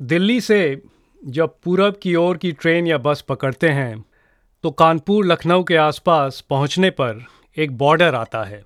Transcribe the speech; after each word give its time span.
दिल्ली 0.00 0.40
से 0.40 0.82
जब 1.22 1.54
पूरब 1.64 1.98
की 2.02 2.14
ओर 2.14 2.36
की 2.36 2.50
ट्रेन 2.52 2.86
या 2.86 2.98
बस 2.98 3.20
पकड़ते 3.20 3.68
हैं 3.68 4.04
तो 4.64 4.70
कानपुर, 4.70 5.26
लखनऊ 5.26 5.64
के 5.64 5.76
आसपास 5.76 6.40
पहुँचने 6.40 6.90
पर 6.90 7.24
एक 7.56 7.76
बॉर्डर 7.78 8.14
आता 8.14 8.42
है, 8.44 8.62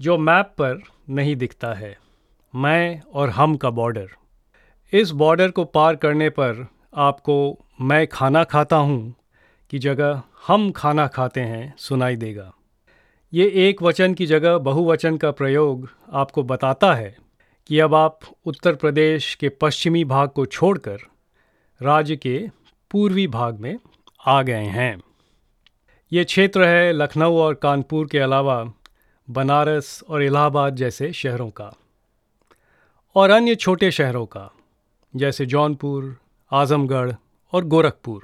जो 0.00 0.18
मैप 0.18 0.52
पर 0.58 0.82
नहीं 1.10 1.34
दिखता 1.36 1.72
है। 1.74 1.96
मैं 2.54 3.00
और 3.14 3.30
हम 3.30 3.56
का 3.56 3.70
बॉर्डर। 3.70 4.08
इस 4.92 5.10
बॉर्डर 5.10 5.50
को 5.50 5.64
पार 5.64 5.96
करने 5.96 6.28
पर 6.30 6.66
आपको 6.96 7.58
मैं 7.80 8.06
खाना 8.06 8.44
खाता 8.44 8.76
हूँ 8.76 9.14
की 9.70 9.78
जगह 9.78 10.22
हम 10.46 10.70
खाना 10.70 11.06
खाते 11.06 11.40
हैं 11.40 11.74
सुनाई 11.78 12.16
देगा। 12.16 12.52
ये 13.32 13.50
एक 13.68 13.82
वचन 13.82 14.14
की 14.14 14.26
जगह 14.26 14.58
बहुवचन 14.58 15.16
का 15.16 15.30
प्रयोग 15.30 15.88
आपको 16.12 16.42
बताता 16.42 16.94
है। 16.94 17.16
कि 17.66 17.78
अब 17.78 17.94
आप 17.94 18.20
उत्तर 18.46 18.74
प्रदेश 18.74 19.34
के 19.34 19.48
पश्चिमी 19.48 20.04
भाग 20.04 20.28
को 20.28 20.46
छोड़कर 20.46 20.98
राज्य 21.82 22.16
के 22.16 22.48
पूर्वी 22.90 23.26
भाग 23.26 23.60
में 23.60 23.78
आ 24.26 24.42
गए 24.42 24.64
हैं। 24.64 25.00
ये 26.12 26.24
क्षेत्र 26.24 26.64
है 26.64 26.92
लखनऊ 26.92 27.36
और 27.36 27.54
कानपुर 27.54 28.06
के 28.06 28.18
अलावा 28.18 28.72
बनारस 29.30 30.04
और 30.08 30.22
इलाहाबाद 30.22 30.76
जैसे 30.76 31.12
शहरों 31.12 31.50
का 31.50 31.72
और 33.16 33.30
अन्य 33.30 33.54
छोटे 33.54 33.90
शहरों 33.90 34.26
का, 34.26 34.50
जैसे 35.16 35.46
जौनपुर, 35.46 36.16
आज़मगढ़ 36.52 37.12
और 37.52 37.64
गोरखपुर। 37.64 38.22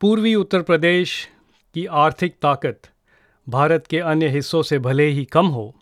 पूर्वी 0.00 0.34
उत्तर 0.34 0.62
प्रदेश 0.62 1.28
की 1.74 1.86
आर्थिक 1.86 2.36
ताकत 2.42 2.82
भारत 3.48 3.86
के 3.86 3.98
अन्य 3.98 4.28
हिस्सों 4.28 4.62
से 4.62 4.78
भले 4.78 5.06
ही 5.06 5.24
कम 5.24 5.46
हो 5.46 5.74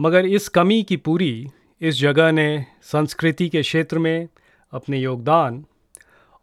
मगर 0.00 0.26
इस 0.26 0.48
कमी 0.48 0.82
की 0.82 0.96
पूरी 0.96 1.48
इस 1.80 1.94
जगह 1.94 2.32
ने 2.32 2.66
संस्कृति 2.82 3.48
के 3.48 3.62
क्षेत्र 3.62 3.98
में 3.98 4.28
अपने 4.72 4.98
योगदान 4.98 5.64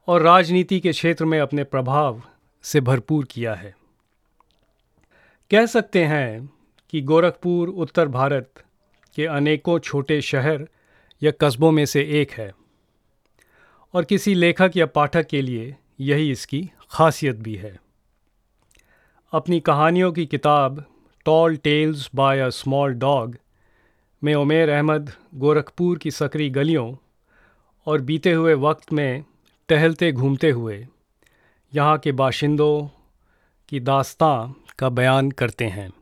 और 0.08 0.22
राजनीति 0.22 0.80
के 0.80 0.92
क्षेत्र 0.92 1.26
में 1.26 1.40
अपने 1.40 1.64
प्रभाव 1.64 2.22
से 2.64 2.82
भरपूर 2.82 3.26
किया 3.26 3.54
है। 3.54 3.76
कह 5.52 5.66
सकते 5.66 6.04
हैं 6.04 6.50
कि 6.90 7.02
गोरखपुर, 7.02 7.70
उत्तर 7.70 8.08
भारत 8.08 8.64
के 9.16 9.26
अनेकों 9.26 9.80
छोटे 9.80 10.22
शहर 10.22 10.68
या 11.24 11.32
कस्बों 11.42 11.72
में 11.72 11.86
से 11.86 12.02
एक 12.22 12.32
है 12.32 12.54
और 13.94 14.04
किसी 14.04 14.34
लेखक 14.34 14.72
या 14.76 14.86
पाठक 14.86 15.28
के 15.28 15.42
लिए 15.42 15.76
यही 16.00 16.32
इसकी 16.32 16.72
खासियत 16.92 17.36
भी 17.36 17.56
है। 17.56 17.80
अपनी 19.32 19.60
कहानियों 19.60 20.12
की 20.12 20.26
किताब 20.26 20.86
tall 21.26 21.56
tales 21.56 22.10
by 22.16 22.40
a 22.40 22.50
small 22.50 22.94
dog 22.94 23.38
में 24.28 24.36
उमेर 24.36 24.70
अहमद 24.70 25.12
गोरखपुर 25.36 25.98
की 25.98 26.12
सकरी 26.12 26.50
गलियों 26.50 26.96
और 27.86 28.02
बीते 28.02 28.34
हुए 28.34 28.54
वक्त 28.54 28.94
में 28.94 29.24
टहलते 29.70 30.12
घूमते 30.12 30.50
हुए 30.52 30.88
यहाँ 31.76 31.98
के 31.98 32.12
बाशिंदों 32.12 32.88
की 33.70 33.80
दास्तां 33.80 34.54
का 34.80 34.90
बयान 34.90 35.32
करते 35.32 35.66
हैं। 35.66 35.94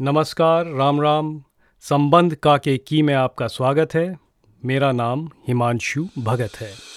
नमस्कार, 0.00 0.66
राम 0.66 1.00
राम। 1.00 1.44
संबंध 1.80 2.34
का 2.34 2.58
के 2.58 2.78
की 2.78 3.02
में 3.02 3.14
आपका 3.14 3.46
स्वागत 3.46 3.94
है। 3.94 4.18
मेरा 4.64 4.92
नाम 4.92 5.30
हिमांशु 5.48 6.06
भगत 6.18 6.50
है। 6.56 6.93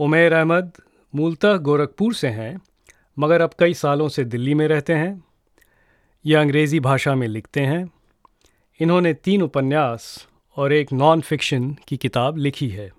उमेर 0.00 0.32
अहमद 0.32 0.72
मूलतः 1.14 1.56
गोरखपुर 1.56 2.14
से 2.14 2.28
हैं, 2.28 2.60
मगर 3.18 3.40
अब 3.40 3.50
कई 3.58 3.74
सालों 3.74 4.08
से 4.08 4.24
दिल्ली 4.24 4.54
में 4.54 4.68
रहते 4.68 4.92
हैं। 4.92 5.24
ये 6.26 6.34
अंग्रेज़ी 6.34 6.80
भाषा 6.80 7.14
में 7.14 7.28
लिखते 7.28 7.60
हैं। 7.60 7.90
इन्होंने 8.80 9.14
तीन 9.14 9.42
उपन्यास 9.42 10.26
और 10.56 10.72
एक 10.72 10.92
नॉन 10.92 11.20
फिक्शन 11.20 11.76
की 11.88 11.96
किताब 11.96 12.36
लिखी 12.36 12.68
है। 12.68 12.92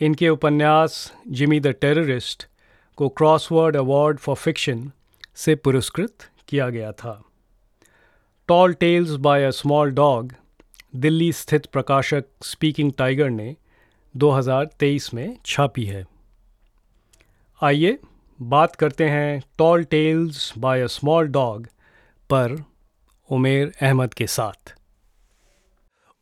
इनके 0.00 0.28
उपन्यास 0.28 1.12
जिमी 1.28 1.60
द 1.60 1.66
टेररिस्ट 1.66 2.46
को 2.96 3.08
क्रॉसवर्ड 3.08 3.76
अवार्ड 3.76 4.18
फॉर 4.18 4.36
फिक्शन 4.36 4.92
से 5.34 5.54
पुरस्कृत 5.54 6.16
किया 6.48 6.68
गया 6.70 6.92
था। 6.92 7.22
Tall 8.48 8.74
tales 8.74 9.10
by 9.10 9.44
a 9.44 9.50
small 9.50 9.90
dog 9.90 10.32
Delhi 10.96 11.32
स्थित 11.32 11.66
प्रकाशक 11.66 12.24
स्पीकिंग 12.42 12.92
टाइगर 12.92 13.30
ने 13.30 13.56
2023 14.16 15.14
में 15.14 15.38
छापी 15.46 15.84
है। 15.84 16.06
आइए 17.62 17.98
बात 18.42 18.76
करते 18.76 19.04
हैं 19.04 19.42
tall 19.58 19.84
tales 19.84 20.58
by 20.58 20.80
a 20.80 20.86
small 20.86 21.26
dog 21.26 21.66
पर 22.30 22.64
उमेर 23.30 23.74
अहमद 23.82 24.14
के 24.14 24.26
साथ। 24.26 24.74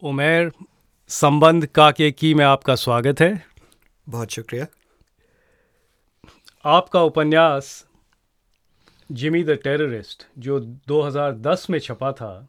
उमेर 0.02 0.52
संबंध 1.08 1.66
काके 1.66 2.10
की 2.10 2.34
में 2.34 2.44
आपका 2.44 2.74
स्वागत 2.74 3.20
है। 3.20 3.46
बहुत 4.08 4.30
शुक्रिया। 4.30 4.66
आपका 6.64 7.02
उपन्यास 7.02 7.86
जिमी 9.12 9.44
द 9.44 9.50
टेररिस्ट 9.50 10.26
जो 10.38 10.60
2010 10.60 11.66
में 11.70 11.78
छपा 11.78 12.12
था 12.12 12.48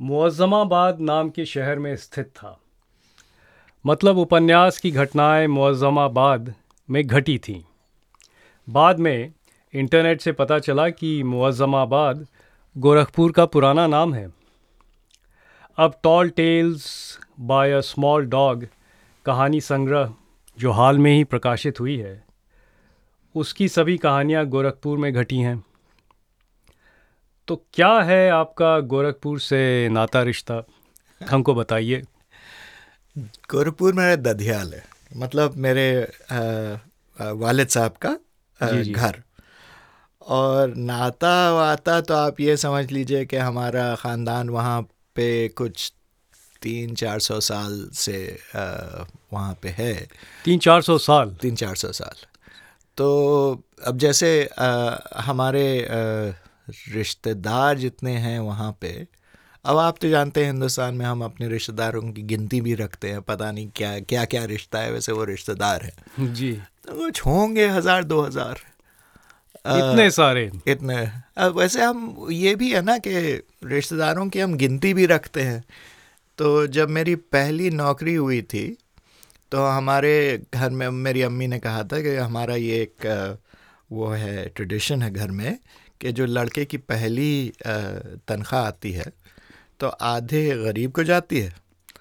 मुआज़माबाद 0.00 1.00
नाम 1.00 1.30
के 1.30 1.46
शहर 1.46 1.78
में 1.78 1.96
स्थित 1.96 2.26
था। 2.26 2.61
मतलब 3.84 4.18
उपन्यास 4.18 4.78
की 4.78 4.90
घटनाएँ 4.90 5.46
मुअज़्ज़माबाद 5.46 6.54
में 6.88 7.06
घटी 7.06 7.38
थीं। 7.38 7.60
बाद 8.68 8.98
में 8.98 9.32
इंटरनेट 9.74 10.20
से 10.20 10.32
पता 10.32 10.58
चला 10.58 10.88
कि 10.90 11.22
मुअज़्ज़माबाद 11.22 12.26
गोरखपुर 12.76 13.32
का 13.32 13.46
पुराना 13.46 13.86
नाम 13.86 14.14
है। 14.14 14.28
अब 15.78 15.94
tall 16.02 16.30
tales 16.30 17.18
by 17.40 17.72
a 17.72 17.80
small 17.80 18.26
dog 18.26 18.66
कहानी 19.26 19.60
संग्रह 19.60 20.12
जो 20.58 20.70
हाल 20.70 20.98
में 20.98 21.12
ही 21.12 21.24
प्रकाशित 21.24 21.80
हुई 21.80 21.96
है, 21.96 22.22
उसकी 23.34 23.68
सभी 23.68 23.96
कहानियाँ 23.98 24.46
गोरखपुर 24.46 24.98
में 24.98 25.12
घटी 25.12 25.38
हैं। 25.38 25.62
तो 27.48 27.56
क्या 27.74 27.92
है 28.00 28.28
आपका 28.30 28.78
गोरखपुर 28.80 29.38
से 29.40 29.88
नाता 29.88 30.22
रिश्ता? 30.22 30.62
हमको 31.20 31.54
बताइए। 31.54 32.02
गोरखपुर 33.16 33.92
मेरा 33.92 34.16
दधियाल 34.16 34.72
है। 34.74 34.84
मतलब 35.16 35.56
मेरे 35.56 35.86
आ, 36.30 36.38
आ, 37.18 37.30
वालिद 37.32 37.68
साहब 37.68 37.92
का 38.02 38.16
आ, 38.60 38.70
जी, 38.70 38.82
जी। 38.82 38.92
घर। 38.92 39.22
और 40.22 40.74
नाता 40.74 41.52
वाता 41.52 42.00
तो 42.00 42.14
आप 42.14 42.40
ये 42.40 42.56
समझ 42.56 42.90
लीजिए 42.90 43.24
कि 43.26 43.36
हमारा 43.36 43.94
ख़ानदान 43.94 44.48
वहाँ 44.48 44.80
पे 45.16 45.48
कुछ 45.48 45.92
तीन 46.62 46.94
चार 46.94 47.20
सौ 47.20 47.40
साल 47.40 47.88
से 47.94 48.38
वहाँ 49.32 49.58
पे 49.62 49.68
है। 49.68 49.94
तीन 50.44 50.58
चार 50.58 50.82
सौ 50.82 50.98
साल? 50.98 51.34
तीन 51.42 51.54
चार 51.54 51.74
सौ 51.74 51.92
साल। 51.92 52.26
तो 52.96 53.62
अब 53.86 53.98
जैसे 53.98 54.48
हमारे 55.16 55.66
रिश्तेदार 56.92 57.78
जितने 57.78 58.16
हैं 58.16 58.38
वहाँ 58.40 58.76
पे 58.80 59.06
अब 59.64 59.78
आप 59.78 59.98
तो 60.00 60.08
जानते 60.08 60.40
हैं 60.40 60.50
हिंदुस्तान 60.50 60.94
में 60.94 61.04
हम 61.06 61.22
अपने 61.24 61.48
रिश्तेदारों 61.48 62.00
की 62.12 62.22
गिनती 62.22 62.60
भी 62.60 62.74
रखते 62.74 63.10
हैं 63.10 63.20
पता 63.22 63.50
नहीं 63.52 63.68
क्या 63.76 63.98
क्या 64.00 64.24
क्या 64.24 64.44
रिश्ता 64.44 64.78
है 64.78 64.92
वैसे 64.92 65.12
वो 65.12 65.24
रिश्तेदार 65.24 65.82
है। 65.82 66.32
जी। 66.34 66.52
तो 66.86 66.96
कुछ 66.96 67.20
होंगे 67.26 67.66
हज़ार 67.68 68.04
दो 68.04 68.20
हज़ार। 68.22 68.60
इतने 69.54 70.10
सारे। 70.10 70.50
इतने। 70.68 70.96
अब 71.36 71.58
वैसे 71.58 71.82
हम 71.82 72.26
ये 72.30 72.54
भी 72.54 72.72
है 72.72 72.82
ना 72.82 72.98
कि 72.98 73.12
रिश्तेदारों 73.64 74.28
की 74.28 74.40
हम 74.40 74.54
गिनती 74.56 74.92
भी 74.94 75.06
रखते 75.06 75.42
हैं। 75.42 75.62
तो 76.38 76.66
जब 76.68 76.88
मेरी 76.90 77.14
पहली 77.14 77.70
नौकरी 77.70 78.14
हुई 78.14 78.42
थी 78.44 78.66
तो 79.52 79.64
हमारे 79.66 80.42
घर 80.54 80.70
में 80.70 80.88
मेरी 80.90 81.22
अम्मी 81.22 81.46
ने 81.46 81.58
कहा 81.58 81.84
था 81.84 82.00
कि 82.02 82.16
हमारा 82.16 82.54
ये 82.56 82.82
एक 82.82 83.38
वो 83.92 84.08
है 84.08 84.48
ट्रेडिशन 84.48 85.02
है 85.02 85.10
घर 85.12 85.30
में 85.30 85.58
कि 86.00 86.12
जो 86.12 86.26
लड़के 86.26 86.64
की 86.64 86.76
पहली 86.76 87.52
तनख्वाह 87.66 88.62
आती 88.62 88.92
है 88.92 89.12
तो 89.82 89.88
आधे 89.88 90.50
गरीब 90.64 90.92
को 90.92 91.04
जाती 91.04 91.40
है 91.40 91.52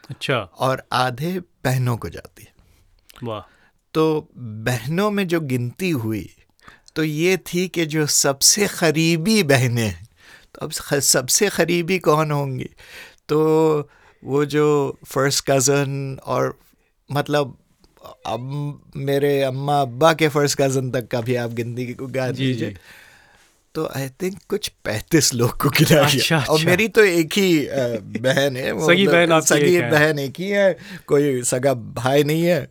अच्छा। 0.10 0.38
और 0.38 0.84
आधे 0.92 1.40
बहनों 1.40 1.98
को 1.98 2.10
जाती 2.10 2.44
है। 2.44 2.54
वाह। 3.24 3.42
तो 3.94 4.28
बहनों 4.38 5.12
में 5.12 5.28
जो 5.28 5.42
गिनती 5.42 5.90
हुई 5.90 6.30
तो 6.96 7.04
ये 7.04 7.38
थी 7.38 7.68
कि 7.68 7.86
जो 7.86 8.06
सबसे 8.06 8.68
करीबी 8.68 9.44
बहनें 9.44 9.88
हैं 9.88 10.08
तो 10.56 10.66
अब 10.66 10.72
सबसे 11.00 11.50
करीबी 11.50 12.00
कौन 12.00 12.32
होंगी? 12.32 12.70
तो 13.30 13.90
वो 14.24 14.46
जो 14.46 14.98
फ़र्स्ट 15.06 15.46
कज़न 15.50 16.20
और 16.26 16.60
मतलब 17.12 17.58
अब 18.26 18.82
मेरे 18.96 19.42
अम्मा 19.42 19.82
अब्बा 19.82 20.14
के 20.14 20.28
फ़र्स्ट 20.28 20.62
कज़न 20.62 20.92
तक 20.92 21.08
का 21.08 21.22
भी 21.22 21.36
आप 21.36 21.52
गिनती 21.52 21.94
को 21.94 22.08
गा 22.08 22.32
जी, 22.32 22.46
दीजिए। 22.46 22.70
जी। 22.70 22.78
तो 23.76 23.90
आई 23.98 24.10
थिंक 24.10 24.40
कुछ 24.50 24.68
पैंतीस 24.68 25.34
लोग 25.34 25.58
को 25.58 25.70
गिना 25.70 26.02
अच्छा, 26.02 26.40
गया 26.40 26.46
और 26.46 26.58
अच्छा। 26.58 26.70
मेरी 26.70 26.88
तो 26.88 27.04
एक 27.04 27.34
ही 27.34 27.68
बहन 28.20 28.58
है 28.58 28.72
वो 28.72 28.88
सगी 28.88 29.08
बहन 29.08 29.32
आपकी 29.32 29.48
सगी 29.48 29.76
एक 29.76 29.92
बहन 29.92 30.20
एक 30.20 30.34
ही 30.40 30.48
है 30.48 30.78
कोई 31.08 31.44
सगा 31.44 31.74
भाई 31.74 32.24
नहीं 32.24 32.44
है। 32.44 32.70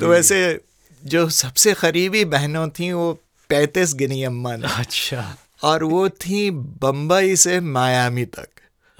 तो 0.00 0.08
वैसे 0.08 0.60
जो। 1.04 1.28
सबसे 1.28 1.74
करीबी 1.74 2.24
बहनों 2.24 2.68
थी 2.68 2.92
वो 2.92 3.12
पैंतीस 3.48 3.94
गिनी 3.94 4.22
अम्मा 4.22 4.56
ने। 4.56 4.66
अच्छा। 4.76 5.36
और 5.62 5.84
वो 5.84 6.08
थी 6.08 6.50
बम्बई 6.50 7.36
से 7.36 7.60
मायामी 7.60 8.24
तक। 8.24 8.48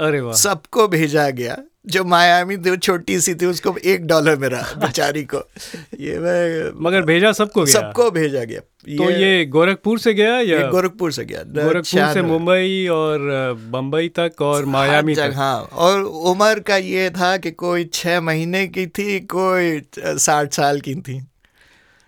अरे 0.00 0.20
वाह। 0.20 0.34
सबको 0.34 0.88
भेजा 0.88 1.30
गया। 1.30 1.58
जो 1.86 2.04
मायामी 2.04 2.56
थी 2.56 2.70
वो 2.70 2.76
छोटी 2.76 3.20
सी 3.20 3.34
थी 3.34 3.46
उसको 3.46 3.74
एक 3.84 4.06
डॉलर 4.06 4.36
मिला 4.36 4.60
बेचारी 4.78 5.22
को। 5.24 5.38
ये 6.00 6.18
मैं 6.18 6.70
मगर 6.82 7.02
भेजा 7.02 7.32
सबको 7.32 7.64
गया? 7.64 7.72
सबको 7.72 8.10
भेजा 8.10 8.44
गया। 8.44 8.60
ये, 8.88 8.96
तो 8.96 9.10
ये 9.10 9.44
गोरखपुर 9.46 9.98
से 9.98 10.14
गया 10.14 10.38
या 10.40 10.60
गोरखपुर 10.70 11.12
से 11.12 11.24
गया। 11.24 11.42
गोरखपुर 11.42 12.12
से 12.14 12.22
मुंबई 12.22 12.86
और 12.86 13.20
बम्बई 13.70 14.08
तक 14.08 14.42
और 14.42 14.64
मायामी 14.64 15.14
तक? 15.14 15.32
हाँ। 15.34 15.60
और 15.60 16.02
उम्र 16.02 16.60
का 16.60 16.76
ये 16.76 17.10
था 17.10 17.36
कि 17.36 17.50
कोई 17.50 17.84
छः 17.84 18.20
महीने 18.20 18.66
की 18.66 18.86
थी 18.86 19.20
कोई 19.20 19.82
साठ 19.98 20.54
साल 20.54 20.80
की 20.80 20.94
थी। 20.94 21.20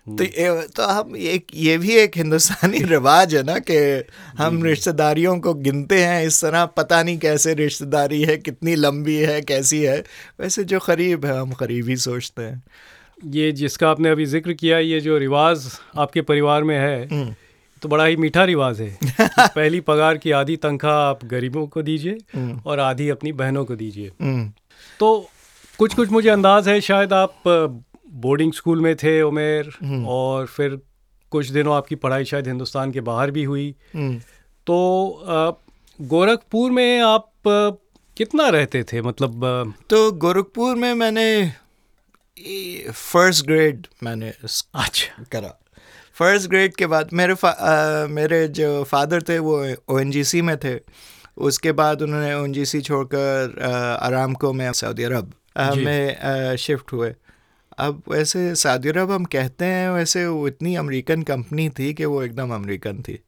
तो 0.07 0.23
ये 0.23 0.49
तो 0.75 0.83
हम 0.83 1.15
एक 1.17 1.47
ये 1.55 1.77
भी 1.77 1.93
एक 1.93 2.17
हिंदुस्तानी 2.17 2.79
रिवाज 2.85 3.35
है 3.35 3.41
ना 3.43 3.57
कि 3.59 3.77
हम 4.37 4.61
रिश्तेदारियों 4.63 5.39
को 5.39 5.53
गिनते 5.53 6.03
हैं 6.03 6.25
इस 6.25 6.41
तरह 6.41 6.65
पता 6.73 7.01
नहीं 7.03 7.17
कैसे 7.17 7.53
रिश्तेदारी 7.53 8.21
है 8.23 8.35
कितनी 8.37 8.75
लंबी 8.75 9.15
है 9.17 9.41
कैसी 9.43 9.81
है। 9.83 9.97
वैसे 10.39 10.63
जो 10.63 10.79
करीब 10.79 11.25
है 11.25 11.39
हम 11.39 11.51
करीब 11.53 11.89
ही 11.89 11.97
सोचते 11.97 12.43
हैं। 12.43 12.63
ये 13.31 13.51
जिसका 13.53 13.89
आपने 13.89 14.09
अभी 14.09 14.25
ज़िक्र 14.25 14.53
किया 14.53 14.79
ये 14.79 14.99
जो 15.01 15.17
रिवाज 15.17 15.67
आपके 15.97 16.21
परिवार 16.23 16.63
में 16.63 16.77
है 16.77 17.33
तो 17.81 17.89
बड़ा 17.89 18.05
ही 18.05 18.15
मीठा 18.17 18.43
रिवाज 18.43 18.81
है। 18.81 18.97
पहली 19.39 19.79
पगार 19.81 20.17
की 20.17 20.31
आधी 20.33 20.55
तनख्वाह 20.57 20.95
आप 20.99 21.25
गरीबों 21.25 21.65
को 21.67 21.81
दीजिए 21.81 22.17
और 22.65 22.79
आधी 22.81 23.09
अपनी 23.09 23.31
बहनों 23.33 23.65
को 23.65 23.75
दीजिए। 23.75 24.11
हम्म, 24.21 24.51
तो 24.99 25.29
कुछ 25.79 25.93
कुछ 25.93 26.11
मुझे 26.11 26.29
अंदाज 26.29 26.67
है 26.67 26.79
शायद 26.81 27.13
आप 27.13 27.41
बोर्डिंग 28.15 28.53
स्कूल 28.53 28.81
में 28.81 28.95
थे 28.95 29.21
उमेर 29.21 29.71
और 30.07 30.45
फिर 30.45 30.79
कुछ 31.31 31.47
दिनों 31.49 31.75
आपकी 31.75 31.95
पढ़ाई 31.95 32.25
शायद 32.25 32.47
हिंदुस्तान 32.47 32.91
के 32.91 33.01
बाहर 33.01 33.31
भी 33.31 33.43
हुई। 33.43 33.75
हम्म। 33.95 34.17
तो 34.67 34.77
गोरखपुर 36.01 36.71
में 36.71 36.99
आप 37.01 37.31
कितना 38.17 38.47
रहते 38.49 38.83
थे? 38.83 39.01
मतलब 39.01 39.73
तो 39.89 40.11
गोरखपुर 40.11 40.75
में 40.75 40.93
मैंने 40.93 41.51
फ़र्स्ट 42.91 43.45
ग्रेड 43.45 43.87
मैंने 44.03 44.33
अच्छा। 44.75 45.23
करा। 45.31 45.53
फ़र्स्ट 46.13 46.49
ग्रेड 46.49 46.75
के 46.75 46.87
बाद 46.87 47.09
मेरे 47.13 47.35
अ, 47.43 48.07
मेरे 48.09 48.47
जो 48.47 48.83
फादर 48.83 49.21
थे 49.21 49.39
वो 49.39 49.55
ओएनजीसी 49.89 50.41
में 50.41 50.57
थे। 50.57 50.79
उसके 51.37 51.71
बाद 51.71 52.01
उन्होंने 52.01 52.33
ओएनजीसी 52.35 52.81
छोड़कर 52.81 53.61
आराम 54.01 54.33
को 54.33 54.53
में 54.53 54.71
सऊदी 54.73 55.03
अरब 55.03 55.33
में 55.85 56.55
शिफ्ट 56.55 56.93
हुए। 56.93 57.13
अब 57.77 58.03
वैसे 58.07 58.55
सऊदी 58.55 58.89
अरब 58.89 59.11
हम 59.11 59.25
कहते 59.25 59.65
हैं 59.65 59.89
वैसे 59.89 60.27
वो 60.27 60.47
इतनी 60.47 60.75
अमेरिकन 60.75 61.23
कंपनी 61.23 61.69
थी 61.69 61.93
कि 61.93 62.05
वो 62.05 62.23
एकदम 62.23 62.53
अमेरिकन 62.55 63.01
थी। 63.01 63.19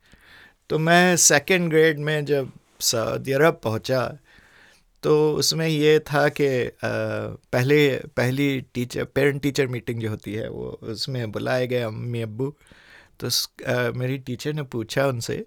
तो 0.70 0.80
मैं 0.80 1.18
सेकंड 1.18 1.70
ग्रेड 1.70 2.00
में 2.00 2.26
जब 2.26 2.52
सऊदी 2.80 3.32
अरब 3.32 3.62
पहुँचा 3.64 4.18
तो 5.04 5.34
उसमें 5.34 5.68
ये 5.68 6.00
था 6.00 6.30
कि 6.30 6.72
पहले 7.54 7.98
पहली 7.98 8.62
टीचर 8.62 9.04
पेरेंट 9.04 9.42
टीचर 9.42 9.68
मीटिंग 9.68 10.02
जो 10.02 10.10
होती 10.10 10.34
है 10.34 10.50
वो 10.50 10.80
उसमें 10.84 11.32
बुलाए 11.32 11.68
गए 11.68 11.82
अम्मी 11.82 12.22
अब्बू। 12.22 12.56
तो 13.20 13.28
उस- 13.28 13.64
अ, 13.64 13.92
मेरी 13.92 14.18
टीचर 14.18 14.54
ने 14.54 14.64
पूछा 14.64 15.08
उनसे 15.08 15.46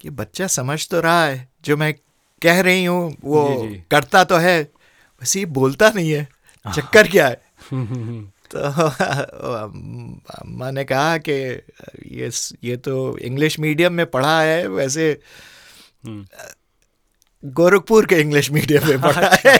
कि 0.00 0.10
बच्चा 0.10 0.46
समझ 0.46 0.88
तो 0.88 1.00
रहा 1.00 1.24
है 1.24 1.48
जो 1.64 1.76
मैं 1.76 1.94
कह 2.42 2.60
रही 2.60 2.84
हूँ 2.84 3.16
वो 3.24 3.62
जी, 3.62 3.68
जी। 3.68 3.82
करता 3.90 4.24
तो 4.24 4.36
है 4.36 4.62
वैसे 5.20 5.38
ये 5.38 5.44
बोलता 5.44 5.92
नहीं 5.96 6.12
है। 6.12 6.28
चक्कर 6.76 7.08
क्या 7.08 7.28
है? 7.28 7.42
तो 8.54 8.58
अम- 8.58 10.30
अम्मा 10.34 10.70
ने 10.70 10.84
कहा 10.84 11.18
कि 11.18 11.32
ये 12.06 12.30
ये 12.64 12.76
तो 12.76 13.18
इंग्लिश 13.18 13.58
मीडियम 13.60 13.92
में 13.92 14.06
पढ़ा 14.06 14.40
है 14.40 14.66
वैसे 14.68 15.20
हम्म। 16.06 16.26
गोरखपुर 17.44 18.06
के 18.06 18.14
इंग्लिश 18.14 18.50
मीडियम 18.50 18.88
में 18.88 19.00
पढ़ा 19.00 19.38
है। 19.46 19.58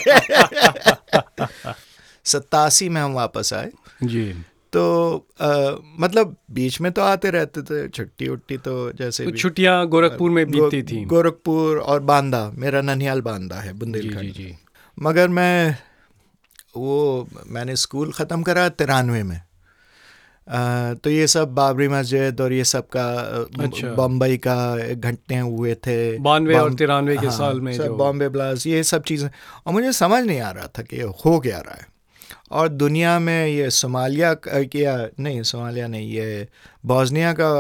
सतासी 2.25 2.88
में 2.88 3.00
हम 3.00 3.12
वापस 3.12 3.52
आए। 3.52 3.70
जी। 4.02 4.32
तो 4.73 4.82
अ, 5.40 5.70
मतलब 6.00 6.37
बीच 6.50 6.81
में 6.81 6.93
तो 6.93 7.02
आते 7.02 7.31
रहते 7.31 7.62
थे 7.62 7.88
छुट्टी 7.88 8.29
उट्टी 8.29 8.56
तो 8.56 8.93
जैसे 8.93 9.25
तो 9.25 9.31
छुट्टियाँ 9.31 9.87
गोरखपुर 9.87 10.31
में 10.31 10.50
बीतती 10.50 10.82
गो- 10.82 10.90
थी। 10.90 11.05
गोरखपुर 11.05 11.79
और 11.79 12.00
बांदा 12.00 12.50
मेरा 12.55 12.81
ननिहाल 12.81 13.20
बांदा 13.20 13.56
है 13.56 13.73
जी 13.73 13.79
बुंदेलखंड 13.79 14.20
जी 14.20 14.29
जी। 14.29 14.56
मगर 15.02 15.29
मैं 15.29 15.76
वो 16.78 17.28
मैंने 17.46 17.76
स्कूल 17.76 18.12
ख़त्म 18.12 18.42
करा 18.42 18.69
तिरानवे 18.69 19.22
में। 19.22 19.36
अ, 19.36 20.94
तो 20.94 21.10
ये 21.10 21.26
सब 21.26 21.54
बाबरी 21.54 21.88
मस्जिद 21.88 22.40
और 22.40 22.52
ये 22.52 22.64
सब 22.64 22.86
का 22.88 23.08
अच्छा। 23.64 23.88
बम्बई 23.94 24.36
का 24.36 24.56
घटने 24.94 25.38
हुए 25.38 25.75
थे। 25.75 26.19
बानवे 26.19 26.54
और 26.54 26.75
तिरानवे 26.75 27.16
के 27.16 27.26
हाँ, 27.26 27.36
साल 27.36 27.60
में 27.60 27.72
सब 27.72 27.96
बॉम्बे 27.96 28.28
ब्लास्ट 28.28 28.66
ये 28.66 28.82
सब 28.82 29.02
चीज़ें। 29.02 29.28
और 29.66 29.72
मुझे 29.72 29.92
समझ 29.92 30.25
नहीं 30.25 30.40
आ 30.40 30.50
रहा 30.50 30.66
था 30.78 30.82
कि 30.82 31.00
हो 31.00 31.38
क्या 31.40 31.58
रहा 31.58 31.75
है। 31.75 31.86
और 32.50 32.69
दुनिया 32.69 33.19
में 33.19 33.46
ये 33.46 33.70
सोमालिया 33.70 34.32
किया 34.46 34.96
नहीं 35.20 35.42
सोमालिया 35.42 35.86
नहीं 35.88 36.10
ये 36.10 36.48
बॉस्निया 36.86 37.32
का 37.40 37.50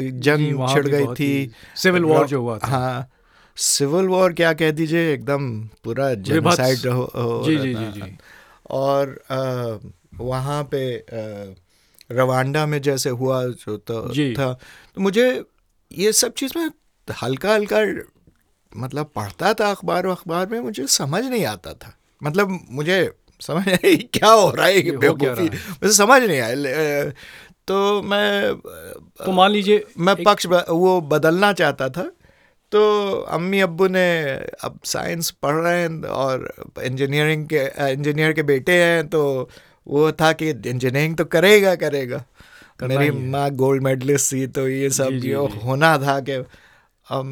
जंग 0.00 0.66
छिड़ 0.68 0.86
गई 0.88 1.06
थी। 1.14 1.52
सिविल 1.76 2.04
वॉर 2.04 2.26
जो 2.26 2.40
हुआ 2.40 2.58
था। 2.58 2.66
हाँ 2.66 3.08
सिविल 3.56 4.06
वॉर 4.06 4.32
क्या 4.32 4.52
कह 4.52 4.70
दीजिए 4.70 5.12
एकदम 5.12 5.60
पूरा 5.84 6.14
जेनोसाइड 6.14 6.86
हो, 6.86 7.02
हो 7.14 7.42
जी 7.44 7.58
जी 7.58 7.74
जी 7.74 7.90
जी। 7.90 8.18
और 8.70 9.08
अ, 9.30 9.78
वहाँ 10.20 10.64
पे 10.64 10.96
अ, 10.96 11.54
रवांडा 12.12 12.66
में 12.66 12.82
जैसे 12.82 13.10
हुआ 13.10 13.46
जो 13.46 13.76
तो 13.76 14.08
था 14.38 14.52
तो 14.94 15.00
मुझे 15.00 15.44
ये 15.92 16.12
सब 16.12 16.32
चीज़ 16.32 16.52
में 16.58 16.70
हल्का 17.22 17.54
हल्का 17.54 17.80
मतलब 18.76 19.10
पढ़ता 19.16 19.54
था 19.54 19.70
अखबार 19.70 20.06
अखबार 20.06 20.46
में 20.46 20.60
मुझे 20.60 20.86
समझ 20.86 21.24
नहीं 21.24 21.44
आता 21.44 21.74
था। 21.74 21.96
मतलब 22.22 22.66
मुझे 22.70 23.12
समझ 23.40 23.68
नहीं 23.68 23.98
क्या 23.98 24.30
हो 24.30 24.50
रहा 24.50 24.66
है 24.66 24.80
हो 24.90 24.96
बेवकूफ़ी? 24.98 25.48
मुझे 25.68 25.92
समझ 25.92 26.22
नहीं 26.22 26.40
आया 26.40 27.10
तो 27.66 28.02
मैं 28.02 28.54
तो 29.24 29.32
मान 29.32 29.50
लीजिए 29.50 29.84
मैं 29.98 30.14
पक्ष 30.24 30.46
ब- 30.46 30.64
वो 30.68 31.00
बदलना 31.00 31.52
चाहता 31.52 31.88
था 31.88 32.12
तो 32.72 33.10
अम्मी 33.30 33.60
अब्बू 33.60 33.86
ने 33.88 34.06
अब 34.64 34.78
साइंस 34.84 35.30
पढ़ 35.42 35.54
रहे 35.54 35.80
हैं 35.82 36.02
और 36.02 36.52
इंजीनियरिंग 36.84 37.46
के 37.52 37.64
इंजीनियर 37.92 38.32
के 38.32 38.42
बेटे 38.42 38.82
हैं 38.82 39.06
तो 39.08 39.22
वो 39.86 40.10
था 40.12 40.32
कि 40.32 40.48
इंजीनियरिंग 40.50 41.16
तो 41.16 41.24
करेगा 41.26 41.74
करेगा। 41.76 42.24
मेरी 42.82 43.10
माँ 43.10 43.50
गोल्ड 43.50 43.82
मेडलिस्ट 43.82 44.32
थी 44.32 44.46
तो 44.46 44.68
ये 44.68 44.90
सब 44.90 45.10
जी, 45.10 45.20
जी, 45.20 45.28
ये 45.28 45.46
जी। 45.48 45.58
होना 45.64 45.96
था 45.98 46.18
कि 46.20 46.32
अब 47.06 47.24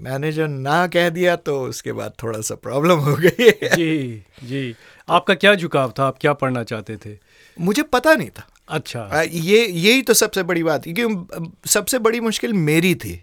मैंने 0.00 0.30
जो 0.32 0.46
ना 0.46 0.86
कह 0.86 1.08
दिया 1.08 1.34
तो 1.38 1.60
उसके 1.62 1.92
बाद 1.92 2.12
थोड़ा 2.22 2.40
सा 2.40 2.54
प्रॉब्लम 2.54 2.98
हो 2.98 3.14
गई 3.16 3.50
जी 3.50 4.24
जी। 4.44 4.74
आपका 5.08 5.34
क्या 5.34 5.54
झुकाव 5.54 5.92
था? 5.98 6.06
आप 6.06 6.18
क्या 6.20 6.32
पढ़ना 6.32 6.62
चाहते 6.64 6.96
थे? 6.96 7.16
मुझे 7.56 7.82
पता 7.82 8.14
नहीं 8.14 8.30
था। 8.30 8.46
अच्छा। 8.68 9.22
ये 9.22 9.66
यही 9.66 10.02
तो 10.02 10.14
सबसे 10.14 10.42
बड़ी 10.42 10.62
बात 10.62 10.84
क्योंकि 10.84 11.68
सबसे 11.68 11.98
बड़ी 11.98 12.20
मुश्किल 12.20 12.52
मेरी 12.52 12.94
थी। 12.94 13.22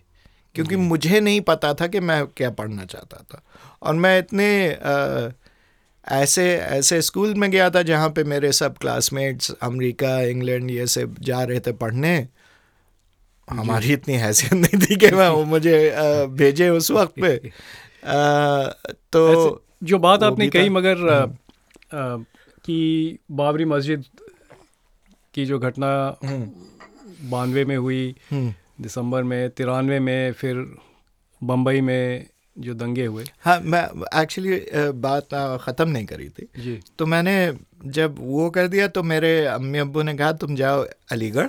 क्योंकि 0.56 0.76
मुझे 0.76 1.20
नहीं 1.20 1.42
पता 1.42 1.74
था 1.74 1.88
कि 1.88 2.00
मैं 2.00 2.28
क्या 2.28 2.50
पढ़ना 2.50 2.86
चाहता 2.86 3.18
था। 3.18 3.42
और 3.82 3.96
मैं 3.96 4.20
इतने 4.20 4.74
आ, 4.74 5.30
ऐसे 6.08 6.58
ऐसे 6.58 7.02
स्कूल 7.02 7.34
में 7.34 7.52
गया 7.52 7.70
था 7.70 7.82
जहाँ 7.82 8.10
पे 8.10 8.24
मेरे 8.24 8.52
सब 8.52 8.78
क्लासमेट्स 8.78 9.52
अमेरिका 9.52 10.22
इंग्लैंड 10.22 10.72
ये 10.72 10.88
सब 10.88 11.16
जा 11.20 11.44
रहे 11.44 11.60
थे 11.60 11.72
पढ़ने। 11.72 12.28
हमारी 13.50 13.94
इतनी 13.94 14.14
हैसियत 14.14 14.54
नहीं 14.54 14.82
थी 14.82 14.96
कि 14.96 15.12
मैं 15.12 15.30
वो 15.30 15.46
मुझे 15.46 15.92
आ, 15.92 16.24
भेजे 16.26 16.70
उस 16.70 16.92
वक्त 16.92 17.14
पे। 17.22 17.36
आ, 17.36 18.64
तो 19.14 19.66
जो 19.84 20.00
बात 20.00 20.24
आपने 20.24 20.50
कही 20.50 20.70
मगर 20.70 21.08
अ, 21.08 21.26
अ, 21.92 22.18
कि 22.66 23.18
बाबरी 23.32 23.66
मस्जिद 23.66 24.04
की 25.34 25.46
जो 25.46 25.60
घटना 25.60 26.18
बानवे 27.22 27.66
में 27.66 27.78
हुई 27.78 28.16
हम्म, 28.32 28.54
दिसंबर 28.80 29.24
में 29.24 29.50
तिरानवे 29.50 30.00
में 30.00 30.32
फिर 30.34 30.66
बम्बई 31.42 31.82
में 31.82 32.26
जो 32.58 32.74
दंगे 32.74 33.06
हुए। 33.06 33.24
हाँ 33.46 33.60
मैं 33.64 33.84
एक्चुअली 34.22 34.60
बात 35.00 35.34
ख़त्म 35.62 35.90
नहीं 35.90 36.06
करी 36.06 36.28
थी। 36.30 36.48
जी। 36.60 36.80
तो 37.00 37.06
मैंने 37.06 37.36
जब 37.88 38.16
वो 38.20 38.50
कर 38.50 38.68
दिया 38.68 38.88
तो 38.88 39.04
मेरे 39.06 39.34
अम्मी 39.48 39.80
अब्बू 39.80 40.02
ने 40.02 40.14
कहा 40.18 40.32
तुम 40.34 40.56
जाओ 40.56 40.86
अलीगढ़ 41.12 41.48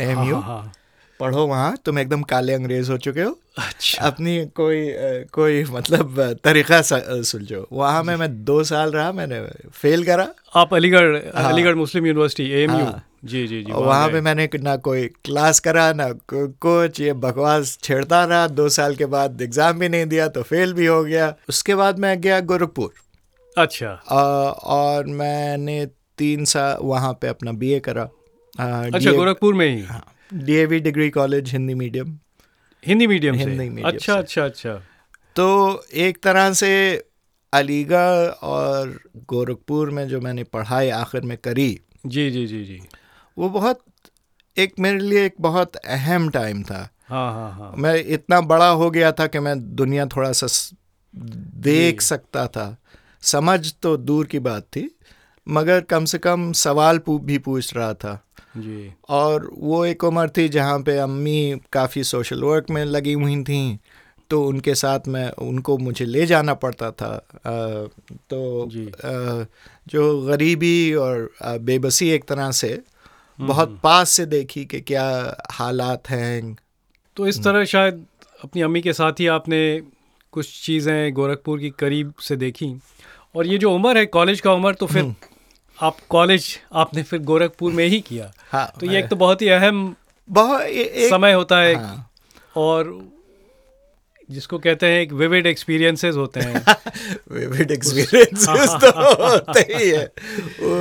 एम 0.00 0.16
हाँ, 0.18 0.26
यू 0.26 0.34
हाँ, 0.34 0.42
हाँ। 0.42 0.72
पढ़ो 1.20 1.46
वहाँ 1.46 1.76
तुम 1.84 1.98
एकदम 1.98 2.22
काले 2.24 2.52
अंग्रेज़ 2.54 2.90
हो 2.90 2.96
चुके 2.98 3.22
हो। 3.22 3.38
अच्छा। 3.58 4.02
अपनी 4.06 4.44
कोई 4.56 4.86
कोई 5.32 5.62
मतलब 5.64 6.20
तरीका 6.44 6.80
सुलझो। 6.82 7.66
वहाँ 7.72 8.02
में 8.02 8.14
मैं 8.16 8.44
दो 8.44 8.62
साल 8.64 8.92
रहा 8.92 9.12
मैंने 9.12 9.40
फेल 9.72 10.04
करा। 10.04 10.28
आप 10.56 10.74
अलीगढ़ 10.74 11.16
हाँ। 11.36 11.52
अलीगढ़ 11.52 11.74
मुस्लिम 11.74 12.06
यूनिवर्सिटी 12.06 12.50
एएमयू 12.50 12.84
हाँ। 12.84 13.04
जी 13.22 13.46
जी 13.46 13.62
जी 13.62 13.72
और 13.72 13.84
वहाँ। 13.86 14.08
पे 14.08 14.20
मैंने 14.20 14.48
ना 14.62 14.76
कोई 14.76 15.06
क्लास 15.24 15.60
करा 15.60 15.92
ना 15.92 16.08
को, 16.12 16.46
कोच 16.48 17.00
ये 17.00 17.12
बकवास 17.12 17.76
छेड़ता 17.82 18.24
रहा। 18.24 18.46
दो 18.48 18.68
साल 18.68 18.94
के 18.96 19.06
बाद 19.06 19.42
एग्ज़ाम 19.42 19.78
भी 19.78 19.88
नहीं 19.88 20.06
दिया 20.06 20.26
तो 20.28 20.42
फेल 20.42 20.72
भी 20.74 20.86
हो 20.86 21.02
गया। 21.04 21.34
उसके 21.48 21.74
बाद 21.74 21.98
मैं 21.98 22.20
गया 22.20 22.40
गोरखपुर 22.40 22.92
अच्छा। 23.56 23.88
अ, 23.88 24.14
और 24.64 25.06
मैंने 25.06 25.84
तीन 26.18 26.44
साल 26.44 26.76
वहाँ 26.82 27.12
पे 27.20 27.28
अपना 27.28 27.52
बीए 27.52 27.78
करा। 27.80 28.02
अ, 28.02 28.64
अच्छा 28.94 29.12
गोरखपुर 29.12 29.54
में 29.54 29.66
ही? 29.68 29.80
हाँ 29.82 30.04
DAV 30.34 30.80
degree 30.80 31.08
college 31.10 31.50
Hindi 31.52 31.74
medium. 31.74 32.18
Hindi 32.82 33.06
medium 33.06 33.34
Hindi 33.34 33.68
medium 33.68 33.88
अच्छा 33.88 34.14
अच्छा 34.14 34.44
अच्छा। 34.44 34.74
तो 35.36 35.82
एक 36.04 36.18
तरह 36.22 36.52
से 36.54 36.72
अलीगढ़ 37.52 38.28
और 38.42 38.98
गोरखपुर 39.28 39.90
में 39.90 40.06
जो 40.08 40.20
मैंने 40.20 40.44
पढ़ाई 40.44 40.88
आखिर 40.90 41.20
में 41.22 41.36
करी। 41.38 41.68
जी 42.06 42.30
जी 42.30 42.46
जी 42.46 42.64
जी। 42.64 42.80
वो 43.38 43.48
बहुत 43.48 43.80
एक 44.56 44.72
मेरे 44.80 44.98
लिए 44.98 45.24
एक 45.26 45.34
बहुत 45.40 45.76
अहम 45.76 46.28
टाइम 46.30 46.62
था। 46.62 46.88
हाँ 47.08 47.32
हाँ 47.32 47.52
हाँ। 47.52 47.72
मैं 47.78 47.94
इतना 48.04 48.40
बड़ा 48.40 48.68
हो 48.68 48.90
गया 48.90 49.12
था 49.12 49.26
कि 49.26 49.38
मैं 49.38 49.74
दुनिया 49.76 50.06
थोड़ा 50.06 50.32
सा 50.32 50.46
देख 51.62 52.00
सकता 52.00 52.46
था। 52.46 52.76
समझ 53.22 53.74
तो 53.82 53.96
दूर 53.96 54.26
की 54.26 54.38
बात 54.38 54.62
थी 54.62 54.96
मगर 55.48 55.80
कम 55.80 56.04
से 56.04 56.18
कम 56.18 56.52
सवाल 56.52 57.00
भी 57.08 57.38
पूछ 57.38 57.76
रहा 57.76 57.94
था। 57.94 58.28
जी। 58.56 58.92
और 59.08 59.50
वो 59.58 59.84
एक 59.84 60.04
उम्र 60.04 60.28
थी 60.28 60.48
जहाँ 60.48 60.78
पे 60.82 60.98
अम्मी 60.98 61.60
काफ़ी 61.72 62.04
सोशल 62.04 62.42
वर्क 62.42 62.70
में 62.70 62.84
लगी 62.84 63.12
हुई 63.12 63.42
थी 63.42 63.78
तो 64.30 64.44
उनके 64.44 64.74
साथ 64.74 65.00
मैं 65.08 65.30
उनको 65.30 65.78
मुझे 65.78 66.04
ले 66.04 66.26
जाना 66.26 66.54
पड़ता 66.54 66.90
था। 66.90 67.26
अ, 67.34 67.50
तो 68.30 68.66
जी। 68.70 68.86
अ, 68.86 69.46
जो 69.88 70.22
गरीबी 70.22 70.94
और 70.94 71.30
बेबसी 71.42 72.10
एक 72.10 72.24
तरह 72.24 72.50
से 72.50 72.82
बहुत 73.46 73.78
पास 73.82 74.10
से 74.10 74.26
देखी 74.26 74.64
कि 74.64 74.80
क्या 74.80 75.04
हालात 75.50 76.10
हैं। 76.10 76.56
तो 77.16 77.26
इस 77.26 77.42
तरह 77.44 77.64
शायद 77.64 78.04
अपनी 78.44 78.62
अम्मी 78.62 78.80
के 78.80 78.92
साथ 78.92 79.20
ही 79.20 79.26
आपने 79.26 79.60
कुछ 80.32 80.64
चीज़ें 80.64 81.12
गोरखपुर 81.14 81.58
की 81.58 81.70
करीब 81.70 82.12
से 82.20 82.36
देखी। 82.36 82.74
और 83.36 83.46
ये 83.46 83.58
जो 83.58 83.74
उम्र 83.74 83.98
है 83.98 84.06
कॉलेज 84.06 84.40
का 84.40 84.52
उम्र 84.52 84.74
तो 84.74 84.86
फिर 84.86 85.14
आप 85.78 85.96
कॉलेज 86.10 86.46
आपने 86.72 87.02
फिर 87.02 87.20
गोरखपुर 87.22 87.72
में 87.72 87.86
ही 87.86 88.00
किया। 88.00 88.30
हाँ 88.52 88.70
तो 88.80 88.86
ये 88.86 88.98
एक 88.98 89.08
तो 89.08 89.16
बहुत 89.16 89.42
ही 89.42 89.48
अहम 89.48 89.94
बहुत 90.28 90.60
समय 91.10 91.32
होता 91.32 91.58
है 91.58 91.74
हाँ, 91.74 92.10
और 92.56 92.90
जिसको 94.30 94.58
कहते 94.58 94.86
हैं 94.86 95.00
एक 95.00 95.12
विविड 95.12 95.46
एक्सपीरियंसेस 95.46 96.14
होते 96.14 96.40
हैं। 96.40 96.64
विविड 97.32 97.70
एक्सपीरियंसेस 97.70 98.70
तो 98.70 99.14
होते 99.24 99.60
ही 99.60 99.90
है। 99.90 100.12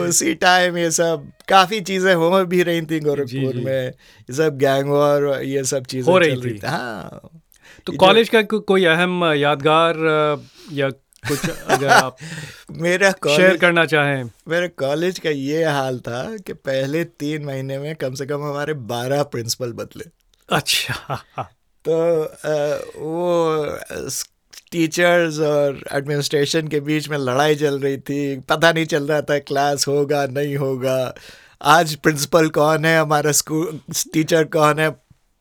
उसी 0.07 0.33
टाइम 0.33 0.77
ये 0.77 0.91
सब 0.91 1.31
काफ़ी 1.47 1.81
चीज़ें 1.81 2.15
हो 2.15 2.45
भी 2.45 2.63
रही 2.63 2.81
थी 2.81 2.99
गोरखपुर 2.99 3.55
में। 3.55 3.87
ये 3.87 4.33
सब 4.33 4.57
गैंग 4.57 4.89
वॉर 4.89 5.25
और 5.25 5.43
ये 5.43 5.63
सब 5.63 5.85
चीज़ें 5.85 6.13
हो 6.13 6.19
रही 6.19 6.41
थी। 6.41 6.59
हाँ। 6.65 7.29
तो 7.85 7.93
कॉलेज 7.93 8.29
का 8.29 8.41
को, 8.41 8.59
कोई 8.59 8.85
अहम 8.85 9.25
यादगार 9.25 9.95
या 10.71 10.89
कुछ 11.27 11.49
अगर 11.49 11.87
आप 11.87 12.17
मेरा 12.71 13.11
शेयर 13.11 13.57
करना 13.57 13.85
चाहें। 13.85 14.29
मेरे 14.47 14.67
कॉलेज 14.67 15.19
का 15.19 15.29
ये 15.29 15.63
हाल 15.63 15.99
था 15.99 16.37
कि 16.37 16.53
पहले 16.53 17.03
तीन 17.03 17.45
महीने 17.45 17.79
में 17.79 17.95
कम 17.95 18.13
से 18.13 18.25
कम 18.25 18.41
हमारे 18.41 18.73
बारह 18.73 19.23
प्रिंसिपल 19.23 19.71
बदले। 19.71 20.05
अच्छा। 20.49 21.19
तो 21.85 21.97
वो 22.97 23.77
टीचर्स 24.71 25.39
और 25.39 25.83
एडमिनिस्ट्रेशन 25.93 26.67
के 26.67 26.79
बीच 26.79 27.09
में 27.09 27.17
लड़ाई 27.17 27.55
चल 27.55 27.79
रही 27.79 27.97
थी। 27.97 28.39
पता 28.49 28.71
नहीं 28.71 28.85
चल 28.85 29.07
रहा 29.07 29.21
था 29.21 29.37
क्लास 29.39 29.87
होगा 29.87 30.25
नहीं 30.25 30.55
होगा। 30.57 31.13
आज 31.61 31.95
प्रिंसिपल 31.95 32.49
कौन 32.49 32.85
है? 32.85 32.99
हमारा 32.99 33.31
स्कूल 33.31 33.79
टीचर 34.13 34.43
कौन 34.55 34.79
है? 34.79 34.87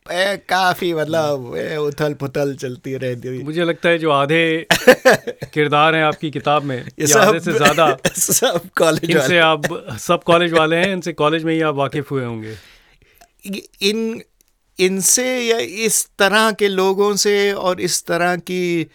ए, 0.07 0.37
काफ़ी 0.49 0.93
मतलब 0.95 1.45
उथल 1.81 2.15
पुथल 2.15 2.55
चलती 2.55 2.97
रहती 2.97 3.39
थी 3.39 3.43
मुझे 3.45 3.65
लगता 3.65 3.89
है 3.89 3.99
जो 3.99 4.11
आधे 4.11 4.67
किरदार 5.55 5.95
हैं 5.95 6.03
आपकी 6.05 6.31
किताब 6.31 6.63
में 6.63 6.77
ये 6.77 7.07
ये 7.07 7.13
आधे 7.15 7.41
से 7.41 7.53
ज़्यादा 7.53 7.97
सब 8.17 8.69
कॉलेज 8.79 9.11
इनसे 9.11 9.19
वाले। 9.19 9.39
आप 9.39 9.97
सब 10.01 10.23
कॉलेज 10.23 10.53
वाले 10.53 10.77
हैं 10.77 10.93
इनसे 10.93 11.13
कॉलेज 11.13 11.45
में 11.45 11.53
ही 11.55 11.61
आप 11.61 11.75
वाकिफ 11.75 12.11
हुए 12.11 12.25
होंगे। 12.25 12.57
इन 13.83 14.21
इनसे 14.81 15.27
या 15.41 15.59
इस 15.87 16.07
तरह 16.19 16.51
के 16.59 16.69
लोगों 16.69 17.15
से 17.17 17.53
और 17.53 17.81
इस 17.81 18.05
तरह 18.07 18.37
की 18.37 18.87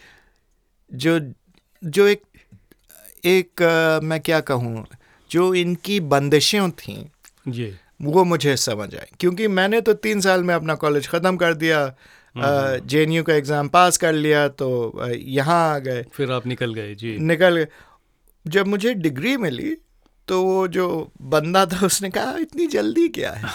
जो 0.90 1.18
जो 1.82 2.06
एक 2.06 2.22
एक 3.26 3.62
अ, 3.62 4.00
मैं 4.02 4.20
क्या 4.20 4.40
कहूँ 4.50 4.84
जो 5.30 5.52
इनकी 5.54 5.98
बंदिशें 6.12 6.70
थीं 6.72 7.04
जी। 7.46 7.72
वो 8.02 8.24
मुझे 8.24 8.56
समझ 8.56 8.94
आई 8.94 9.10
क्योंकि 9.20 9.48
मैंने 9.48 9.80
तो 9.80 9.92
तीन 9.96 10.20
साल 10.20 10.44
में 10.44 10.54
अपना 10.54 10.74
कॉलेज 10.76 11.08
ख़त्म 11.08 11.36
कर 11.36 11.54
दिया 11.54 11.80
जे 12.36 13.02
एन 13.02 13.12
यू 13.12 13.22
का 13.24 13.34
एग्ज़ाम 13.34 13.68
पास 13.68 13.96
कर 13.98 14.12
लिया 14.14 14.46
तो 14.60 14.68
यहाँ 15.08 15.60
आ 15.74 15.78
गए। 15.78 16.02
फिर 16.12 16.32
आप 16.32 16.46
निकल 16.46 16.74
गए 16.74 16.94
जी। 16.94 17.16
निकल 17.18 17.56
गए। 17.56 17.66
जब 18.46 18.66
मुझे 18.66 18.92
डिग्री 18.96 19.36
मिली 19.36 19.76
तो 20.28 20.42
वो 20.42 20.66
जो 20.68 21.10
बंदा 21.22 21.64
था 21.66 21.86
उसने 21.86 22.10
कहा 22.10 22.36
इतनी 22.38 22.66
जल्दी 22.66 23.08
क्या 23.08 23.32
है? 23.32 23.50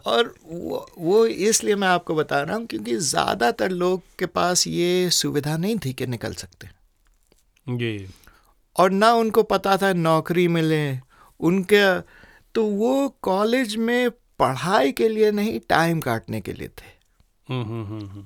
और 0.06 0.34
वो 0.46 0.86
वो 0.98 1.26
इसलिए 1.26 1.74
मैं 1.74 1.88
आपको 1.88 2.14
बता 2.14 2.40
रहा 2.42 2.56
हूँ 2.56 2.66
क्योंकि 2.66 2.96
ज़्यादातर 2.96 3.70
लोग 3.70 4.02
के 4.18 4.26
पास 4.26 4.66
ये 4.66 5.10
सुविधा 5.10 5.56
नहीं 5.56 5.78
थी 5.78 5.92
कि 5.92 6.06
निकल 6.06 6.32
सकते। 6.34 6.68
जी। 7.66 8.08
और 8.76 8.90
ना 8.90 9.12
उनको 9.12 9.42
पता 9.42 9.76
था 9.76 9.92
नौकरी 9.92 10.48
मिले 10.48 10.98
उनके 11.40 12.00
तो 12.54 12.64
वो 12.64 13.08
कॉलेज 13.22 13.76
में 13.76 14.10
पढ़ाई 14.38 14.92
के 14.92 15.08
लिए 15.08 15.30
नहीं 15.30 15.60
टाइम 15.68 16.00
काटने 16.00 16.40
के 16.40 16.52
लिए 16.52 16.68
थे। 16.68 16.88
हम्म 17.48 17.64
हम्म 17.64 17.84
हम्म। 17.84 18.24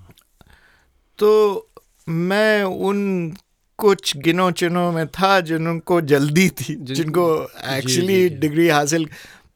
तो 1.18 1.68
मैं 2.08 2.62
उन 2.64 3.36
कुछ 3.78 4.16
गिनों 4.16 4.50
चुनों 4.50 4.92
में 4.92 5.06
था 5.06 5.40
जिनको 5.40 6.00
जल्दी 6.00 6.48
थी 6.48 6.74
जिन- 6.74 6.92
जिनको 6.92 7.48
एक्चुअली। 7.66 8.28
डिग्री 8.28 8.68
हासिल 8.68 9.08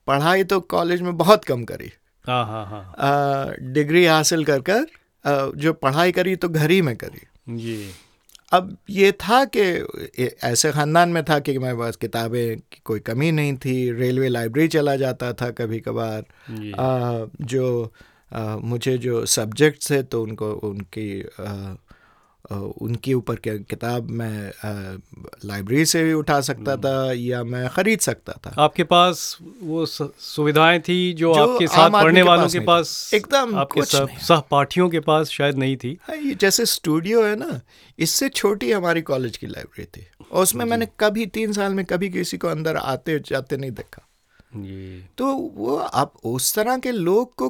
पढ़ाई 0.06 0.44
तो 0.44 0.60
कॉलेज 0.60 1.02
में 1.02 1.16
बहुत 1.16 1.44
कम 1.44 1.64
करी। 1.64 1.90
हाँ 2.26 2.44
हाँ 2.46 2.64
हाँ 2.66 3.54
डिग्री 3.72 4.04
हासिल 4.06 4.44
कर 4.44 4.60
कर 4.60 4.86
आ, 5.26 5.50
जो 5.56 5.72
पढ़ाई 5.72 6.12
करी 6.12 6.36
तो 6.36 6.48
घर 6.48 6.70
ही 6.70 6.82
में 6.82 6.96
करी। 6.96 7.56
जी। 7.56 7.90
अब 8.52 8.76
ये 8.90 9.12
था 9.12 9.44
कि 9.56 9.62
ऐसे 10.42 10.72
ख़ानदान 10.72 11.08
में 11.08 11.24
था 11.24 11.38
कि 11.38 11.58
मेरे 11.58 11.76
पास 11.76 11.96
किताबें 11.96 12.58
की 12.58 12.80
कोई 12.84 13.00
कमी 13.00 13.32
नहीं 13.32 13.56
थी 13.56 13.92
रेलवे 13.92 14.28
लाइब्रेरी 14.28 14.68
चला 14.68 14.96
जाता 14.96 15.32
था 15.32 15.50
कभी 15.50 15.80
कभार 15.80 16.24
आ, 16.80 17.24
जो 17.40 17.92
आ, 18.32 18.56
मुझे 18.56 18.98
जो 18.98 19.26
सब्जेक्ट्स 19.26 19.92
है 19.92 20.02
तो 20.02 20.22
उनको 20.22 20.52
उनकी 20.52 21.22
उनके 22.50 23.14
ऊपर 23.14 23.36
क्या 23.36 23.56
किताब 23.70 24.10
मैं 24.10 24.52
लाइब्रेरी 25.44 25.84
से 25.86 26.02
भी 26.04 26.12
उठा 26.12 26.40
सकता 26.40 26.72
हम्म। 26.72 26.82
था 26.82 27.12
या 27.12 27.42
मैं 27.44 27.68
ख़रीद 27.68 28.00
सकता 28.00 28.32
था। 28.46 28.54
आपके 28.58 28.84
पास 28.84 29.36
वो 29.62 29.84
सुविधाएँ 29.86 30.78
थी 30.80 31.12
जो, 31.12 31.34
जो 31.34 31.40
आपके 31.42 31.66
साथ 31.66 31.90
पढ़ने 31.90 32.22
वालों 32.22 32.48
के 32.48 32.60
पास 32.60 33.10
एकदम 33.14 33.54
आपके 33.58 33.82
सहपाठियों 33.82 34.88
के 34.88 35.00
पास 35.00 35.30
शायद 35.30 35.58
नहीं 35.58 35.76
थी। 35.76 35.96
हाँ, 36.02 36.16
ये 36.16 36.34
जैसे 36.34 36.66
स्टूडियो 36.66 37.24
है 37.24 37.36
ना 37.36 37.60
इससे 37.98 38.28
छोटी 38.28 38.72
हमारी 38.72 39.02
कॉलेज 39.02 39.36
की 39.36 39.46
लाइब्रेरी 39.46 39.86
थी। 39.96 40.06
और 40.32 40.42
उसमें 40.42 40.64
मैंने 40.64 40.88
कभी 41.00 41.26
तीन 41.26 41.52
साल 41.52 41.74
में 41.74 41.84
कभी 41.84 42.08
किसी 42.10 42.38
को 42.38 42.48
अंदर 42.48 42.76
आते 42.76 43.18
जाते 43.26 43.56
नहीं 43.56 43.70
देखा। 43.70 44.04
तो 45.18 45.34
वो 45.54 45.76
आप 45.76 46.12
उस 46.24 46.54
तरह 46.54 46.78
के 46.78 46.92
लोग 46.92 47.34
को 47.34 47.48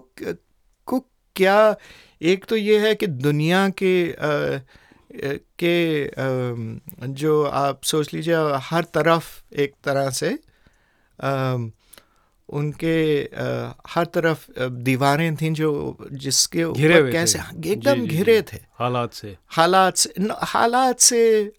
को 0.88 0.99
क्या 1.37 1.76
एक 2.21 2.45
तो 2.45 2.57
ये 2.57 2.78
है 2.78 2.95
कि 2.95 3.07
दुनिया 3.07 3.69
के 3.69 3.93
अ, 4.12 4.61
के 5.12 6.10
जो 7.12 7.42
आप 7.44 7.82
सोच 7.84 8.14
लीजिए 8.14 8.36
हर 8.62 8.84
तरफ़ 8.84 9.54
एक 9.60 9.74
तरह 9.84 10.10
से 10.10 10.38
उनके 12.48 12.96
हर 13.88 14.04
तरफ़ 14.04 14.46
दीवारें 14.60 15.36
थीं 15.36 15.52
जो 15.54 15.96
जिसके 16.12 16.64
ऊपर 16.64 17.10
कैसे 17.12 17.38
एकदम 17.70 17.94
जी, 17.94 18.00
जी, 18.00 18.06
घिरे। 18.06 18.42
थे। 18.42 18.56
हालात 18.78 19.12
से। 19.12 19.36
हालात 19.48 19.96
से 19.96 20.12
हालात 20.42 21.00
से 21.00 21.52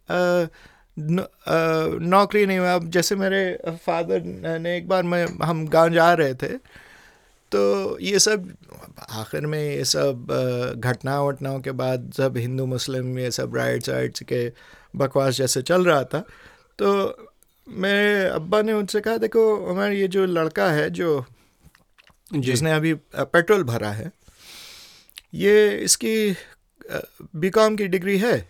नौकरी 0.97 2.45
नहीं 2.45 2.59
हुआ 2.59 2.73
अब 2.75 2.89
जैसे 2.89 3.15
मेरे 3.15 3.59
फादर 3.85 4.21
ने 4.59 4.77
एक 4.77 4.87
बार 4.87 5.03
मैं 5.03 5.25
हम 5.45 5.67
गाँव 5.67 5.89
जा 5.89 6.13
रहे 6.13 6.33
थे 6.33 6.53
तो 7.51 7.99
ये 7.99 8.19
सब 8.19 8.57
आखिर 9.09 9.45
में 9.45 9.69
ये 9.69 9.85
सब 9.85 10.27
घटना 10.77 11.21
वटनाओं 11.21 11.59
के 11.59 11.71
बाद 11.71 12.11
जब 12.15 12.37
हिंदू 12.37 12.65
मुस्लिम 12.65 13.19
ये 13.19 13.31
सब 13.31 13.55
राइट्स 13.55 13.89
वाइट्स 13.89 14.19
के 14.19 14.53
बकवास 14.95 15.35
जैसे 15.35 15.61
चल 15.61 15.85
रहा 15.85 16.03
था 16.03 16.19
तो 16.79 17.17
मेरे 17.69 18.25
अब्बा 18.25 18.61
ने 18.61 18.73
उनसे 18.73 19.01
कहा 19.01 19.17
देखो 19.17 19.67
हमारा 19.67 19.91
ये 19.91 20.07
जो 20.07 20.25
लड़का 20.25 20.71
है 20.71 20.89
जो 20.89 21.25
जिसने 22.33 22.71
अभी 22.71 22.93
पेट्रोल 23.15 23.63
भरा 23.63 23.91
है 23.91 24.11
ये 25.33 25.77
इसकी 25.77 26.35
बीकॉम 27.35 27.75
की 27.75 27.87
डिग्री 27.87 28.17
है। 28.17 28.49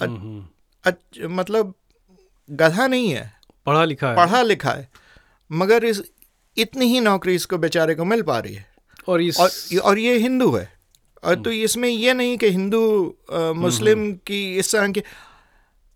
हम्म, 0.00 0.16
हम्म। 0.16 1.34
मतलब 1.34 1.74
गधा 2.50 2.86
नहीं 2.86 3.10
है। 3.10 3.32
पढ़ा 3.66 3.84
लिखा 3.84 4.10
है। 4.10 4.16
पढ़ा 4.16 4.42
लिखा 4.42 4.70
है। 4.70 4.88
मगर 5.52 5.84
इस 5.84 6.02
इतनी 6.58 6.86
ही 6.86 7.00
नौकरी 7.00 7.34
इसको 7.34 7.58
बेचारे 7.58 7.94
को 7.94 8.04
मिल 8.04 8.22
पा 8.22 8.38
रही 8.38 8.54
है। 8.54 8.66
और 9.08 9.22
इस 9.22 9.40
और 9.40 9.78
और 9.80 9.98
ये 9.98 10.16
हिंदू 10.18 10.50
है। 10.56 10.68
और 11.24 11.34
तो 11.42 11.50
इसमें 11.50 11.88
ये 11.88 12.12
नहीं 12.14 12.36
कि 12.38 12.50
हिंदू 12.50 13.14
मुस्लिम 13.56 14.12
की 14.26 14.40
इस 14.58 14.72
तरह 14.72 14.88
की 14.88 15.02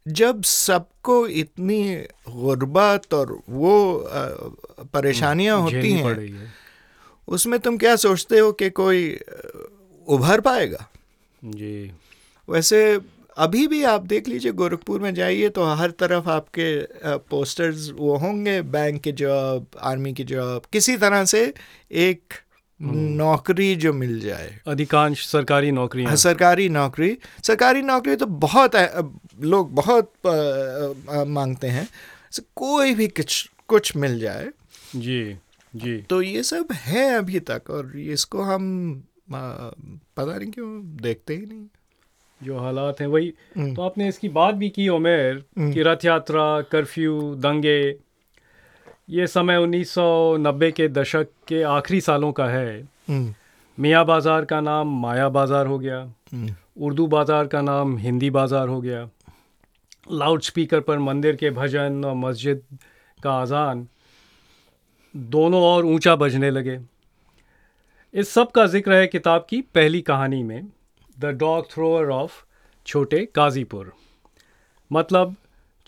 जब 0.07 0.43
सबको 0.43 1.26
इतनी 1.26 1.83
गुर्बत 2.29 3.14
और 3.14 3.33
वो 3.49 3.75
परेशानियाँ 4.95 5.59
होती 5.61 5.93
हैं 5.93 6.14
है। 6.17 6.52
उसमें 7.29 7.59
तुम 7.61 7.76
क्या 7.79 7.95
सोचते 7.97 8.38
हो 8.38 8.52
कि 8.52 8.71
कोई 8.71 9.19
उभर 10.09 10.40
पाएगा? 10.40 10.87
जी। 11.45 11.90
वैसे 12.49 12.81
अभी 13.37 13.66
भी 13.66 13.82
आप 13.84 14.02
देख 14.06 14.28
लीजिए 14.28 14.52
गोरखपुर 14.52 15.00
में 15.00 15.12
जाइए 15.14 15.49
तो 15.49 15.64
हर 15.75 15.90
तरफ़ 15.90 16.28
आपके 16.28 16.68
पोस्टर्स 17.30 17.90
वो 17.96 18.16
होंगे 18.16 18.60
बैंक 18.62 19.00
के 19.02 19.12
जॉब 19.12 19.66
आर्मी 19.82 20.12
की 20.12 20.25
जॉब 20.25 20.62
किसी 20.72 20.96
तरह 20.96 21.25
से 21.25 21.42
एक 21.90 22.34
नौकरी 22.80 23.75
जो 23.76 23.92
मिल 23.92 24.18
जाए। 24.20 24.58
अधिकांश 24.66 25.26
सरकारी 25.26 25.70
नौकरी 25.70 26.04
हाँ, 26.04 26.16
सरकारी 26.16 26.68
नौकरी। 26.68 27.16
सरकारी 27.44 27.82
नौकरी 27.82 28.16
तो 28.16 28.26
बहुत 28.26 28.76
लोग 29.42 29.75
बहुत 29.75 30.12
मांगते 31.28 31.68
हैं। 31.68 31.88
कोई 32.56 32.94
भी 32.94 33.08
कुछ 33.08 33.49
कुछ 33.68 33.96
मिल 33.96 34.18
जाए। 34.20 34.49
जी 34.96 35.22
जी। 35.75 35.96
तो 36.10 36.20
ये 36.22 36.42
सब 36.42 36.72
है 36.75 37.08
अभी 37.14 37.40
तक 37.40 37.70
और 37.70 37.92
इसको 37.99 38.42
हम 38.42 38.64
पता 39.32 40.37
नहीं 40.37 40.50
क्यों 40.50 40.70
देखते 41.02 41.34
ही 41.34 41.46
नहीं। 41.46 41.66
जो 42.40 42.59
हालात 42.59 43.00
हैं 43.00 43.06
वही 43.09 43.32
हम्म। 43.56 43.75
तो 43.75 43.82
आपने 43.82 44.09
इसकी 44.09 44.28
बात 44.28 44.54
भी 44.54 44.68
की 44.68 44.88
उमेर 44.88 45.42
हम्म। 45.59 45.73
कि 45.73 45.82
रथ 45.82 46.04
यात्रा 46.04 46.61
कर्फ्यू 46.62 47.35
दंगे 47.37 47.80
ये 49.11 49.26
समय 49.26 49.59
1990 49.59 50.73
के 50.73 50.88
दशक 50.88 51.28
के 51.49 51.62
आखिरी 51.62 52.00
सालों 52.00 52.32
का 52.32 52.47
है 52.47 52.80
हम्म। 53.09 53.35
मियाँ 53.78 54.04
बाज़ार 54.06 54.44
का 54.44 54.61
नाम 54.61 55.00
माया 55.00 55.28
बाज़ार 55.28 55.66
हो 55.66 55.78
गया 55.78 56.02
उर्दू 56.78 57.06
बाज़ार 57.06 57.47
का 57.47 57.61
नाम 57.62 57.97
हिंदी 57.99 58.30
बाज़ार 58.30 58.68
हो 58.68 58.80
गया 58.80 59.09
लाउड 60.11 60.42
स्पीकर 60.42 60.80
पर 60.80 60.99
मंदिर 60.99 61.37
के 61.37 61.50
भजन 61.50 62.04
और 62.04 62.14
मस्जिद 62.14 62.62
का 63.18 63.40
अजान 63.42 63.87
दोनों 65.14 65.62
और 65.62 65.85
ऊँचा 65.85 66.14
बजने 66.16 66.50
लगे 66.50 66.78
इस 68.14 68.28
सब 68.28 68.50
का 68.50 68.66
ज़िक्र 68.66 68.92
है 68.92 69.06
किताब 69.06 69.47
की 69.50 69.61
पहली 69.75 70.00
कहानी 70.00 70.42
में 70.42 70.62
द 71.21 71.27
डॉग 71.39 71.71
थ्रोअर 71.71 72.11
ऑफ़ 72.11 72.33
छोटे 72.87 73.25
काजीपुर 73.35 73.93
मतलब 74.91 75.35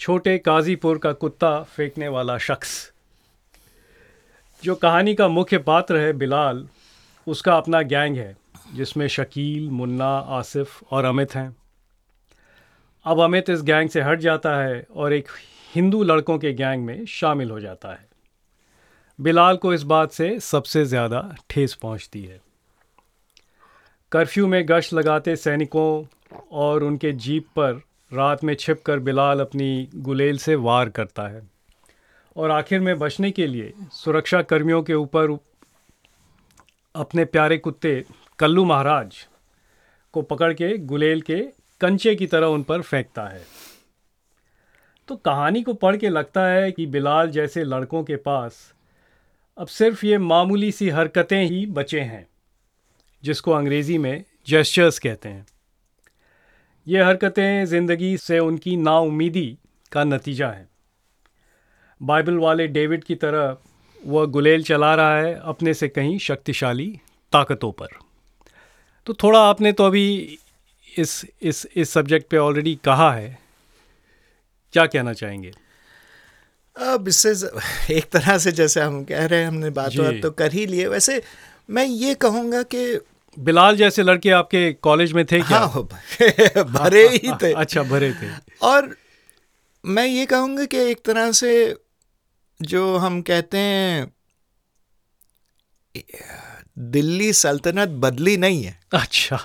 छोटे 0.01 0.37
काजीपुर 0.39 0.99
का 0.99 1.13
कुत्ता 1.13 1.63
फेंकने 1.63 2.09
वाला 2.09 2.37
शख्स। 2.39 2.93
जो 4.63 4.75
कहानी 4.75 5.15
का 5.15 5.29
मुख्य 5.29 5.59
पात्र 5.59 5.97
है 5.97 6.13
बिलाल, 6.13 6.67
उसका 7.27 7.57
अपना 7.57 7.83
गैंग 7.83 8.17
है, 8.17 8.37
जिसमें 8.75 9.07
शकील, 9.09 9.71
मुन्ना, 9.71 10.13
आसिफ 10.31 10.93
और 10.93 11.05
अमित 11.05 11.35
हैं। 11.35 11.57
अब 13.07 13.21
अमित 13.21 13.51
इस 13.51 13.63
गैंग 13.63 13.91
से 13.91 14.01
हट 14.01 14.19
जाता 14.19 14.57
है 14.57 14.87
और 14.97 15.13
एक 15.13 15.29
हिंदू 15.75 16.03
लड़कों 16.03 16.39
के 16.39 16.53
गैंग 16.53 16.85
में 16.85 17.05
शामिल 17.07 17.51
हो 17.51 17.61
जाता 17.61 17.93
है। 17.93 18.09
बिलाल 19.19 19.57
को 19.57 19.75
इस 19.75 19.83
बात 19.83 20.13
से 20.13 20.39
सबसे 20.41 20.85
ज़्यादा 20.85 21.37
ठेस 21.51 21.75
पहुँचती 21.75 22.23
है। 22.23 22.41
कर्फ्यू 24.13 24.47
में 24.47 24.69
गश्त 24.69 24.95
लगाते 24.95 25.37
सैनिकों 25.37 26.05
और 26.53 26.83
उनके 26.83 27.13
जीप 27.13 27.47
पर 27.47 27.83
रात 28.13 28.45
में 28.45 28.55
छिप 28.55 28.83
कर 28.83 28.99
बिलाल 28.99 29.41
अपनी 29.41 29.89
गुलेल 29.95 30.39
से 30.39 30.55
वार 30.55 30.89
करता 30.89 31.29
है 31.29 31.43
और 32.37 32.51
आखिर 32.51 32.81
में 32.81 32.99
बचने 32.99 33.31
के 33.31 33.47
लिए 33.47 33.73
सुरक्षा 33.93 34.43
कर्मियों 34.43 34.83
के 34.83 34.95
ऊपर 34.95 35.39
अपने 36.97 37.25
प्यारे 37.25 37.59
कुत्ते 37.59 38.05
कल्लू 38.39 38.65
महाराज 38.65 39.29
को 40.13 40.23
पकड़ 40.23 40.53
के 40.53 40.79
गुलेल 40.79 41.21
के 41.21 41.41
कंचे 41.81 42.15
की 42.15 42.27
तरह 42.27 42.47
उन 42.47 42.63
पर 42.63 42.83
फेंकता 42.83 43.25
है। 43.29 43.43
तो 45.09 45.17
कहानी 45.17 45.63
को 45.63 45.75
पढ़ 45.75 45.97
के 45.97 46.09
लगता 46.09 46.47
है 46.47 46.73
कि 46.73 46.87
बिलाल 46.87 47.31
जैसे 47.31 47.65
लड़कों 47.65 48.05
के 48.05 48.17
पास 48.17 48.75
अब 49.59 49.67
सिर्फ़ 49.67 50.07
ये 50.07 50.19
मामूली 50.19 50.73
सी 50.73 50.89
हरकतें 50.89 51.45
ही 51.45 51.67
बचे 51.67 52.01
हैं। 52.01 52.32
जिसको 53.23 53.53
अंग्रेज़ी 53.53 53.99
में 53.99 54.25
जेस्चर्स 54.49 54.99
कहते 54.99 55.29
हैं। 55.29 55.47
ये 56.87 57.03
हरकतें 57.03 57.65
ज़िंदगी 57.67 58.17
से 58.19 58.39
उनकी 58.39 58.77
नाउमीदी 58.77 59.57
का 59.93 60.05
नतीजा 60.05 60.49
है। 60.49 60.69
बाइबल 62.01 62.39
वाले 62.39 62.67
डेविड 62.69 63.05
की 63.05 63.15
तरह 63.15 63.57
वह 64.03 64.25
गुलेल 64.27 64.63
चला 64.63 64.95
रहा 64.95 65.17
है 65.17 65.35
अपने 65.45 65.75
से 65.75 65.89
कहीं 65.89 66.19
शक्तिशाली 66.19 66.89
ताकतों 67.33 67.71
पर। 67.73 67.89
तो 69.07 69.15
थोड़ा 69.15 69.41
आपने 69.41 69.73
तो 69.73 69.87
अभी 69.87 70.39
इस 70.89 71.25
इस 71.43 71.67
इस 71.77 71.91
सब्जेक्ट 71.91 72.29
पे 72.31 72.37
ऑलरेडी 72.37 72.75
कहा 72.85 73.13
है। 73.13 73.39
क्या 74.75 74.87
कहना 74.87 75.13
चाहेंगे? 75.13 75.53
अब 76.77 77.09
इससे 77.09 77.31
एक 77.95 78.05
तरह 78.13 78.39
से 78.39 78.53
जैसे 78.53 78.81
हम 78.81 79.03
कह 79.05 79.25
रहे 79.27 79.41
हैं 79.41 79.49
हमने 79.49 79.71
बात 79.71 79.97
बात 79.97 80.21
तो 80.23 80.31
कर 80.33 80.53
ही 80.53 80.67
लिए 80.67 80.87
वैसे 80.89 81.23
मैं 81.71 81.85
ये 81.85 82.15
कहूँगा 82.15 82.63
कि 82.65 82.85
बिलाल 83.39 83.77
जैसे 83.77 84.03
लड़के 84.03 84.31
आपके 84.31 84.73
कॉलेज 84.73 85.13
में 85.13 85.25
थे 85.25 85.41
क्या? 85.41 85.59
हाँ, 85.59 85.69
भरे 86.65 87.09
ही 87.09 87.33
थे। 87.43 87.53
अच्छा 87.53 87.83
भरे 87.83 88.13
थे। 88.13 88.31
और 88.63 88.97
मैं 89.85 90.07
ये 90.07 90.27
कहूँगा 90.27 90.65
कि 90.65 90.79
एक 90.79 91.05
तरह 91.05 91.33
से 91.33 91.77
जो 92.63 92.97
हम 92.97 93.23
कहते 93.23 93.59
हैं 93.59 94.13
दिल्ली 96.79 97.33
सल्तनत 97.33 97.89
बदली 97.89 98.37
नहीं 98.37 98.65
है। 98.65 98.81
अच्छा। 98.93 99.37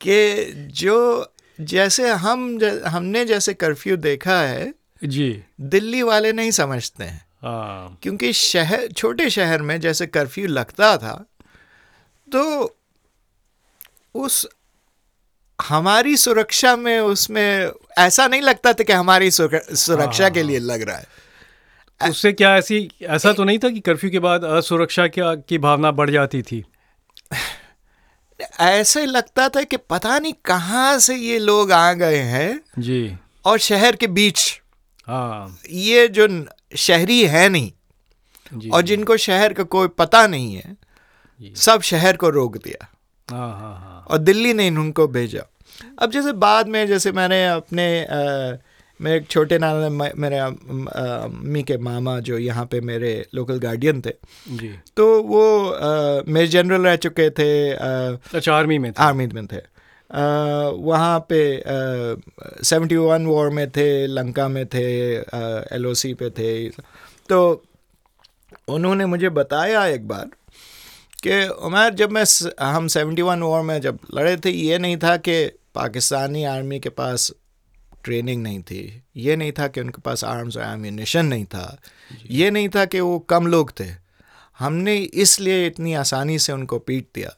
कि 0.00 0.52
जो 0.56 1.34
जैसे 1.60 2.10
हम 2.10 2.58
हमने 2.86 3.24
जैसे 3.24 3.54
कर्फ्यू 3.54 3.96
देखा 3.96 4.40
है 4.40 4.74
जी। 5.04 5.42
दिल्ली 5.60 6.02
वाले 6.02 6.32
नहीं 6.32 6.50
समझते 6.50 7.04
हैं। 7.04 7.26
आ, 7.44 7.50
हाँ। 7.50 7.98
क्योंकि 8.02 8.32
शहर 8.32 8.88
छोटे 8.88 9.30
शहर 9.30 9.62
में 9.62 9.80
जैसे 9.80 10.06
कर्फ्यू 10.06 10.46
लगता 10.46 10.96
था 10.96 11.26
तो 12.32 12.76
उस 14.14 14.48
हमारी 15.62 16.16
सुरक्षा 16.16 16.76
में 16.76 17.00
उसमें 17.00 17.70
ऐसा 17.98 18.26
नहीं 18.26 18.42
लगता 18.42 18.72
था 18.72 18.84
कि 18.84 18.92
हमारी 18.92 19.30
सुरक्षा 19.30 20.28
के 20.28 20.42
लिए 20.42 20.58
लग 20.58 20.82
रहा 20.82 20.96
है। 20.96 21.06
उससे 22.10 22.32
क्या 22.32 22.56
ऐसी 22.56 22.90
ऐसा 23.02 23.32
तो 23.32 23.44
नहीं 23.44 23.58
था 23.58 23.70
कि 23.70 23.80
कर्फ्यू 23.80 24.10
के 24.10 24.18
बाद 24.18 24.44
असुरक्षा 24.44 25.06
क्या 25.08 25.34
की 25.34 25.58
भावना 25.58 25.90
बढ़ 25.90 26.10
जाती 26.10 26.42
थी? 26.42 26.64
ऐसे 28.60 29.06
लगता 29.06 29.48
था 29.48 29.62
कि 29.62 29.76
पता 29.76 30.18
नहीं 30.18 30.32
कहाँ 30.44 30.98
से 30.98 31.16
ये 31.16 31.38
लोग 31.38 31.72
आ 31.72 31.92
गए 31.92 32.18
हैं 32.18 32.60
जी। 32.78 33.16
और 33.44 33.58
शहर 33.58 33.96
के 33.96 34.06
बीच। 34.06 34.60
हाँ। 35.06 35.58
ये 35.70 36.08
जो 36.08 36.46
शहरी 36.76 37.26
है 37.26 37.48
नहीं 37.48 37.72
और 38.70 38.82
जिनको 38.82 39.16
शहर 39.16 39.52
का 39.52 39.62
कोई 39.62 39.88
पता 39.88 40.26
नहीं 40.26 40.54
है 40.54 40.76
सब 41.56 41.80
शहर 41.82 42.16
को 42.16 42.28
रोक 42.28 42.56
दिया। 42.56 42.88
हाँ 43.30 43.50
हाँ 43.50 43.78
हाँ। 43.80 44.01
और 44.12 44.18
दिल्ली 44.18 44.52
ने 44.54 44.68
उनको 44.70 45.06
भेजा। 45.08 45.46
अब 45.98 46.10
जैसे 46.10 46.32
बाद 46.40 46.68
में 46.68 46.86
जैसे 46.86 47.12
मैंने 47.12 47.46
अपने 47.46 47.86
आ, 48.04 48.56
मेरे 49.00 49.16
एक 49.16 49.26
छोटे 49.28 49.58
नाना 49.58 49.88
मेरे 50.16 50.38
अम्मी 50.38 51.62
के 51.62 51.76
मामा 51.78 52.18
जो 52.20 52.38
यहाँ 52.38 52.64
पे 52.70 52.80
मेरे 52.80 53.10
लोकल 53.34 53.58
गार्डियन 53.58 54.00
थे 54.00 54.12
जी। 54.48 54.68
तो 54.96 55.06
वो 55.22 55.42
मेरे 56.28 56.46
जनरल 56.46 56.86
रह 56.86 56.96
चुके 56.96 57.28
थे 57.30 57.48
अच्छा 57.70 58.54
आर्मी 58.54 58.78
में 58.78 58.90
थे। 58.92 59.02
आर्मी 59.02 59.26
में 59.26 59.46
थे। 59.46 59.60
वहाँ 60.10 61.18
पे 61.28 61.40
सेवेंटी 62.64 62.96
वन 62.96 63.26
वॉर 63.26 63.50
में 63.50 63.70
थे 63.70 64.06
लंका 64.06 64.48
में 64.48 64.64
थे 64.66 64.86
एल 65.74 65.86
ओ 65.86 65.94
सी 65.94 66.12
पे 66.14 66.30
थे। 66.30 66.68
तो 67.28 67.40
उन्होंने 68.68 69.06
मुझे 69.06 69.28
बताया 69.32 69.84
एक 69.86 70.06
बार 70.08 70.30
कि 71.26 71.48
उमर 71.48 71.94
जब 71.94 72.10
मैं 72.10 72.24
हम 72.64 72.88
सेवेंटी 72.88 73.22
वन 73.22 73.42
वॉर 73.42 73.62
में 73.62 73.80
जब 73.80 73.98
लड़े 74.14 74.36
थे 74.36 74.50
ये 74.50 74.78
नहीं 74.78 74.96
था 74.96 75.16
कि 75.16 75.46
पाकिस्तानी 75.74 76.44
आर्मी 76.44 76.80
के 76.80 76.88
पास 76.88 77.32
ट्रेनिंग 78.04 78.42
नहीं 78.42 78.62
थी 78.62 79.02
ये 79.16 79.36
नहीं 79.36 79.52
था 79.52 79.68
कि 79.68 79.80
उनके 79.80 80.00
पास 80.00 80.24
आर्म्स 80.24 80.56
और 80.56 80.64
एम्यूनेशन 80.64 81.26
नहीं 81.26 81.44
था 81.44 81.78
ये 82.30 82.50
नहीं 82.50 82.68
था 82.68 82.84
कि 82.84 83.00
वो 83.00 83.18
कम 83.18 83.46
लोग 83.46 83.72
थे। 83.80 83.84
हमने 84.58 84.96
इसलिए 84.98 85.66
इतनी 85.66 85.94
आसानी 85.94 86.38
से 86.38 86.52
उनको 86.52 86.78
पीट 86.78 87.08
दिया 87.14 87.36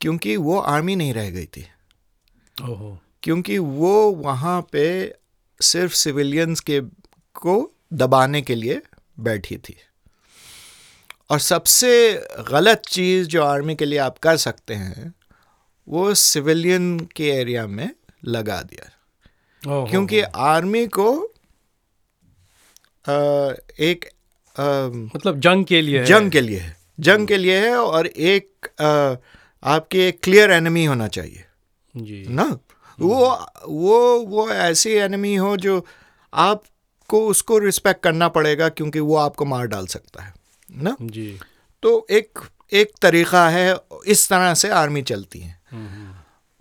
क्योंकि 0.00 0.36
वो 0.36 0.58
आर्मी 0.58 0.96
नहीं 0.96 1.14
रह 1.14 1.30
गई 1.30 1.46
थी। 1.46 1.66
ओहो। 2.62 3.00
क्योंकि 3.22 3.58
वो 3.58 4.10
वहाँ 4.10 4.66
पे 4.72 5.14
सिर्फ़ 5.60 5.94
सिविलियंस 5.94 6.60
के 6.60 6.80
को 7.34 7.72
दबाने 7.92 8.42
के 8.42 8.54
लिए 8.54 8.82
बैठी 9.20 9.56
थी। 9.56 9.76
और 11.30 11.38
सबसे 11.38 12.14
गलत 12.50 12.82
चीज़ 12.88 13.28
जो 13.28 13.44
आर्मी 13.44 13.74
के 13.74 13.84
लिए 13.84 13.98
आप 13.98 14.18
कर 14.18 14.36
सकते 14.36 14.74
हैं 14.74 15.14
वो 15.88 16.14
सिविलियन 16.14 17.00
के 17.00 17.28
एरिया 17.28 17.66
में 17.66 17.90
लगा 18.24 18.62
दिया। 18.62 18.90
क्योंकि 19.90 20.20
आर्मी 20.20 20.86
को 20.86 21.20
आ, 23.08 23.12
एक 23.80 24.04
आ, 24.58 24.88
मतलब 25.16 25.40
जंग 25.40 25.64
के 25.64 25.82
लिए 25.82 26.04
जंग 26.04 26.24
है। 26.24 26.30
के 26.30 26.40
लिए 26.40 26.58
है। 26.58 26.76
जंग 27.00 27.28
के 27.28 27.36
लिए 27.36 27.58
है 27.60 27.76
और 27.76 28.06
एक 28.06 28.66
आ, 28.82 29.14
आपके 29.72 30.08
एक 30.08 30.20
क्लियर 30.22 30.50
एनिमी 30.50 30.84
होना 30.84 31.08
चाहिए। 31.08 31.44
जी। 31.96 32.26
ना? 32.28 32.58
वो 33.00 33.46
वो 33.68 34.20
वो 34.20 34.50
ऐसी 34.50 34.90
एनिमी 34.90 35.34
हो 35.34 35.56
जो 35.56 35.86
आपको 36.34 37.26
उसको 37.26 37.58
रिस्पेक्ट 37.58 38.02
करना 38.02 38.28
पड़ेगा 38.28 38.68
क्योंकि 38.68 39.00
वो 39.00 39.16
आपको 39.16 39.44
मार 39.44 39.66
डाल 39.66 39.86
सकता 39.86 40.22
है। 40.22 40.37
ना? 40.82 40.96
जी। 41.00 41.38
तो 41.82 42.06
एक 42.10 42.38
एक 42.72 42.92
तरीक़ा 43.02 43.48
है 43.48 43.76
इस 44.06 44.28
तरह 44.28 44.54
से 44.54 44.68
आर्मी 44.68 45.02
चलती 45.02 45.38
है। 45.38 45.60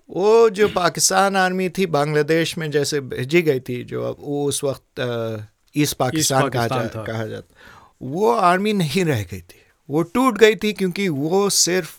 वो 0.10 0.50
जो 0.50 0.68
पाकिस्तान 0.68 1.36
आर्मी 1.36 1.70
थी 1.70 1.86
बांग्लादेश 1.86 2.58
में 2.58 2.72
जैसे 2.72 3.02
भेजी 3.02 3.42
गई 3.42 3.60
थी 3.60 3.84
जो 3.84 4.04
अब 4.04 4.16
वो 4.20 4.46
उस 4.46 4.64
वक्त 4.64 5.00
ईस्ट 5.76 5.98
पाकिस्तान, 5.98 6.50
कहा, 6.50 6.68
जा, 6.68 7.04
कहा 7.04 7.26
जाता 7.26 7.56
वो 8.02 8.32
आर्मी 8.32 8.74
नहीं 8.74 9.06
रह 9.06 9.24
गई 9.24 9.42
थी। 9.42 9.62
वो 9.90 10.02
टूट 10.04 10.38
गई 10.38 10.56
थी 10.56 10.74
क्योंकि 10.74 11.08
वो 11.10 11.50
सिर्फ़ 11.50 11.96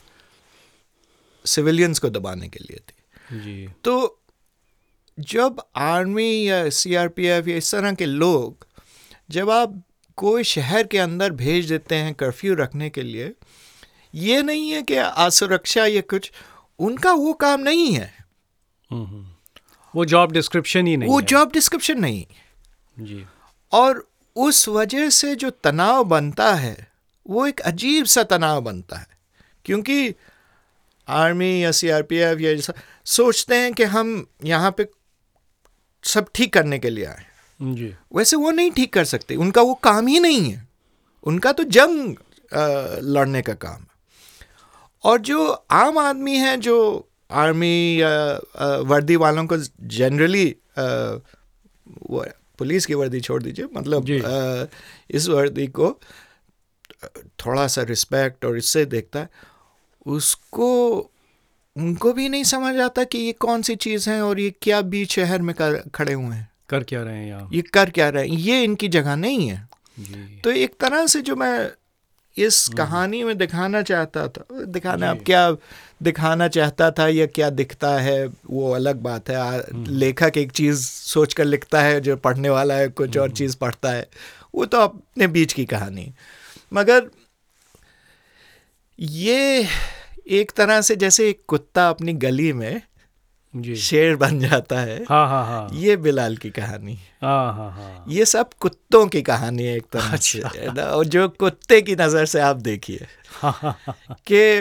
सिविलियंस 1.45 1.99
को 1.99 2.11
दबाने 2.11 2.49
के 2.49 2.59
लिए 2.59 2.81
थी। 2.89 3.41
जी। 3.41 3.69
तो 3.85 4.21
जब 5.19 5.63
आर्मी 5.77 6.49
या 6.49 6.71
सीआरपीएफ 6.71 7.49
या 7.49 7.57
इस 7.57 7.75
तरह 7.75 7.93
के 7.93 8.07
लोग 8.07 8.67
जब 9.31 9.51
आप 9.51 9.83
कोई 10.19 10.45
शहर 10.45 10.87
के 10.87 10.99
अंदर 10.99 11.31
भेज 11.31 11.69
देते 11.69 11.95
हैं 11.95 12.15
कर्फ्यू 12.15 12.55
रखने 12.55 12.91
के 12.91 13.03
लिए 13.03 13.33
ये 14.15 14.43
नहीं 14.43 14.71
है 14.71 14.83
कि 14.83 14.95
असुरक्षा 14.95 15.87
या 15.87 16.01
कुछ 16.01 16.33
उनका 16.79 17.13
वो 17.13 17.33
काम 17.33 17.61
नहीं 17.61 17.93
है। 17.93 18.15
हम्म। 18.91 19.29
वो 19.95 20.05
जॉब 20.05 20.33
डिस्क्रिप्शन 20.33 20.87
ही 20.87 20.97
नहीं 20.97 21.11
वो 21.11 21.21
जॉब 21.21 21.53
डिस्क्रिप्शन 21.53 22.01
नहीं। 22.01 22.27
जी। 23.01 23.27
और 23.73 24.09
उस 24.37 24.69
वजह 24.69 25.11
से 25.11 25.37
जो 25.37 25.51
तनाव 25.51 26.05
बनता 26.05 26.55
है 26.55 26.93
वो 27.31 27.47
एक 27.47 27.61
अजीब 27.61 28.05
सा 28.05 28.23
तनाव 28.23 28.61
बनता 28.61 28.97
है। 28.97 29.07
क्योंकि 29.65 30.15
आर्मी 31.09 31.65
या 31.65 31.73
सीआरपीएफ 31.73 32.41
या 32.41 32.55
जैसा 32.55 32.73
सोचते 33.05 33.57
हैं 33.57 33.73
कि 33.73 33.83
हम 33.83 34.27
यहाँ 34.45 34.71
पे 34.71 34.89
सब 36.05 36.27
ठीक 36.35 36.53
करने 36.53 36.79
के 36.79 36.91
लिए 36.91 37.05
आए। 37.05 37.28
जी। 37.61 37.95
वैसे 38.15 38.37
वो 38.37 38.51
नहीं 38.51 38.71
ठीक 38.71 38.93
कर 38.93 39.05
सकते 39.05 39.37
उनका 39.37 39.63
वो 39.63 39.75
काम 39.75 40.07
ही 40.07 40.19
नहीं 40.21 40.51
है। 40.51 40.67
उनका 41.27 41.53
तो 41.53 41.65
जंग 41.65 42.17
लड़ने 43.07 43.43
का 43.43 43.55
काम 43.55 43.81
है। 43.81 43.87
और 45.05 45.19
जो 45.21 45.49
आम 45.71 45.99
आदमी 45.99 46.37
है 46.37 46.57
जो 46.57 46.77
आर्मी 47.31 48.01
या 48.03 48.81
वर्दी 48.83 49.17
वालों 49.17 49.47
को 49.47 49.57
जनरली 49.89 50.47
वो 52.11 52.25
पुलिस 52.59 52.87
की 52.87 52.95
वर्दी 52.95 53.21
छोड़ 53.21 53.43
दीजिए 53.43 53.69
मतलब 53.75 54.11
आ, 54.27 54.65
इस 55.11 55.29
वर्दी 55.29 55.67
को 55.67 55.91
थोड़ा 57.39 57.67
सा 57.67 57.83
रिस्पेक्ट 57.83 58.45
और 58.45 58.57
इससे 58.57 58.85
देखता 58.85 59.21
है 59.21 59.29
उसको 60.07 60.71
उनको 61.77 62.13
भी 62.13 62.29
नहीं 62.29 62.45
समझ 62.45 62.77
आता 62.77 63.05
कि 63.05 63.19
ये 63.19 63.33
कौन 63.33 63.63
सी 63.63 63.77
चीज़ 63.77 64.09
है 64.11 64.21
और 64.23 64.41
ये 64.41 64.51
क्या 64.63 64.81
बीच 64.83 65.13
शहर 65.13 65.43
में 65.43 65.55
खड़े 65.95 66.13
हुए 66.13 66.35
हैं। 66.37 66.49
कर 66.69 66.83
क्या 66.83 67.03
रहे 67.03 67.17
हैं 67.17 67.27
यहाँ 67.27 67.49
ये 67.53 67.63
कर 67.63 67.91
क्या 67.91 68.09
रहे 68.09 68.29
हैं? 68.29 68.37
ये 68.37 68.65
इनकी 68.65 68.89
जगह 68.89 69.17
नहीं 69.17 69.49
है। 69.49 69.69
तो 70.45 70.51
एक 70.51 70.75
तरह 70.81 71.07
से 71.07 71.21
जो 71.21 71.37
मैं 71.37 71.71
इस 72.37 72.67
हम्म। 72.69 72.77
कहानी 72.79 73.25
में 73.25 73.39
दिखाना 73.39 73.83
चाहता 73.83 74.29
था 74.29 74.65
दिखाना 74.65 75.11
अब 75.11 75.23
क्या 75.27 75.57
दिखाना 76.03 76.49
चाहता 76.49 76.91
था 76.91 77.09
या 77.09 77.27
क्या 77.27 77.51
दिखता 77.51 77.99
है 77.99 78.27
वो 78.51 78.73
अलग 78.73 78.97
बात 78.97 79.31
है। 79.31 79.37
हम्म। 79.37 79.87
लेखक 79.89 80.33
एक 80.37 80.53
चीज़ 80.53 80.81
सोच 80.87 81.35
कर 81.35 81.45
लिखता 81.45 81.83
है 81.83 82.01
जो 82.01 82.17
पढ़ने 82.17 82.51
वाला 82.51 82.75
है 82.75 82.89
कुछ 82.89 83.17
और 83.17 83.25
हम्म। 83.25 83.35
चीज़ 83.35 83.57
पढ़ता 83.57 83.91
है। 83.91 84.09
वो 84.55 84.65
तो 84.65 84.79
अपने 84.79 85.27
बीच 85.27 85.53
की 85.53 85.65
कहानी। 85.65 86.13
मगर 86.75 87.11
ये 89.01 89.67
एक 90.29 90.51
तरह 90.51 90.81
से 90.81 90.97
जैसे 90.97 91.29
एक 91.29 91.41
कुत्ता 91.49 91.89
अपनी 91.89 92.13
गली 92.13 92.53
में 92.53 92.81
शेर 93.55 94.17
बन 94.17 94.39
जाता 94.41 94.81
है। 94.81 94.97
हाँ 95.09 95.29
हाँ 95.29 95.45
हाँ। 95.47 95.69
ये 95.73 95.97
बिलाल 95.97 96.37
की 96.37 96.51
कहानी। 96.51 96.99
हाँ 97.23 97.53
हाँ 97.55 97.71
हाँ। 97.71 98.05
ये 98.09 98.25
सब 98.25 98.51
कुत्तों 98.61 99.07
की 99.07 99.23
कहानी 99.23 99.65
है 99.65 99.77
एक 99.77 99.87
तरह 99.93 100.13
अच्छा। 100.13 100.49
से 100.49 100.83
और 100.83 101.05
जो 101.05 101.29
कुत्ते 101.29 101.81
की 101.83 101.97
नज़र 101.97 102.27
से 102.27 102.41
आप 102.41 102.57
देखिए 102.57 103.07
हाँ, 103.31 103.53
हाँ, 103.63 103.79
हाँ, 103.87 104.17
कि 104.27 104.61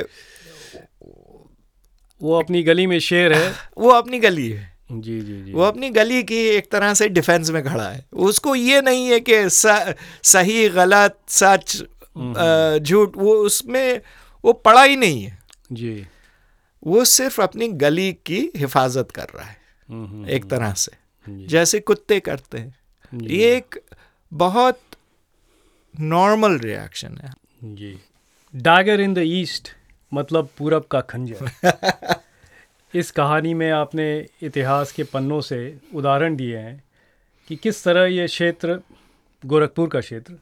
वो 2.21 2.39
अपनी 2.39 2.63
गली 2.63 2.87
में 2.87 2.99
शेर 2.99 3.33
है। 3.33 3.53
वो 3.77 3.89
अपनी 3.89 4.19
गली 4.19 4.49
है। 4.49 4.77
जी 4.91 5.21
जी 5.21 5.41
जी। 5.43 5.51
वो 5.51 5.63
अपनी 5.63 5.89
गली 5.89 6.23
की 6.23 6.37
एक 6.47 6.71
तरह 6.71 6.93
से 6.93 7.09
डिफेंस 7.09 7.49
में 7.49 7.63
खड़ा 7.63 7.89
है। 7.89 8.05
उसको 8.13 8.55
ये 8.55 8.81
नहीं 8.81 9.07
है 9.07 9.19
कि 9.19 9.49
सही 9.49 10.69
गलत 10.69 11.17
सच 11.29 11.83
हम्म। 12.17 12.77
झूठ 12.79 13.17
वो 13.17 13.33
उसमें 13.35 14.01
वो 14.43 14.53
पड़ा 14.53 14.83
ही 14.83 14.95
नहीं 14.95 15.23
है। 15.23 15.37
जी। 15.71 16.05
वो 16.83 17.05
सिर्फ़ 17.05 17.41
अपनी 17.41 17.67
गली 17.67 18.13
की 18.13 18.51
हिफाजत 18.55 19.11
कर 19.11 19.27
रहा 19.35 19.43
है 19.43 19.57
हम्म, 19.89 20.07
हम्म, 20.07 20.29
एक 20.29 20.49
तरह 20.49 20.73
से। 20.73 20.91
जैसे 21.47 21.79
कुत्ते 21.79 22.19
करते 22.19 22.57
हैं। 22.57 22.75
ये 23.13 23.55
एक 23.55 23.81
बहुत 24.33 24.79
नॉर्मल 25.99 26.59
रिएक्शन 26.59 27.17
है। 27.23 27.33
जी। 27.63 27.99
डैगर 28.55 29.01
इन 29.01 29.13
द 29.13 29.17
ईस्ट 29.17 29.69
मतलब 30.13 30.49
पूरब 30.57 30.83
का 30.83 31.01
खंजर। 31.01 31.51
इस 32.95 33.11
कहानी 33.11 33.53
में 33.53 33.71
आपने 33.71 34.25
इतिहास 34.41 34.91
के 34.91 35.03
पन्नों 35.03 35.41
से 35.41 35.77
उदाहरण 35.95 36.35
दिए 36.35 36.57
हैं 36.57 36.83
कि 37.47 37.55
किस 37.55 37.83
तरह 37.83 38.05
ये 38.05 38.27
क्षेत्र 38.27 38.81
गोरखपुर 39.45 39.89
का 39.89 39.99
क्षेत्र 39.99 40.33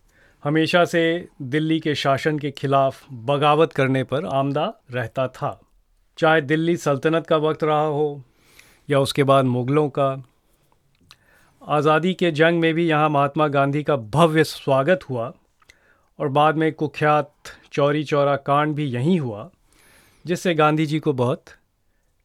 हमेशा 0.44 0.86
से 0.86 1.28
दिल्ली 1.42 1.80
के 1.80 1.96
शासन 1.96 2.40
के 2.40 2.52
खिलाफ 2.52 3.06
बगावत 3.12 3.74
करने 3.74 4.04
पर 4.04 4.26
आमदा 4.26 4.74
रहता 4.92 5.28
था। 5.28 5.62
चाहे 6.18 6.42
दिल्ली 6.42 6.78
सल्तनत 6.78 7.28
का 7.28 7.38
वक्त 7.38 7.64
रहा 7.64 7.86
हो 7.86 8.22
या 8.90 9.00
उसके 9.00 9.24
बाद 9.24 9.46
मुग़लों 9.46 9.90
का, 9.90 10.24
आज़ादी 11.62 12.14
के 12.14 12.32
जंग 12.32 12.60
में 12.60 12.74
भी 12.74 12.88
यहाँ 12.88 13.10
महात्मा 13.10 13.48
गांधी 13.48 13.84
का 13.84 13.96
भव्य 13.96 14.44
स्वागत 14.44 15.10
हुआ 15.10 15.32
और 16.20 16.28
बाद 16.28 16.58
में 16.58 16.72
कुख्यात 16.74 17.34
चौरी 17.74 18.04
चौरा 18.04 18.36
कांड 18.36 18.76
भी 18.76 18.86
यहीं 18.86 19.20
हुआ, 19.20 19.50
जिससे 20.26 20.54
गांधी 20.56 20.86
जी 20.86 21.00
को 21.00 21.14
बहुत 21.14 21.46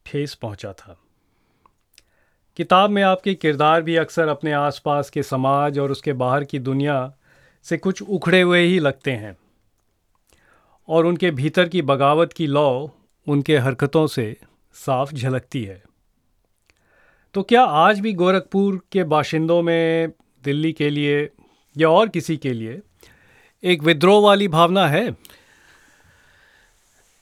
ठेस 0.07 0.35
पहुँचा 0.35 0.73
था। 0.73 0.97
किताब 2.57 2.91
में 2.91 3.03
आपके 3.03 3.35
किरदार 3.35 3.83
भी 3.83 3.97
अक्सर 3.97 4.29
अपने 4.29 4.53
आसपास 4.53 5.11
के 5.11 5.23
समाज 5.23 5.79
और 5.79 5.91
उसके 5.91 6.13
बाहर 6.13 6.45
की 6.45 6.59
दुनिया 6.59 7.13
से 7.67 7.77
कुछ 7.77 8.03
उखड़े 8.03 8.41
हुए 8.41 8.61
ही 8.61 8.79
लगते 8.79 9.13
हैं 9.13 9.37
और 10.89 11.07
उनके 11.07 11.31
भीतर 11.31 11.69
की 11.69 11.83
बगावत 11.83 12.33
की 12.33 12.47
लौ 12.47 12.91
उनके 13.29 13.59
हरकतों 13.59 14.07
से 14.07 14.37
साफ़ 14.75 15.15
झलकती 15.15 15.65
है। 15.65 15.83
तो 17.35 17.43
क्या 17.43 17.63
आज 17.63 18.01
भी 18.01 18.13
गोरखपुर 18.13 18.81
के 18.93 19.05
बाशिंदों 19.05 19.63
में 19.63 20.13
दिल्ली 20.45 20.73
के 20.73 20.91
लिए 20.91 21.31
या 21.77 21.89
और 21.89 22.09
किसी 22.09 22.37
के 22.37 22.53
लिए 22.53 22.81
एक 23.65 23.83
विद्रोह 23.83 24.23
वाली 24.23 24.49
भावना 24.49 24.89
है? 24.89 25.17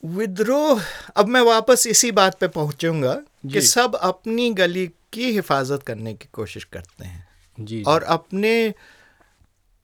विद्रोह 0.04 0.82
अब 1.16 1.28
मैं 1.28 1.40
वापस 1.40 1.86
इसी 1.86 2.12
बात 2.12 2.38
पे 2.38 2.48
पहुंचूँगा 2.48 3.14
कि 3.52 3.60
सब 3.60 3.94
अपनी 3.94 4.50
गली 4.50 4.90
की 5.12 5.32
हिफाजत 5.32 5.82
करने 5.82 6.14
की 6.14 6.28
कोशिश 6.32 6.64
करते 6.64 7.04
हैं। 7.04 7.28
जी। 7.60 7.82
और 7.82 8.02
अपने 8.02 8.74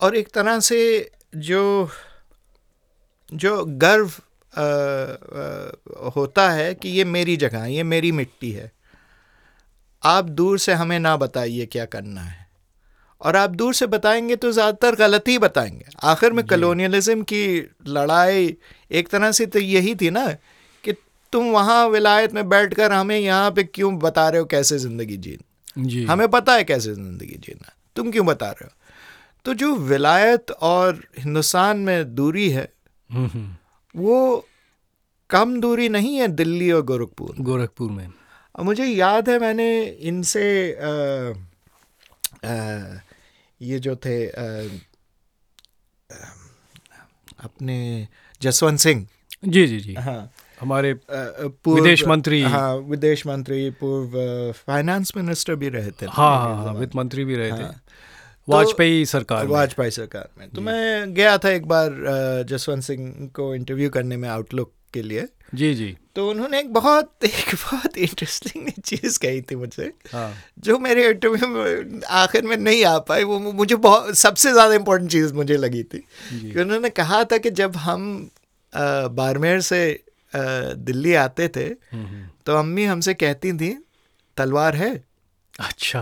और 0.01 0.17
एक 0.17 0.29
तरह 0.29 0.61
से 0.61 1.11
जो 1.37 1.89
जो 3.35 3.65
गर्व 3.65 4.11
होता 6.17 6.49
है 6.51 6.75
कि 6.75 6.89
ये 6.89 7.05
मेरी 7.05 7.37
जगह 7.37 7.59
है 7.59 7.73
ये 7.75 7.83
मेरी 7.83 8.13
मिट्टी 8.13 8.51
है। 8.51 8.71
आप 10.03 10.25
दूर 10.25 10.59
से 10.59 10.73
हमें 10.73 10.99
ना 10.99 11.17
बताइए 11.17 11.67
क्या 11.67 11.85
करना 11.85 12.21
है। 12.21 12.43
और 13.21 13.37
आप 13.37 13.51
दूर 13.51 13.75
से 13.75 13.87
बताएँगे 13.87 14.37
तो 14.37 14.51
ज़्यादातर 14.53 14.97
गलत 14.97 15.29
ही 15.29 15.39
बताएँगे। 15.39 15.85
आखिर 16.03 16.33
में 16.33 16.45
कलोनियलिज्म 16.47 17.23
की 17.23 17.47
लड़ाई 17.89 18.57
एक 18.91 19.09
तरह 19.09 19.33
से 19.33 19.47
तो 19.47 19.59
यही 19.59 19.95
थी 19.95 20.11
ना 20.11 20.27
कि 20.85 20.93
तुम 21.33 21.51
वहाँ 21.51 21.87
विलायत 21.89 22.35
में 22.35 22.49
बैठकर 22.49 22.93
हमें 22.93 23.19
यहाँ 23.19 23.51
पे 23.51 23.65
क्यों 23.65 23.99
बता 23.99 24.29
रहे 24.29 24.41
हो 24.41 24.47
कैसे 24.47 24.79
ज़िंदगी 24.79 25.17
जीना? 25.17 26.13
हमें 26.13 26.29
पता 26.29 26.55
है 26.55 26.65
कैसे 26.65 26.95
ज़िंदगी 26.95 27.39
जीना। 27.41 27.73
तुम 27.97 28.11
क्यों 28.11 28.27
बता 28.27 28.51
रहे 28.51 28.65
हो? 28.65 28.71
तो 29.45 29.55
जो 29.55 29.75
विलायत 29.75 30.51
और 30.51 31.03
हिंदुस्तान 31.19 31.79
में 31.79 32.15
दूरी 32.15 32.49
है 32.51 32.69
हम्म, 33.11 33.27
हम्म। 33.27 33.55
वो 33.95 34.47
कम 35.31 35.61
दूरी 35.61 35.89
नहीं 35.89 36.17
है 36.17 36.29
दिल्ली 36.29 36.71
और 36.73 36.83
गोरखपुर 36.83 37.35
गोरखपुर 37.41 37.91
में। 37.91 38.09
मुझे 38.55 38.85
याद 38.87 39.29
है 39.29 39.39
मैंने 39.39 39.69
इनसे 39.85 40.45
ये 43.61 43.79
जो 43.79 43.95
थे 43.97 44.17
आ, 44.29 44.79
अपने 47.45 47.77
जसवंत 48.43 48.79
सिंह। 48.79 49.07
जी 49.45 49.67
जी 49.67 49.79
जी। 49.81 49.95
हाँ। 49.95 50.31
हमारे 50.61 50.95
पूर्व 51.11 51.83
विदेश 51.83 52.07
मंत्री। 52.09 52.43
हाँ 52.43 52.75
विदेश 52.77 53.27
मंत्री 53.27 53.71
पूर्व 53.81 54.53
फाइनेंस 54.57 55.13
मिनिस्टर 55.17 55.55
भी 55.55 55.69
रहे 55.69 55.91
थे। 55.91 56.07
हाँ 56.07 56.37
हाँ 56.39 56.57
हाँ 56.65 56.75
वित्त 56.75 56.97
मंत्री 56.97 57.25
भी 57.25 57.37
रहे 57.37 57.51
हाँ, 57.51 57.59
थे। 57.63 57.77
वाजपेयी 58.49 59.05
सरकार 59.07 59.47
वाजपेयी 59.47 59.91
सरकार 59.91 60.29
में। 60.39 60.49
तो 60.51 60.61
मैं 60.61 61.15
गया 61.15 61.37
था 61.39 61.51
एक 61.51 61.67
बार 61.67 61.91
जसवंत 62.49 62.83
सिंह 62.83 63.31
को 63.35 63.55
इंटरव्यू 63.55 63.91
करने 63.91 64.17
में 64.17 64.29
आउटलुक 64.29 64.73
के 64.95 65.03
लिए। 65.03 65.27
जी 65.55 65.75
जी। 65.75 65.97
तो 66.17 66.29
उन्होंने 66.31 66.59
एक 66.61 66.73
बहुत 66.73 67.25
एक 67.25 67.55
बहुत 67.55 67.97
इंटरेस्टिंग 67.97 68.69
चीज़ 68.85 69.19
कही 69.19 69.41
थी 69.43 69.57
मुझसे 69.57 69.91
हाँ। 70.13 70.33
जो 70.59 70.79
मेरे 70.79 71.09
इंटरव्यू 71.09 71.49
में 71.49 72.01
आखिर 72.13 72.43
में 72.43 72.57
नहीं 72.57 72.85
आ 72.85 72.99
पाई 73.09 73.25
वो 73.25 73.39
मुझे 73.53 73.77
बहुत 73.77 74.15
सबसे 74.17 74.53
ज़्यादा 74.53 74.75
इम्पोर्टेंट 74.75 75.11
चीज़ 75.11 75.33
मुझे 75.35 75.57
लगी 75.57 75.83
थी। 75.83 75.99
कि 76.33 76.61
उन्होंने 76.61 76.91
कहा 76.91 77.23
था 77.25 77.39
कि 77.39 77.51
जब 77.51 77.77
हम 77.77 78.07
बारमेर 78.73 79.61
से 79.61 79.81
दिल्ली 80.33 81.15
आते 81.15 81.49
थे 81.49 81.65
हम्म, 81.93 82.27
तो 82.47 82.57
अम्मी 82.57 82.85
हमसे 82.85 83.15
कहती 83.15 83.53
थी 83.53 83.73
तलवार 84.37 84.77
है? 84.77 84.93
अच्छा। 85.61 86.01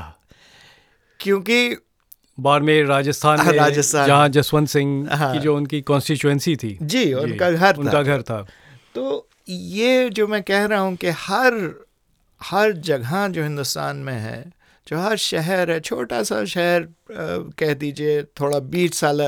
क्योंकि 1.21 1.77
बाड़मेर 2.39 2.87
राजस्थान 2.87 3.39
हाँ, 3.39 3.47
में 3.47 3.59
राजस्थान। 3.59 4.07
जहाँ 4.07 4.29
जसवंत 4.29 4.69
सिंह 4.69 5.15
हाँ। 5.15 5.33
की 5.33 5.39
जो 5.39 5.57
उनकी 5.57 5.81
कॉन्स्टिट्यूएंसी 5.83 6.57
थी। 6.57 6.79
जी 6.83 7.13
उनका 7.13 7.51
घर 7.51 7.77
उनका 7.77 8.03
घर 8.03 8.23
था। 8.23 8.41
तो 8.95 9.29
ये 9.49 10.09
जो 10.11 10.27
मैं 10.27 10.43
कह 10.43 10.65
रहा 10.65 10.81
हूँ 10.81 10.97
कि 10.97 11.09
हर 11.09 11.55
हर 12.41 12.73
जगह 12.73 13.29
जो 13.29 13.43
हिंदुस्तान 13.43 13.97
में 13.97 14.13
है 14.13 14.53
जो 14.87 14.99
हर 14.99 15.17
शहर 15.17 15.71
है 15.71 15.79
छोटा 15.81 16.23
सा 16.23 16.45
शहर 16.45 16.87
कह 17.59 17.73
दीजिए 17.75 18.23
थोड़ा 18.41 18.59
बीच 18.59 18.95
साल 18.95 19.21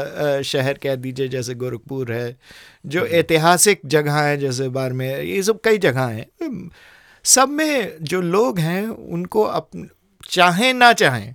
शहर 0.44 0.78
कह 0.82 0.94
दीजिए 0.94 1.28
जैसे 1.28 1.54
गोरखपुर 1.54 2.12
है 2.12 2.36
जो 2.86 3.06
ऐतिहासिक 3.20 3.80
जगह 3.86 4.18
है 4.20 4.36
जैसे 4.36 4.68
बाड़मेर 4.68 5.20
ये 5.20 5.42
सब 5.42 5.60
कई 5.64 5.78
जगह 5.78 6.06
हैं। 6.06 6.70
सब 7.24 7.48
में 7.48 7.96
जो 8.02 8.20
लोग 8.20 8.58
हैं 8.58 8.86
उनको 8.88 9.42
अप 9.42 9.70
चाहें 10.30 10.72
ना 10.74 10.92
चाहें 10.92 11.34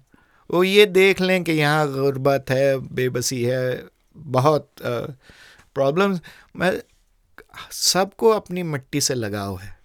वो 0.49 0.63
ये 0.63 0.85
देख 0.85 1.21
लें 1.21 1.43
कि 1.43 1.51
यहाँ 1.51 1.91
गुर्बत 1.91 2.45
है 2.49 2.77
बेबसी 2.95 3.43
है 3.43 3.83
बहुत 4.17 4.69
प्रॉब्लम्स 4.81 6.21
मैं 6.55 6.71
सबको 7.71 8.29
अपनी 8.29 8.63
मिट्टी 8.63 9.01
से 9.01 9.13
लगाव 9.13 9.57
है। 9.57 9.77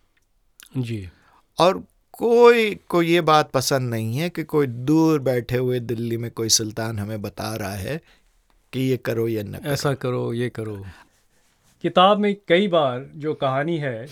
जी। 0.76 1.08
और 1.58 1.82
कोई 2.12 2.74
को 2.88 3.02
ये 3.02 3.20
बात 3.20 3.50
पसंद 3.50 3.90
नहीं 3.90 4.16
है 4.16 4.28
कि 4.30 4.42
कोई 4.44 4.66
दूर 4.66 5.20
बैठे 5.20 5.56
हुए 5.56 5.80
दिल्ली 5.80 6.16
में 6.16 6.30
कोई 6.30 6.48
सुल्तान 6.48 6.98
हमें 6.98 7.22
बता 7.22 7.54
रहा 7.56 7.74
है 7.74 8.00
कि 8.72 8.80
ये 8.80 8.96
करो 8.96 9.28
ये 9.28 9.42
न 9.42 9.52
करो। 9.52 9.72
ऐसा 9.72 9.94
करो 9.94 10.32
ये 10.32 10.48
करो। 10.48 10.76
किताब 11.84 12.18
में 12.18 12.34
कई 12.48 12.68
बार 12.68 13.06
जो 13.16 13.34
कहानी 13.34 13.76
है 13.78 14.06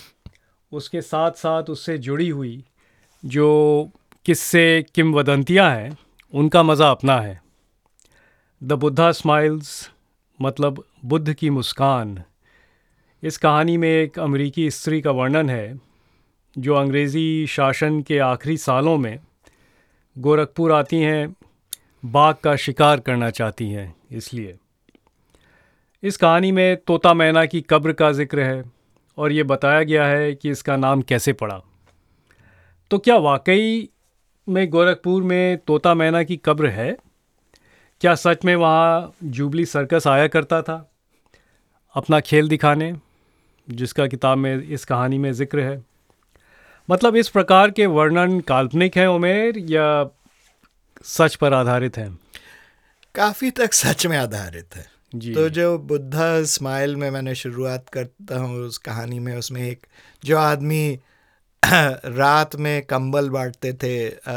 उसके 0.73 1.01
साथ 1.01 1.33
साथ 1.33 1.71
उससे 1.71 1.99
जुड़ी 1.99 2.29
हुई 2.29 2.65
जो 3.25 3.91
किस्से 4.25 4.85
किंवदंतियाँ 4.95 5.71
हैं 5.71 5.97
उनका 6.33 6.63
मज़ा 6.63 6.91
अपना 6.91 7.19
है। 7.21 7.41
द 8.63 8.73
बुद्धा 8.73 9.11
स्माइल्स 9.13 9.91
मतलब 10.41 10.85
बुद्ध 11.05 11.33
की 11.33 11.51
मुस्कान। 11.51 12.23
इस 13.23 13.37
कहानी 13.39 13.77
में 13.77 13.89
एक 13.89 14.19
अमेरिकी 14.19 14.71
स्त्री 14.71 15.01
का 15.01 15.11
वर्णन 15.11 15.51
है, 15.51 15.81
जो 16.57 16.75
अंग्रेज़ी 16.75 17.47
शासन 17.47 18.01
के 18.03 18.19
आखिरी 18.19 18.57
सालों 18.57 18.97
में 18.99 19.19
गोरखपुर 20.17 20.73
आती 20.73 21.01
हैं, 21.01 21.35
बाघ 22.05 22.35
का 22.35 22.57
शिकार 22.57 23.01
करना 23.01 23.31
चाहती 23.31 23.69
हैं, 23.71 23.95
इसलिए। 24.13 24.57
इस 26.03 26.17
कहानी 26.17 26.53
में 26.53 26.77
तोता 26.77 27.15
मैना 27.15 27.45
की 27.47 27.61
कब्र 27.61 27.93
का 27.93 28.13
ज़िक्र 28.13 28.41
है, 28.41 28.65
और 29.19 29.33
ये 29.33 29.43
बताया 29.43 29.83
गया 29.83 30.07
है 30.07 30.35
कि 30.35 30.51
इसका 30.51 30.77
नाम 30.77 31.03
कैसे 31.03 31.33
पड़ा। 31.33 31.61
तो 32.91 32.99
क्या 32.99 33.17
वाकई 33.17 33.89
में 34.49 34.71
गोरखपुर 34.71 35.23
में 35.23 35.59
तोता 35.59 35.95
मैना 35.95 36.23
की 36.23 36.37
कब्र 36.37 36.67
है। 36.67 36.97
क्या 38.01 38.15
सच 38.15 38.45
में 38.45 38.57
वहाँ 38.57 39.15
जुबली 39.25 39.67
सर्कस 39.67 40.07
आया 40.07 40.27
करता 40.27 40.63
था? 40.63 40.93
अपना 41.95 42.21
खेल 42.21 42.49
दिखाने 42.49 42.95
जिसका 43.71 44.07
किताब 44.07 44.39
में 44.39 44.63
इस 44.63 44.85
कहानी 44.85 45.19
में 45.19 45.33
ज़िक्र 45.33 45.61
है। 45.61 45.85
मतलब 46.91 47.17
इस 47.17 47.29
प्रकार 47.29 47.71
के 47.71 47.87
वर्णन 47.87 48.41
काल्पनिक 48.41 48.97
हैं 48.97 49.07
उमेर 49.07 49.59
या 49.59 50.11
सच 51.05 51.35
पर 51.35 51.55
आधारित 51.55 51.97
हैं? 51.97 52.19
काफ़ी 53.15 53.51
तक 53.51 53.73
सच 53.73 54.07
में 54.07 54.19
आधारित 54.19 54.77
है। 54.77 54.87
जी। 55.15 55.35
तो 55.35 55.49
जो 55.49 55.79
बुद्धा 55.79 56.43
स्माइल 56.43 56.97
में 56.97 57.11
मैंने 57.11 57.35
शुरुआत 57.35 57.89
करता 57.89 58.39
हूँ 58.39 58.61
उस 58.61 58.79
कहानी 58.79 59.19
में 59.19 59.37
उसमें 59.37 59.63
एक 59.63 59.87
जो 60.25 60.39
आदमी 60.39 60.99
रात 62.07 62.57
में 62.57 62.83
कंबल 62.87 63.29
बांटते 63.31 63.73
थे 63.73 63.95
अ, 64.09 64.33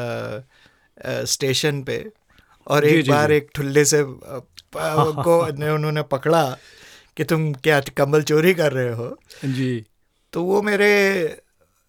अ, 0.97 1.23
स्टेशन 1.25 1.81
पे 1.83 2.05
और 2.67 2.85
एक 2.85 3.01
जी, 3.01 3.09
बार 3.09 3.29
जी। 3.29 3.35
एक 3.35 3.49
ठुल्ले 3.55 3.85
से 3.85 4.03
को 4.75 5.51
ने 5.59 5.69
उन्होंने 5.69 6.01
पकड़ा 6.03 6.43
कि 7.17 7.23
तुम 7.23 7.53
क्या 7.53 7.79
कंबल 7.97 8.23
चोरी 8.23 8.53
कर 8.53 8.71
रहे 8.73 8.93
हो? 8.93 9.17
जी। 9.45 9.85
तो 10.33 10.43
वो 10.43 10.61
मेरे 10.61 10.91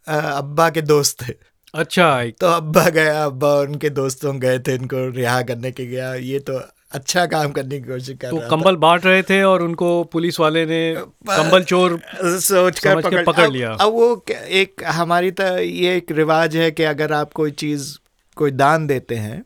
अ, 0.07 0.12
अब्बा 0.14 0.70
के 0.70 0.83
दोस्त 0.83 1.22
थे। 1.29 1.35
अच्छा 1.75 2.09
तो 2.40 2.46
अब्बा 2.46 2.88
गया 2.90 3.25
अब्बा 3.25 3.55
उनके 3.61 3.90
दोस्तों 3.90 4.40
गए 4.40 4.59
थे 4.59 4.75
इनको 4.75 5.09
रिहा 5.11 5.42
करने 5.42 5.72
के 5.72 5.87
गया 5.87 6.14
ये 6.14 6.38
तो 6.40 6.59
अच्छा 6.92 7.27
काम 7.27 7.53
करने 7.53 7.81
की 7.81 7.88
कोशिश 7.88 8.18
कर 8.18 8.31
तो 8.31 8.38
रहा 8.38 8.49
कंबल 8.49 8.77
बांट 8.77 9.07
रहे 9.07 9.22
थे 9.22 9.42
और 9.42 9.62
उनको 9.62 10.05
पुलिस 10.05 10.40
वाले 10.40 10.66
ने 10.66 10.94
कंबल 11.31 11.62
चोर 11.62 12.01
सोच 12.22 12.79
कर 12.79 13.01
पकड़, 13.03 13.25
पकड़ 13.25 13.51
लिया। 13.51 13.72
अब 13.72 13.92
वो 13.92 14.25
एक 14.31 14.83
हमारी 14.87 15.31
तो 15.31 15.59
ये 15.59 15.96
एक 15.96 16.12
रिवाज 16.12 16.57
है 16.57 16.70
कि 16.70 16.83
अगर 16.83 17.12
आप 17.12 17.33
कोई 17.33 17.51
चीज़ 17.51 17.99
कोई 18.37 18.51
दान 18.51 18.87
देते 18.87 19.14
हैं 19.14 19.44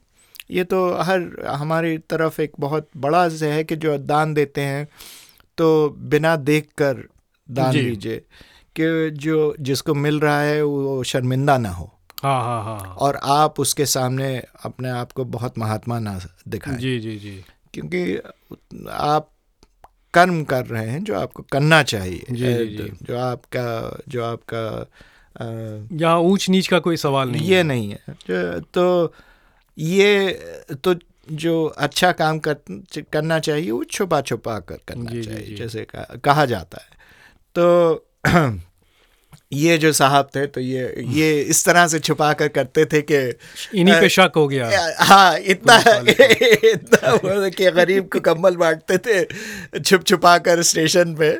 ये 0.50 0.64
तो 0.64 0.92
हर 0.94 1.46
हमारी 1.46 1.98
तरफ़ 1.98 2.40
एक 2.42 2.52
बहुत 2.60 2.88
बड़ा 2.96 3.28
से 3.28 3.50
है 3.50 3.64
कि 3.64 3.76
जो 3.76 3.98
दान 3.98 4.34
देते 4.34 4.60
हैं 4.60 4.88
तो 5.58 5.88
बिना 5.98 6.36
देख 6.36 6.68
कर 6.78 7.08
दान। 7.50 7.72
दीजिए 7.72 8.16
कि 8.76 9.10
जो 9.10 9.54
जिसको 9.60 9.94
मिल 9.94 10.20
रहा 10.20 10.40
है 10.40 10.62
वो 10.62 11.02
शर्मिंदा 11.02 11.58
ना 11.58 11.70
हो 11.70 11.99
हाँ 12.22 12.42
हाँ 12.44 12.62
हाँ 12.64 12.94
और 12.94 13.18
आप 13.22 13.60
उसके 13.60 13.86
सामने 13.86 14.42
अपने 14.64 14.90
आप 14.90 15.12
को 15.12 15.24
बहुत 15.24 15.58
महात्मा 15.58 15.98
ना 15.98 16.20
दिखाएँ 16.48 16.78
जी 16.78 16.98
जी 17.00 17.16
जी 17.16 17.44
क्योंकि 17.74 18.16
आप 18.90 19.30
कर्म 20.14 20.44
कर 20.44 20.66
रहे 20.66 20.86
हैं 20.90 21.04
जो 21.04 21.14
आपको 21.20 21.42
करना 21.42 21.82
चाहिए 21.82 22.24
जी, 22.30 22.54
जी, 22.54 22.66
जी। 22.76 22.90
जो 23.02 23.18
आपका 23.18 23.98
जो 24.08 24.24
आपका 24.24 24.86
यहाँ 25.92 26.18
ऊंच 26.18 26.48
नीच 26.50 26.66
का 26.68 26.78
कोई 26.78 26.96
सवाल 26.96 27.28
नहीं 27.30 27.48
ये 27.48 27.56
है। 27.56 27.62
नहीं 27.62 27.90
है 27.90 28.60
तो 28.60 29.14
ये 29.78 30.30
तो 30.84 30.94
जो 31.32 31.64
अच्छा 31.66 32.12
काम 32.12 32.38
कर, 32.38 32.56
करना 33.12 33.38
चाहिए 33.38 33.70
वो 33.70 33.84
छुपा 33.84 34.20
छुपा 34.20 34.58
कर 34.58 34.78
करना 34.88 35.10
जी, 35.10 35.22
जी, 35.22 35.30
चाहिए 35.30 35.46
जी। 35.46 35.54
जैसे 35.56 35.84
कहा, 35.84 36.16
कहा 36.16 36.44
जाता 36.44 36.78
है 36.82 36.98
तो 37.54 38.06
ये 39.52 39.76
जो 39.78 39.92
साहब 39.92 40.28
थे 40.36 40.46
तो 40.46 40.60
ये 40.60 40.82
ये 41.10 41.40
इस 41.42 41.64
तरह 41.64 41.86
से 41.88 41.98
छुपा 41.98 42.32
कर 42.32 42.48
करते 42.48 42.84
थे 42.84 43.00
कि 43.02 43.16
इन्हीं 43.74 43.94
पे 44.00 44.08
शक 44.08 44.32
हो 44.36 44.46
गया। 44.48 44.68
हाँ 45.00 45.38
इतना 45.38 45.76
इतना 46.70 47.48
कि 47.50 47.70
गरीब 47.70 48.08
को 48.12 48.20
कम्बल 48.20 48.56
बांटते 48.56 48.98
थे 48.98 49.80
छुप 49.80 50.04
छुपा 50.06 50.36
कर 50.38 50.62
स्टेशन 50.62 51.14
पे। 51.14 51.32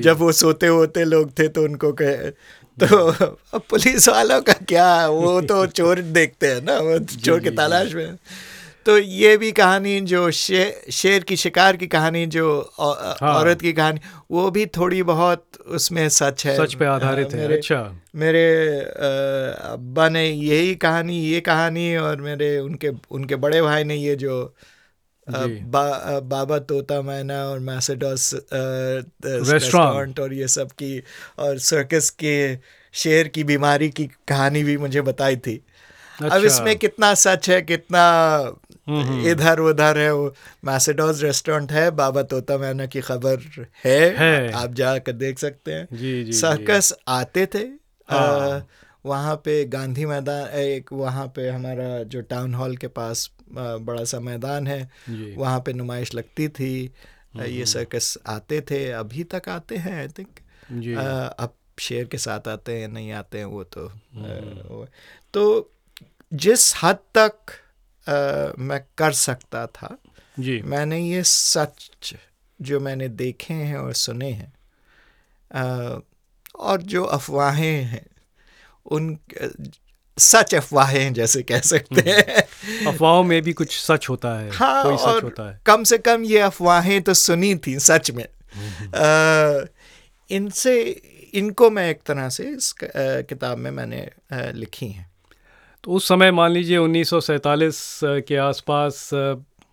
जब 0.00 0.18
वो 0.18 0.32
सोते 0.32 0.66
होते 0.66 1.04
लोग 1.04 1.30
थे 1.38 1.48
तो 1.48 1.62
उनको 1.62 1.92
कहे 1.92 2.30
तो 2.78 2.96
अब 3.08 3.62
पुलिस 3.70 4.08
वालों 4.08 4.40
का 4.40 4.52
क्या 4.68 5.06
वो 5.08 5.40
तो 5.42 5.64
चोर 5.68 6.00
देखते 6.12 6.46
हैं 6.46 6.62
ना 6.64 6.78
वो 6.80 6.98
चोर 6.98 7.40
की 7.40 7.50
तलाश 7.52 7.94
में। 7.94 8.18
तो 8.86 8.98
ये 8.98 9.36
भी 9.36 9.52
कहानी 9.52 10.00
जो 10.00 10.30
शे, 10.30 10.84
शेर 10.92 11.22
की 11.22 11.36
शिकार 11.36 11.76
की 11.76 11.86
कहानी 11.86 12.26
जो 12.26 12.70
औ- 12.78 12.96
हाँ। 13.20 13.34
औरत 13.34 13.60
की 13.60 13.72
कहानी 13.72 14.00
वो 14.30 14.50
भी 14.50 14.66
थोड़ी 14.66 15.02
बहुत 15.02 15.46
उसमें 15.66 16.08
सच 16.08 16.46
है 16.46 16.66
सच 16.66 16.74
पे 16.74 16.84
आधारित 16.84 17.26
हाँ, 17.26 17.34
है 17.34 17.40
मेरे- 17.40 17.56
अच्छा 17.56 18.02
मेरे 18.14 18.78
अब्बा 19.72 20.08
ने 20.08 20.30
यही 20.30 20.74
कहानी 20.74 21.20
ये 21.20 21.40
कहानी 21.40 21.96
और 21.96 22.20
मेरे 22.20 22.58
उनके 22.58 22.90
उनके 23.10 23.36
बड़े 23.36 23.62
भाई 23.62 23.84
ने 23.84 23.94
ये 23.94 24.16
जो 24.16 24.54
बा, 25.62 26.20
बाबा 26.20 26.58
तोता 26.58 27.02
मैना 27.02 27.44
और 27.44 27.58
मैसेडोस 27.58 28.34
रेस्टोरेंट। 29.24 30.20
और 30.20 30.32
ये 30.32 30.48
सब 30.48 30.70
की 30.70 31.02
और 31.38 31.58
सर्कस 31.58 32.10
के 32.10 32.56
शेर 32.92 33.28
की 33.28 33.44
बीमारी 33.44 33.88
की 33.88 34.06
कहानी 34.28 34.62
भी 34.62 34.76
मुझे 34.76 35.00
बताई 35.00 35.36
थी 35.36 35.64
अच्छा। 36.22 36.36
अब। 36.36 36.44
इसमें 36.44 36.76
कितना 36.76 37.14
सच 37.14 37.50
है 37.50 37.62
कितना। 37.62 38.00
इधर 39.26 39.58
उधर 39.58 39.98
है 39.98 40.14
वो। 40.14 40.34
मैसेडोज 40.64 41.24
रेस्टोरेंट 41.24 41.72
है 41.72 41.90
बाबा 41.90 42.22
तोता 42.22 42.58
मैना 42.58 42.86
की 42.86 43.00
खबर 43.00 43.38
है, 43.84 44.16
है। 44.16 44.52
आप 44.52 44.74
जाकर 44.74 45.12
देख 45.12 45.38
सकते 45.38 45.72
हैं। 45.72 45.88
जी 45.92 46.24
जी 46.24 46.24
जी। 46.24 46.32
सर्कस 46.32 46.92
आते 47.08 47.46
थे। 47.46 47.58
हाँ। 47.58 48.66
वहाँ 49.06 49.36
पे 49.36 49.64
गांधी 49.64 50.06
मैदान 50.06 50.48
एक 50.48 50.92
वहाँ 50.92 51.26
पे 51.26 51.48
हमारा 51.48 52.02
जो 52.02 52.20
टाउन 52.20 52.54
हॉल 52.54 52.76
के 52.76 52.86
पास 52.86 53.30
बड़ा 53.58 54.04
सा 54.04 54.20
मैदान 54.20 54.66
है। 54.66 54.90
वहाँ 55.36 55.60
पे 55.60 55.72
नुमाइश 55.72 56.14
लगती 56.14 56.48
थी। 56.48 56.92
ये 57.36 57.66
सर्कस 57.66 58.18
आते 58.26 58.60
थे। 58.60 58.90
अभी 58.90 59.24
तक 59.24 59.42
आते 59.48 59.76
हैं 59.76 60.00
आई 60.00 60.08
थिंक 60.08 60.28
अब 61.38 61.54
शेर 61.78 62.04
के 62.04 62.18
साथ 62.18 62.48
आते 62.48 62.72
हैं 62.72 62.88
नहीं 62.88 63.12
आते 63.12 63.38
हैं 63.38 63.44
वो 63.44 63.64
तो 63.64 63.86
आ, 63.86 63.92
वो- 64.68 64.88
तो 65.34 65.70
जिस 66.34 66.74
हद 66.82 66.96
तक 66.96 67.32
आ, 68.08 68.52
मैं 68.58 68.80
कर 68.98 69.12
सकता 69.12 69.66
था। 69.66 69.96
जी। 70.40 70.60
मैंने 70.62 71.00
ये 71.00 71.22
सच 71.22 72.14
जो 72.60 72.80
मैंने 72.80 73.08
देखे 73.08 73.54
हैं 73.54 73.76
और 73.76 73.92
सुने 73.92 74.30
हैं 74.30 74.52
और 76.58 76.82
जो 76.82 77.04
अफवाहें 77.04 77.82
हैं 77.84 78.06
उन 78.86 79.18
सच 80.18 80.54
अफवाहें 80.54 81.12
जैसे 81.12 81.42
कह 81.42 81.60
सकते 81.60 82.10
हैं। 82.10 82.86
अफवाहों 82.86 83.24
में 83.24 83.42
भी 83.42 83.52
कुछ 83.52 83.78
सच 83.78 84.08
होता 84.08 84.38
है 84.40 84.50
हाँ 84.50 84.82
कोई 84.84 84.96
सच 84.96 85.02
और 85.02 85.22
होता 85.22 85.50
है। 85.52 85.60
कम 85.66 85.84
से 85.84 85.98
कम 85.98 86.24
ये 86.24 86.38
अफवाहें 86.38 87.02
तो 87.02 87.14
सुनी 87.14 87.54
थी 87.56 87.78
सच 87.78 88.10
में। 88.10 88.24
अ, 88.24 89.66
इनसे 90.30 90.82
इनको 91.34 91.70
मैं 91.70 91.90
एक 91.90 92.02
तरह 92.06 92.28
से 92.28 92.44
इस 92.44 92.74
किताब 92.86 93.58
में 93.58 93.70
मैंने 93.70 94.10
लिखी 94.32 94.88
हैं। 94.88 95.10
तो 95.86 95.92
उस 95.92 96.08
समय 96.08 96.30
मान 96.30 96.50
लीजिए 96.50 96.76
उन्नीस 96.76 97.10
के 98.04 98.36
आसपास 98.36 99.10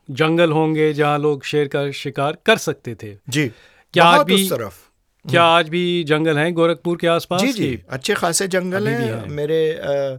जंगल 0.09 0.51
होंगे 0.51 0.93
जहाँ 0.93 1.19
लोग 1.19 1.43
शेर 1.43 1.67
का 1.67 1.91
शिकार 1.91 2.37
कर 2.45 2.57
सकते 2.57 2.95
थे। 2.95 3.17
जी। 3.29 3.47
क्या 3.93 4.03
आज 4.03 4.25
भी 4.25 4.49
तरफ़। 4.49 4.75
क्या 5.25 5.43
आज 5.43 5.69
भी 5.69 6.03
जंगल 6.03 6.37
हैं 6.37 6.53
गोरखपुर 6.53 6.97
के 6.97 7.07
आसपास? 7.07 7.41
जी 7.41 7.53
जी। 7.53 7.79
अच्छे 7.89 8.13
खासे 8.13 8.47
जंगल 8.47 8.87
हैं। 8.87 8.99
है। 8.99 9.29
मेरे 9.29 9.59
आ, 9.77 10.17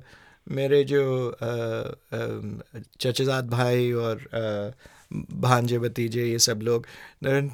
मेरे 0.48 0.84
जो 0.84 1.36
चचेजाद 3.00 3.50
भाई 3.50 3.92
और 3.92 4.16
आ, 4.34 4.70
भांजे 5.40 5.78
भतीजे 5.78 6.24
ये 6.26 6.38
सब 6.38 6.60
लोग 6.62 6.86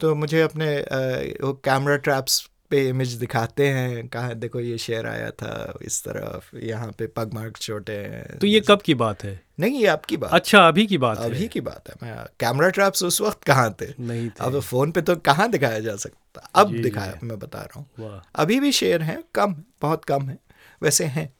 तो 0.00 0.14
मुझे 0.14 0.40
अपने 0.40 0.76
आ, 0.76 1.00
वो 1.46 1.52
कैमरा 1.52 1.96
ट्रैप्स 1.96 2.49
पे 2.70 2.88
इमेज 2.88 3.12
दिखाते 3.14 3.68
हैं 3.68 4.06
कहा 4.08 4.32
देखो 4.34 4.60
ये 4.60 4.76
शेर 4.78 5.06
आया 5.06 5.30
था 5.30 5.52
इस 5.82 6.02
तरफ़ 6.04 6.56
यहाँ 6.56 6.90
पे 6.98 7.06
पग 7.06 7.34
मार्क 7.34 7.56
छोटे 7.56 7.92
हैं 7.92 8.38
तो 8.38 8.46
ये 8.46 8.60
कब 8.60 8.82
की 8.82 8.94
बात 8.94 9.24
है? 9.24 9.40
नहीं 9.60 9.80
ये 9.80 9.86
आपकी 9.86 10.16
बात 10.16 10.30
अच्छा 10.32 10.66
अभी 10.68 10.86
की 10.86 10.98
बात 10.98 11.18
अभी 11.18 11.40
है। 11.40 11.48
की 11.48 11.60
बात 11.60 11.88
है 11.88 11.94
मैं 12.02 12.24
कैमरा 12.40 12.68
ट्रैप्स 12.68 13.02
उस 13.04 13.20
वक्त 13.20 13.42
कहाँ 13.44 13.70
थे? 13.80 13.86
नहीं 14.00 14.28
थे। 14.28 14.44
अब 14.44 14.60
फ़ोन 14.60 14.92
पे 14.92 15.02
तो 15.02 15.16
कहाँ 15.16 15.48
दिखाया 15.50 15.80
जा 15.80 15.96
सकता? 15.96 16.48
अब 16.54 16.72
दिखाया 16.72 17.18
मैं 17.22 17.38
बता 17.38 17.60
रहा 17.60 17.80
हूँ। 17.80 18.20
अभी 18.34 18.60
भी 18.60 18.72
शेर 18.72 19.02
हैं 19.02 19.22
कम 19.34 19.54
बहुत 19.82 20.04
कम 20.04 20.28
है 20.28 20.38
वैसे 20.82 21.04
हैं। 21.04 21.32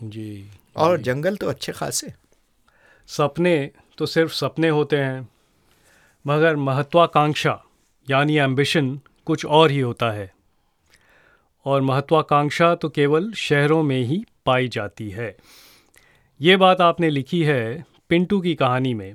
जी 0.00 0.50
और 0.76 1.00
जंगल 1.00 1.36
तो 1.36 1.48
अच्छे 1.48 1.72
खासे। 1.72 2.12
सपने 3.08 3.70
तो 3.98 4.06
सिर्फ़ 4.06 4.32
सपने 4.32 4.68
होते 4.68 4.96
हैं 4.96 5.28
मगर 6.24 6.56
महत्वाकांक्षा 6.56 7.60
यानी 8.08 8.36
एम्बिशन 8.38 8.98
कुछ 9.26 9.44
और 9.46 9.70
ही 9.70 9.80
होता 9.80 10.10
है। 10.10 10.33
और 11.66 11.82
महत्वाकांक्षा 11.82 12.74
तो 12.74 12.88
केवल 12.88 13.32
शहरों 13.32 13.82
में 13.82 14.00
ही 14.02 14.24
पाई 14.46 14.68
जाती 14.68 15.10
है। 15.10 15.36
ये 16.40 16.56
बात 16.56 16.80
आपने 16.80 17.10
लिखी 17.10 17.42
है 17.44 17.84
पिंटू 18.08 18.40
की 18.40 18.54
कहानी 18.54 18.94
में। 18.94 19.14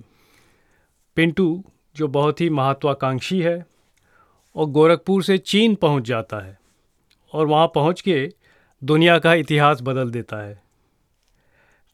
पिंटू, 1.15 1.63
जो 1.95 2.07
बहुत 2.07 2.41
ही 2.41 2.49
महत्वाकांक्षी 2.49 3.41
है 3.41 3.65
और 4.55 4.65
गोरखपुर 4.65 5.23
से 5.23 5.37
चीन 5.37 5.75
पहुँच 5.75 6.03
जाता 6.03 6.45
है 6.45 6.57
और 7.33 7.47
वहाँ 7.47 7.67
पहुँच 7.67 8.01
के 8.01 8.29
दुनिया 8.81 9.17
का 9.19 9.33
इतिहास 9.33 9.81
बदल 9.81 10.11
देता 10.11 10.37
है। 10.37 10.61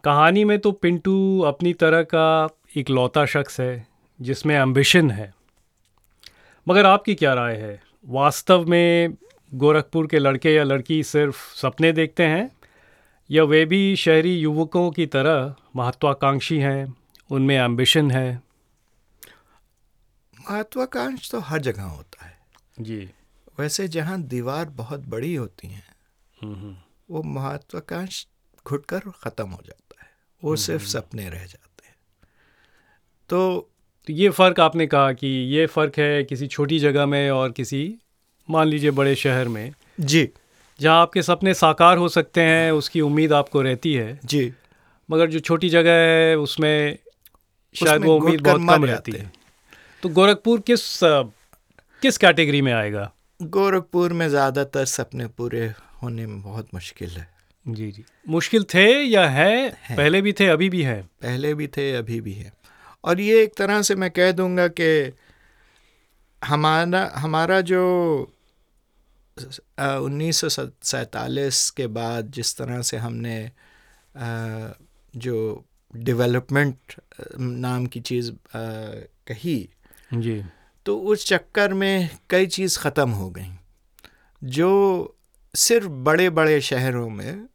कहानी 0.04 0.44
में 0.44 0.58
तो 0.60 0.72
पिंटू 0.72 1.41
अपनी 1.41 1.74
तरह 1.74 2.02
का 2.04 2.48
इकलौता 2.76 3.26
शख्स 3.26 3.60
है, 3.60 3.88
जिसमें 4.22 4.56
एम्बिशन 4.56 5.12
है। 5.12 5.34
मगर 6.68 6.86
आपकी 6.86 7.15
क्या 7.15 7.34
राय 7.34 7.56
है? 7.56 7.82
वास्तव 8.06 8.65
में 8.65 9.13
गोरखपुर 9.53 10.08
के 10.08 10.19
लड़के 10.19 10.53
या 10.53 10.63
लड़की 10.63 11.03
सिर्फ़ 11.03 11.55
सपने 11.55 11.91
देखते 11.91 12.23
हैं 12.23 12.51
या 13.31 13.43
वे 13.43 13.65
भी 13.65 13.95
शहरी 13.95 14.38
युवकों 14.38 14.91
की 14.91 15.05
तरह 15.05 15.55
महत्वाकांक्षी 15.75 16.60
हैं 16.60 16.95
उनमें 17.31 17.58
एम्बिशन 17.58 18.12
है? 18.12 18.41
महत्वाकांक्ष 20.51 21.31
तो 21.31 21.39
हर 21.39 21.62
जगह 21.62 21.84
होता 21.84 22.25
है। 22.25 22.38
जी। 22.79 23.10
वैसे 23.60 23.88
जहाँ 23.88 24.21
दीवार 24.21 24.65
बहुत 24.65 24.99
बड़ी 24.99 25.36
होती 25.36 25.67
हैं 25.67 25.84
हम्म, 26.41 26.55
हम्म। 26.55 26.75
वो 27.10 27.23
महत्वाकांक्ष 27.23 28.27
घुटकर 28.67 28.99
ख़त्म 28.99 29.49
हो 29.49 29.60
जाता 29.65 30.03
है। 30.03 30.10
वो 30.43 30.49
हम्म, 30.49 30.62
सिर्फ़ 30.62 30.84
सपने 30.84 31.29
रह 31.29 31.45
जाते 31.45 31.88
हैं। 31.88 31.95
तो 33.29 33.71
तो 34.08 34.13
ये 34.13 34.29
फ़र्क 34.29 34.60
आपने 34.60 34.88
कहा 34.88 35.13
कि 35.13 35.27
ये 35.27 35.65
फ़र्क 35.65 35.97
है 35.97 36.23
किसी 36.23 36.47
छोटी 36.47 36.79
जगह 36.79 37.05
में 37.05 37.31
और 37.31 37.51
किसी 37.51 37.97
मान 38.49 38.67
लीजिए 38.67 38.91
बड़े 38.91 39.15
शहर 39.15 39.47
में 39.47 39.73
जी। 39.99 40.27
जहाँ 40.79 41.01
आपके 41.01 41.21
सपने 41.21 41.53
साकार 41.53 41.97
हो 41.97 42.08
सकते 42.10 42.41
हैं 42.41 42.71
उसकी 42.71 43.01
उम्मीद 43.01 43.34
आपको 43.34 43.62
रहती 43.62 43.93
है। 43.93 44.19
जी। 44.25 44.51
मगर 45.10 45.29
जो 45.29 45.39
छोटी 45.39 45.69
जगह 45.69 45.91
है 45.91 46.38
उसमें 46.38 46.97
शायद 47.75 48.05
वो 48.05 48.15
उम्मीद 48.15 48.41
बहुत 48.41 48.67
कम 48.69 48.86
रहती 48.86 49.12
है। 49.12 49.31
तो 50.03 50.10
गोरखपुर 50.10 50.60
किस 50.60 50.99
किस 52.03 52.17
कैटेगरी 52.17 52.62
में 52.62 52.71
आएगा? 52.73 53.12
गोरखपुर 53.39 54.13
में 54.13 54.27
ज़्यादातर 54.29 54.86
सपने 54.86 55.27
पूरे 55.27 55.65
होने 56.03 56.25
में 56.27 56.41
बहुत 56.41 56.67
मुश्किल 56.73 57.10
है। 57.10 57.27
जी 57.65 57.91
जी। 57.91 58.03
मुश्किल 58.29 58.63
थे 58.73 58.88
या 59.03 59.27
है, 59.27 59.77
है। 59.79 59.95
पहले 59.97 60.21
भी 60.21 60.34
थे 60.34 60.47
अभी 60.47 60.69
भी 60.69 60.81
है? 60.81 61.01
पहले 61.21 61.53
भी 61.53 61.67
थे 61.67 61.91
अभी 61.95 62.19
भी 62.21 62.34
है। 62.34 62.51
और 63.03 63.19
ये 63.19 63.41
एक 63.43 63.53
तरह 63.58 63.81
से 63.81 63.95
मैं 63.95 64.10
कह 64.12 64.31
दूँगा 64.31 64.67
कि 64.79 65.12
हमारा 66.41 67.12
हमारा 67.15 67.60
जो 67.62 67.81
उन्नीस 69.38 70.39
सौ 70.45 70.65
के 71.78 71.88
बाद 71.88 72.32
जिस 72.32 72.56
तरह 72.58 72.82
से 72.82 72.98
हमने 72.98 73.52
जो 75.13 75.65
डेवलपमेंट 75.93 76.93
नाम 77.39 77.86
की 77.86 78.00
चीज़ 78.00 78.32
कही 78.56 79.58
जी। 80.13 80.43
तो 80.86 80.98
उस 81.00 81.26
चक्कर 81.28 81.74
में 81.74 82.10
कई 82.30 82.48
चीज़ 82.48 82.80
ख़त्म 82.80 83.10
हो 83.10 83.30
गई 83.30 83.52
जो 84.41 84.71
सिर्फ़ 85.54 85.88
बड़े 86.08 86.30
बड़े 86.30 86.60
शहरों 86.62 87.10
में 87.10 87.48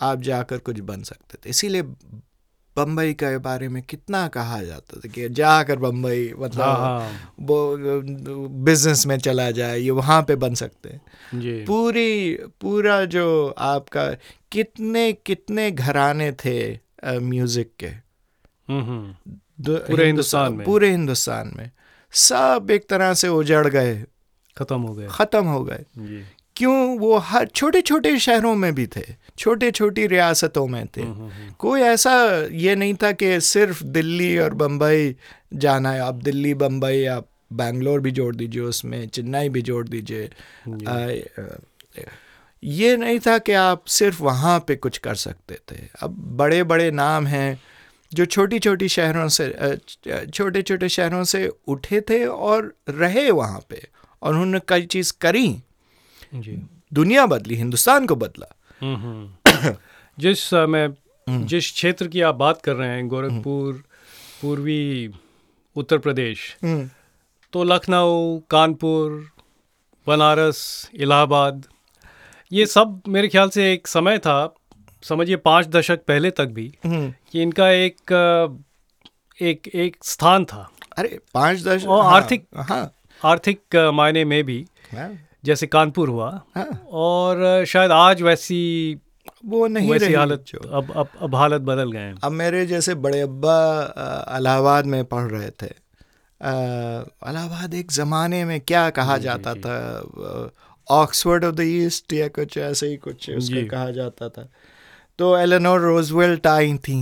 आप 0.00 0.20
जाकर 0.20 0.58
कुछ 0.58 0.80
बन 0.80 1.02
सकते 1.02 1.38
थे। 1.44 1.50
इसीलिए 1.50 1.82
बम्बई 2.78 3.12
के 3.12 3.38
बारे 3.38 3.68
में 3.68 3.82
कितना 3.82 4.26
कहा 4.28 4.62
जाता 4.62 5.00
था 5.00 5.08
कि 5.08 5.28
जाकर 5.28 5.78
बम्बई 5.78 6.32
मतलब 6.38 6.62
हाँ, 6.62 6.76
हाँ। 6.76 7.34
वो 7.40 7.76
बिज़नेस 8.64 9.06
में 9.06 9.18
चला 9.18 9.50
जाए 9.50 9.78
ये 9.78 9.90
वहाँ 9.90 10.22
पे 10.22 10.36
बन 10.36 10.54
सकते 10.54 10.88
हैं। 10.88 11.00
पूरी 11.64 12.34
पूरा 12.60 13.04
जो 13.04 13.54
आपका 13.58 14.06
कितने 14.52 15.12
कितने 15.12 15.70
घराने 15.70 16.32
थे 16.32 16.78
म्यूज़िक 17.06 17.70
के? 17.78 17.86
हम्म, 18.68 18.82
हम्म। 18.82 19.34
पूरे 19.78 20.06
हिंदुस्तान 20.06 20.52
में। 20.52 20.66
पूरे 20.66 20.90
हिंदुस्तान 20.90 21.52
में। 21.56 21.70
सब 22.12 22.68
एक 22.70 22.88
तरह 22.88 23.14
से 23.14 23.28
उजड़ 23.28 23.66
गए। 23.66 24.04
खत्म 24.58 24.80
हो 24.80 24.94
गए। 24.94 25.08
खत्म 25.10 25.44
हो 25.44 25.64
गए। 25.64 25.84
क्यों? 26.56 26.98
वो 26.98 27.16
हर 27.16 27.46
छोटे 27.46 27.80
छोटे 27.80 28.18
शहरों 28.18 28.54
में 28.54 28.74
भी 28.74 28.86
थे। 28.86 29.04
छोटे 29.38 29.70
छोटी 29.70 30.06
रियासतों 30.06 30.66
में 30.66 30.86
थे। 30.86 31.02
हम्म, 31.02 31.12
हम्म, 31.12 31.30
हम्म। 31.30 31.52
कोई 31.58 31.80
ऐसा 31.80 32.14
ये 32.52 32.74
नहीं 32.74 32.94
था 32.94 33.12
कि 33.12 33.40
सिर्फ़ 33.40 33.84
दिल्ली 33.84 34.38
और 34.38 34.54
बम्बई 34.54 35.16
जाना 35.54 35.92
है 35.92 36.00
आप 36.00 36.14
दिल्ली 36.14 36.54
बम्बई 36.54 37.04
आप 37.04 37.28
बैंगलोर 37.52 38.00
भी 38.00 38.10
जोड़ 38.10 38.36
दीजिए 38.36 38.62
उसमें 38.62 39.08
चेन्नई 39.08 39.48
भी 39.48 39.62
जोड़ 39.62 39.88
दीजिए। 39.88 40.30
ये 42.64 42.96
नहीं 42.96 43.18
था 43.18 43.38
कि 43.38 43.52
आप 43.52 43.84
सिर्फ़ 43.84 44.22
वहाँ 44.22 44.64
पे 44.68 44.76
कुछ 44.76 44.98
कर 44.98 45.14
सकते 45.14 45.54
थे। 45.54 45.78
अब 46.02 46.10
बड़े 46.10 46.62
बड़े 46.62 46.90
नाम 46.90 47.26
हैं 47.26 47.60
जो 48.14 48.24
छोटी 48.24 48.58
छोटी 48.58 48.88
शहरों 48.88 49.28
से 49.28 49.76
छोटे 50.34 50.62
छोटे 50.62 50.88
शहरों 50.88 51.24
से 51.24 51.52
उठे 51.68 52.00
थे 52.00 52.26
और 52.26 52.74
रहे 52.88 53.30
वहाँ 53.30 53.60
पे। 53.70 53.86
और 54.22 54.30
उन्होंने 54.30 54.60
कई 54.68 54.82
चीज़ 54.82 55.12
करी। 55.20 55.62
दुनिया 56.92 57.26
बदली 57.26 57.54
हिंदुस्तान 57.54 58.06
को 58.06 58.16
बदला। 58.16 58.57
जिस 60.18 60.52
मैं 60.54 60.86
हम्म। 61.28 61.46
जिस 61.46 61.72
क्षेत्र 61.72 62.08
की 62.08 62.20
आप 62.20 62.34
बात 62.34 62.62
कर 62.62 62.76
रहे 62.76 62.88
हैं 62.88 63.08
गोरखपुर 63.08 63.82
पूर्वी 64.42 65.12
उत्तर 65.76 65.98
प्रदेश 65.98 66.56
तो 67.52 67.64
लखनऊ 67.64 68.38
कानपुर 68.50 69.30
बनारस 70.06 70.90
इलाहाबाद 70.94 71.64
ये 72.52 72.66
सब 72.66 73.02
मेरे 73.08 73.28
ख्याल 73.28 73.48
से 73.48 73.72
एक 73.72 73.86
समय 73.86 74.18
था 74.18 74.54
समझिए 75.02 75.36
पाँच 75.36 75.66
दशक 75.66 76.04
पहले 76.08 76.30
तक 76.30 76.46
भी 76.46 76.72
कि 76.86 77.42
इनका 77.42 77.70
एक 77.70 78.12
एक 79.42 79.68
एक 79.68 79.96
स्थान 80.04 80.44
था। 80.44 80.70
अरे 80.98 81.18
पाँच 81.34 81.62
दशक 81.62 81.88
और 81.88 82.04
हाँ, 82.04 82.14
आर्थिक 82.14 82.46
हाँ। 82.56 82.94
आर्थिक 83.24 83.76
मायने 83.94 84.24
में 84.24 84.44
भी 84.44 84.66
हाँ, 84.94 85.18
जैसे 85.48 85.66
कानपुर 85.66 86.08
हुआ 86.08 86.30
हाँ। 86.56 86.70
और 86.92 87.64
शायद 87.64 87.90
आज 87.92 88.22
वैसी 88.22 88.60
वो 89.44 89.66
नहीं 89.68 89.90
वैसी 89.90 90.12
हालत 90.12 90.44
जो 90.48 90.58
अब 90.68 90.92
अब 90.96 91.08
अब 91.20 91.34
हालत 91.34 91.60
बदल 91.62 91.92
गए 91.92 91.98
हैं। 91.98 92.14
अब 92.24 92.32
मेरे 92.32 92.64
जैसे 92.66 92.94
बड़े 92.96 93.20
अब्बा 93.20 93.58
इलाहाबाद 94.38 94.86
में 94.86 95.04
पढ़ 95.04 95.24
रहे 95.24 95.50
थे। 95.50 95.70
इलाहाबाद 96.40 97.74
एक 97.74 97.92
ज़माने 97.92 98.44
में 98.44 98.60
क्या 98.60 98.88
कहा 98.90 99.16
जाता 99.18 99.54
जी, 99.54 99.60
था? 99.60 100.50
ऑक्सफोर्ड 100.88 101.44
ऑफ़ 101.44 101.54
द 101.54 101.60
ईस्ट 101.60 102.12
या 102.12 102.28
कुछ 102.28 102.56
ऐसे 102.58 102.86
ही 102.86 102.96
कुछ 102.96 103.30
उसको 103.30 103.66
कहा 103.68 103.90
जाता 103.90 104.28
था। 104.28 104.48
तो 105.18 105.36
एलेनोर 105.36 105.80
रोजवेल्ट 105.80 106.46
आई 106.46 106.76
थी। 106.78 107.00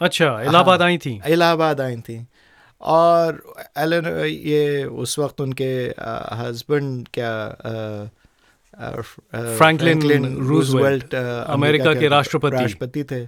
अच्छा 0.00 0.26
इलाहाबाद 0.42 0.82
आई 0.82 0.98
थी। 0.98 1.20
इलाहाबाद 1.28 1.80
आई 1.80 1.96
थी। 1.96 2.16
और 2.80 3.54
एलन 3.78 4.06
ये 4.26 4.84
उस 4.84 5.18
वक्त 5.18 5.40
उनके 5.40 5.94
हस्बैंड 6.34 7.08
क्या 7.14 7.48
फ्रैंकलिन 9.58 10.36
रूजवेल्ट 10.36 11.14
अमेरिका 11.14 11.94
के 11.94 12.08
राष्ट्रपति। 12.08 12.56
राष्ट्रपति 12.56 13.04
थे। 13.04 13.26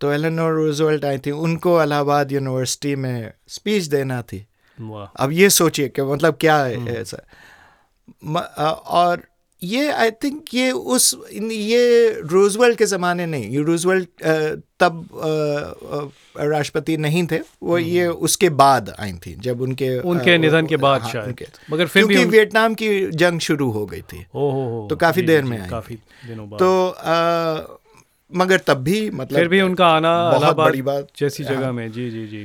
तो 0.00 0.12
एलन 0.12 0.40
और 0.40 0.54
रूजवेल्ट 0.54 1.04
आई 1.04 1.18
थी। 1.18 1.30
उनको 1.30 1.82
इलाहाबाद 1.82 2.32
यूनिवर्सिटी 2.32 2.96
में 2.96 3.32
स्पीच 3.48 3.84
देना 3.84 4.22
थी। 4.22 4.46
अब 5.16 5.28
ये 5.32 5.50
सोचिए 5.50 5.88
कि 5.88 6.02
मतलब 6.02 6.36
क्या 6.40 6.56
है 6.64 6.76
हम्म। 6.76 6.88
ऐसा। 6.88 7.18
और 8.86 9.22
ये 9.62 9.90
आई 9.92 10.10
थिंक 10.22 10.54
ये 10.54 10.70
उस 10.70 11.14
ये 11.52 12.10
रूजवेल्ट 12.22 12.78
के 12.78 12.86
ज़माने 12.86 13.26
नहीं 13.26 13.48
ये 13.50 13.62
रूजवेल्ट 13.62 14.08
तब 14.80 15.08
राष्ट्रपति 16.40 16.96
नहीं 16.96 17.26
थे 17.26 17.38
वो 17.38 17.76
हम्म। 17.76 17.86
ये 17.86 18.06
उसके 18.26 18.48
बाद 18.60 18.94
आई 18.98 19.12
थी 19.26 19.34
जब 19.40 19.60
उनके 19.60 19.88
उनके 20.00 20.36
निधन 20.38 20.66
के 20.66 20.76
बाद 20.76 21.02
हाँ, 21.02 21.10
शायद 21.10 21.44
मगर 21.70 21.86
फिर 21.86 22.06
क्योंकि 22.06 22.24
वियतनाम 22.26 22.74
की 22.74 22.90
जंग 23.12 23.40
शुरू 23.40 23.70
हो 23.70 23.84
गई 23.86 24.00
थी। 24.02 24.24
ओ 24.34 24.50
हो 24.50 24.64
हो 24.68 24.86
तो 24.90 24.96
काफ़ी 24.96 25.22
देर 25.22 25.44
में 25.44 25.58
आई। 25.60 25.68
काफ़ी 25.68 25.94
दिनों 26.26 26.48
बाद। 26.50 26.58
तो 26.58 26.88
अ, 26.88 27.78
मगर 28.32 28.58
तब 28.66 28.82
भी 28.82 28.98
मतलब 29.10 29.38
फिर 29.38 29.48
भी 29.48 29.60
उनका 29.60 29.86
आना 29.86 30.12
बहुत 30.30 30.56
बड़ी 30.56 30.82
बात 30.82 31.08
जैसी 31.18 31.42
हाँ। 31.42 31.54
जगह 31.54 31.72
में 31.72 31.90
जी 31.92 32.10
जी 32.10 32.26
जी। 32.26 32.44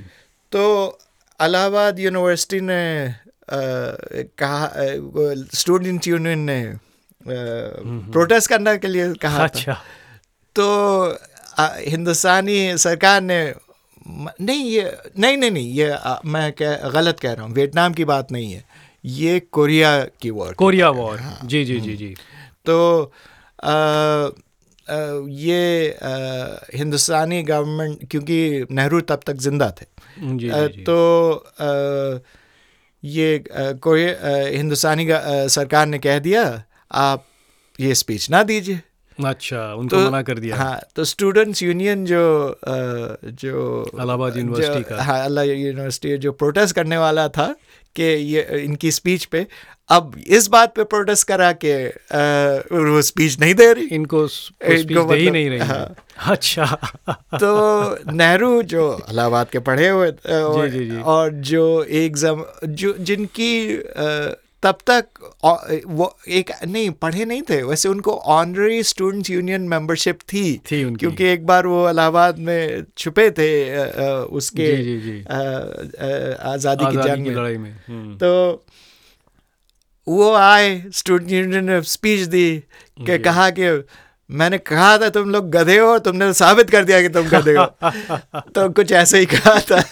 तो 0.51 0.63
इलाहाबाद 1.39 1.99
यूनिवर्सिटी 1.99 2.59
ने 2.61 2.81
कहा 4.41 4.71
स्टूडेंट 5.59 6.07
यूनियन 6.07 6.39
ने 6.39 6.59
प्रोटेस्ट 7.27 8.49
करने 8.49 8.77
के 8.77 8.87
लिए 8.87 9.13
कहा 9.13 9.43
अच्छा। 9.43 9.73
तो 10.55 10.67
हिंदुस्तानी 11.89 12.77
सरकार 12.77 13.21
ने 13.21 13.53
नहीं 14.07 14.63
ये 14.65 14.97
नहीं 15.19 15.37
नहीं 15.37 15.51
नहीं 15.51 15.71
ये 15.73 15.89
अ, 15.89 16.19
मैं 16.25 16.51
कह 16.53 16.89
गलत 16.89 17.19
कह 17.19 17.33
रहा 17.33 17.45
हूँ 17.45 17.53
वियतनाम 17.53 17.93
की 17.93 18.05
बात 18.05 18.31
नहीं 18.31 18.51
है 18.53 18.63
ये 19.05 19.39
कोरिया 19.39 19.99
की 20.21 20.29
वॉर 20.29 20.53
कोरिया 20.53 20.89
वॉर 20.89 21.19
हाँ। 21.19 21.39
जी 21.45 21.65
जी 21.65 21.79
जी 21.79 21.95
जी। 21.95 22.15
तो 22.65 22.77
अ, 23.63 23.71
अ, 24.87 25.25
ये 25.29 25.89
अ, 25.89 26.65
हिंदुस्तानी 26.75 27.43
गवर्नमेंट 27.43 28.09
क्योंकि 28.11 28.65
नेहरू 28.71 29.01
तब 29.01 29.19
तक 29.25 29.33
ज़िंदा 29.33 29.69
थे। 29.81 29.85
जी 30.19 30.49
अ, 30.49 30.67
जी। 30.67 30.83
तो 30.83 31.31
अ, 31.59 32.19
ये 33.03 33.43
कोई 33.53 34.05
अ, 34.05 34.47
हिंदुस्तानी 34.55 35.07
सरकार 35.49 35.85
ने 35.85 35.99
कह 35.99 36.19
दिया 36.19 36.63
आप 36.93 37.25
ये 37.79 37.93
स्पीच 37.95 38.29
ना 38.29 38.43
दीजिए 38.43 38.81
अच्छा 39.19 39.73
उनको 39.73 39.95
तो 39.95 40.05
मना 40.09 40.21
कर 40.27 40.39
दिया 40.39 40.55
हाँ 40.57 40.79
तो 40.95 41.03
स्टूडेंट्स 41.05 41.61
यूनियन 41.63 42.05
जो 42.05 42.21
जो 43.23 43.85
इलाहाबाद 43.93 44.37
यूनिवर्सिटी 44.37 44.83
का। 44.89 45.03
हाँ 45.03 45.19
अल्लाह 45.25 45.43
यूनिवर्सिटी 45.45 46.17
जो 46.17 46.31
प्रोटेस्ट 46.31 46.75
करने 46.75 46.97
वाला 46.97 47.27
था 47.37 47.53
कि 47.95 48.03
ये 48.03 48.41
इनकी 48.63 48.91
स्पीच 48.91 49.25
पे 49.33 49.45
अब 49.91 50.15
इस 50.27 50.47
बात 50.47 50.73
पे 50.75 50.83
प्रोटेस्ट 50.83 51.27
करा 51.27 51.51
के 51.65 51.73
अ, 51.87 52.63
वो 52.73 53.01
स्पीच 53.01 53.39
नहीं 53.39 53.53
दे 53.55 53.71
रही 53.73 53.85
इनको 53.85 54.21
इनको 54.21 54.27
स्पीच 54.27 54.85
दे 54.85 54.93
ही 54.93 54.99
मतलब- 54.99 55.31
नहीं 55.33 55.49
रही 55.49 55.59
हाँ। 55.59 55.95
अच्छा 56.33 56.65
तो 57.39 58.11
नेहरू 58.13 58.61
जो 58.73 58.85
इलाहाबाद 59.09 59.49
के 59.49 59.59
पढ़े 59.69 59.87
हुए 59.89 60.09
और, 60.09 60.69
जी, 60.69 60.85
जी। 60.89 61.01
और 61.01 61.31
जो 61.51 61.65
एक 62.01 62.15
जम 62.17 62.43
जो 62.65 62.93
जिनकी 62.99 63.51
अ, 63.77 64.35
तब 64.63 64.77
तक 64.89 65.05
वो 65.87 66.05
एक 66.31 66.51
नहीं 66.67 66.89
पढ़े 66.97 67.25
नहीं 67.25 67.41
थे। 67.41 67.61
वैसे 67.63 67.89
उनको 67.89 68.11
ऑनरी 68.31 68.83
स्टूडेंट्स 68.83 69.29
यूनियन 69.29 69.61
मेंबरशिप 69.69 70.19
थी। 70.23 70.43
थी 70.71 70.83
उनकी। 70.83 70.99
क्योंकि 70.99 71.25
एक 71.25 71.45
बार 71.45 71.67
वो 71.67 71.89
इलाहाबाद 71.89 72.39
में 72.39 72.85
छुपे 72.97 73.29
थे 73.31 73.49
उसके 74.33 74.67
जी 74.75 74.83
जी 74.83 74.99
जी। 75.01 75.19
आज़ादी 76.51 76.85
की 76.85 77.03
जंग 77.03 77.27
में। 77.27 77.35
लड़ाई 77.35 77.57
में। 77.57 77.71
हम्म। 77.87 78.15
तो 78.17 78.31
वो 80.07 80.31
आए 80.33 80.71
स्टूडेंट 80.93 81.31
यूनियन 81.31 81.65
ने 81.65 81.81
स्पीच 81.89 82.21
दी 82.27 82.49
कि 82.99 83.17
कहा 83.19 83.49
कि 83.49 83.67
मैंने 84.31 84.57
कहा 84.57 84.97
था 84.97 85.09
तुम 85.09 85.29
लोग 85.29 85.49
गधे 85.51 85.77
हो 85.79 85.99
तुमने 85.99 86.33
साबित 86.33 86.69
कर 86.69 86.83
दिया 86.83 87.01
कि 87.01 87.09
तुम 87.09 87.27
गधे 87.27 87.55
हो। 87.57 87.65
तो 88.55 88.69
कुछ 88.69 88.91
ऐसे 88.91 89.19
ही 89.19 89.25
कहा 89.25 89.59
था। 89.59 89.81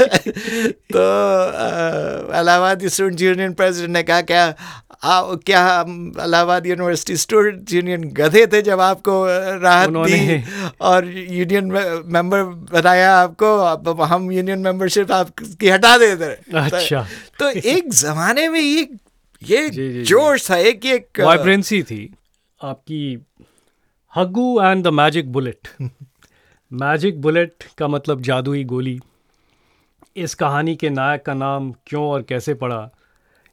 तो 0.94 1.04
अ, 1.44 2.40
इलाहाबाद 2.40 2.88
स्टूडेंट 2.88 3.22
यूनियन 3.22 3.54
प्रेसिडेंट 3.54 3.90
ने 3.90 4.04
कहा 4.04 4.22
क्या 4.22 4.56
आ, 5.04 5.22
क्या 5.22 5.66
हम 5.80 6.14
इलाहाबाद 6.24 6.66
यूनिवर्सिटी 6.68 7.18
स्टूडेंट 7.18 7.74
यूनियन 7.74 8.04
गधे 8.04 8.48
थे 8.48 8.62
जब 8.62 8.80
आपको 8.80 9.26
राहत 9.60 9.90
दी? 9.90 10.44
और 10.82 11.06
यूनियन 11.08 11.66
मेंबर 12.06 12.44
बनाया 12.44 13.16
आपको 13.16 13.58
अब 13.58 14.02
हम 14.02 14.32
यूनियन 14.32 14.60
मेंबरशिप 14.60 15.12
आपकी 15.12 15.70
हटा 15.70 15.98
देते 15.98 16.26
रहे। 16.26 16.60
अच्छा। 16.66 17.08
तो 17.40 17.50
एक 17.50 17.94
जमाने 17.94 18.50
में 18.50 18.60
ये 18.60 18.88
ये। 19.44 19.70
जोश 20.04 20.50
था 20.52 20.56
एक 20.56 20.86
एक 20.86 21.08
वाइब्रेंसी 21.20 21.84
थी 21.84 22.14
आपकी 22.64 23.26
हग्गू 24.16 24.62
and 24.62 24.84
the 24.84 24.88
magic 24.88 25.32
bullet. 25.32 25.90
Magic 26.74 27.22
bullet 27.22 27.64
का 27.78 27.88
मतलब 27.88 28.22
जादुई 28.22 28.64
गोली। 28.64 29.00
इस 30.16 30.36
कहानी 30.36 30.76
के 30.76 30.90
नायक 30.90 31.26
का 31.26 31.34
नाम 31.34 31.72
क्यों 31.88 32.04
और 32.04 32.24
कैसे 32.24 32.54
पड़ा 32.54 32.90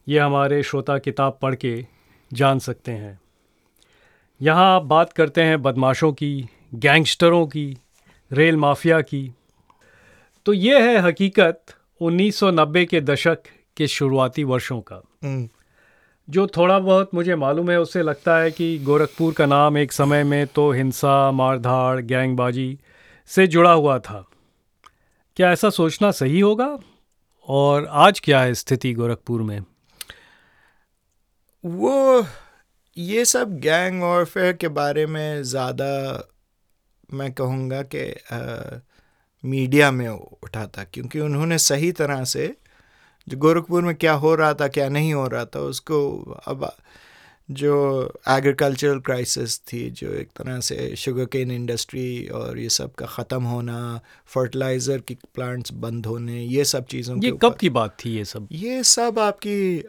ये 0.07 0.19
हमारे 0.19 0.63
श्रोता 0.63 0.97
किताब 0.97 1.39
पढ़ 1.41 1.55
के 1.55 1.85
जान 2.33 2.59
सकते 2.59 2.91
हैं। 2.91 3.19
यहाँ 4.41 4.75
आप 4.75 4.83
बात 4.83 5.13
करते 5.13 5.41
हैं 5.41 5.61
बदमाशों 5.61 6.13
की 6.13 6.49
गैंगस्टरों 6.73 7.47
की 7.47 7.77
रेल 8.31 8.57
माफिया 8.57 9.01
की। 9.01 9.31
तो 10.45 10.53
ये 10.53 10.91
है 10.91 10.97
हकीकत 10.97 11.65
1990 12.01 12.85
के 12.85 13.01
दशक 13.01 13.37
के 13.77 13.87
शुरुआती 13.87 14.43
वर्षों 14.43 14.81
का। 14.81 15.01
हम्म, 15.23 15.49
जो 16.29 16.45
थोड़ा 16.47 16.77
बहुत 16.79 17.13
मुझे 17.13 17.35
मालूम 17.35 17.69
है, 17.71 17.79
उससे 17.79 18.01
लगता 18.03 18.37
है 18.37 18.51
कि 18.51 18.77
गोरखपुर 18.79 19.33
का 19.33 19.45
नाम 19.45 19.77
एक 19.77 19.91
समय 19.91 20.23
में 20.23 20.45
तो 20.47 20.71
हिंसा, 20.71 21.31
मारधाड़, 21.31 21.99
गैंगबाजी 22.01 22.77
से 23.29 23.47
जुड़ा 23.47 23.71
हुआ 23.71 23.97
था। 23.99 24.25
क्या 25.37 25.51
ऐसा 25.51 25.69
सोचना 25.69 26.11
सही 26.11 26.39
होगा? 26.39 26.77
और 27.47 27.87
आज 27.91 28.19
क्या 28.19 28.41
है 28.41 28.53
स्थिति 28.53 28.93
गोरखपुर 28.93 29.41
में? 29.41 29.59
वो, 31.63 32.25
ये 32.97 33.25
सब 33.25 33.57
गैंग 33.59 34.01
वॉरफेयर 34.01 34.53
के 34.53 34.67
बारे 34.67 35.05
में 35.05 35.43
ज़्यादा 35.43 35.91
मैं 37.13 37.31
कहूँगा 37.33 37.81
कि 37.95 38.05
मीडिया 39.43 39.91
में 39.91 40.07
उठाता, 40.07 40.83
क्योंकि 40.83 41.19
उन्होंने 41.19 41.57
सही 41.57 41.91
तरह 41.91 42.23
से 42.23 42.53
जो 43.29 43.37
गोरखपुर 43.37 43.81
में 43.83 43.95
क्या 43.95 44.13
हो 44.25 44.35
रहा 44.35 44.53
था 44.53 44.67
क्या 44.67 44.89
नहीं 44.89 45.13
हो 45.13 45.27
रहा 45.27 45.45
था 45.45 45.59
उसको 45.69 45.99
अब 46.47 46.71
जो 47.49 47.75
एग्रीकल्चरल 48.29 48.99
क्राइसिस 48.99 49.57
थी 49.67 49.89
जो 49.91 50.11
एक 50.13 50.27
तरह 50.37 50.59
से 50.59 50.95
शुगर 50.95 51.25
केन 51.25 51.51
इंडस्ट्री 51.51 52.27
और 52.39 52.59
ये 52.59 52.69
सब 52.69 52.93
का 52.93 53.05
ख़त्म 53.05 53.43
होना 53.43 53.79
फर्टिलाइज़र 54.33 54.99
की 55.07 55.17
प्लांट्स 55.35 55.73
बंद 55.85 56.05
होने 56.05 56.41
ये 56.41 56.65
सब 56.65 56.85
चीज़ों 56.85 57.17
ये 57.23 57.31
कब 57.41 57.55
की 57.55 57.69
बात 57.69 57.97
थी 58.05 58.15
ये 58.17 58.25
सब? 58.25 58.47
ये 58.51 58.83
सब 58.83 59.19
आपकी 59.19 59.83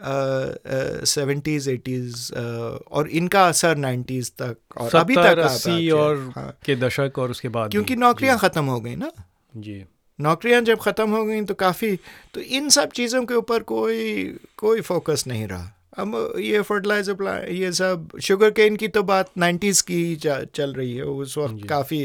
सेवेंटीज 1.06 1.68
एटीज़ 1.68 2.32
और 2.34 3.08
इनका 3.12 3.46
असर 3.48 3.76
नाइन्टीज़ 3.76 4.30
तक 4.42 4.56
और 4.78 4.96
अभी 4.96 5.16
तक 5.16 5.38
अस्सी 5.44 5.90
और 5.90 6.32
हाँ, 6.36 6.50
के 6.64 6.76
दशक 6.76 7.18
और 7.18 7.30
उसके 7.30 7.48
बाद 7.48 7.70
क्योंकि। 7.70 7.96
नौकरियाँ 7.96 8.38
ख़त्म 8.38 8.64
हो 8.64 8.80
गई 8.80 8.96
ना। 8.96 9.12
जी। 9.56 9.84
नौकरियाँ 10.20 10.60
जब 10.62 10.78
ख़त्म 10.80 11.10
हो 11.10 11.24
गई 11.24 11.44
तो 11.44 11.54
काफ़ी 11.56 11.94
तो 12.34 12.40
इन 12.40 12.68
सब 12.70 12.90
चीज़ों 12.92 13.24
के 13.24 13.34
ऊपर 13.34 13.62
कोई 13.64 14.24
कोई 14.58 14.80
फोकस 14.82 15.24
नहीं 15.26 15.46
रहा। 15.46 15.72
अब 15.98 16.32
ये 16.38 16.60
फर्टिलाइज़र 16.62 17.14
प्लांट 17.14 17.48
ये 17.50 17.72
सब 17.72 18.18
शुगर 18.22 18.50
केन 18.50 18.76
की 18.76 18.88
तो 18.88 19.02
बात 19.04 19.30
नाइन्टीज़ 19.38 19.82
की 19.84 20.04
ही 20.04 20.16
चल 20.54 20.72
रही 20.72 20.94
है 20.96 21.04
उस 21.04 21.36
वक्त 21.38 21.66
काफ़ी 21.68 22.02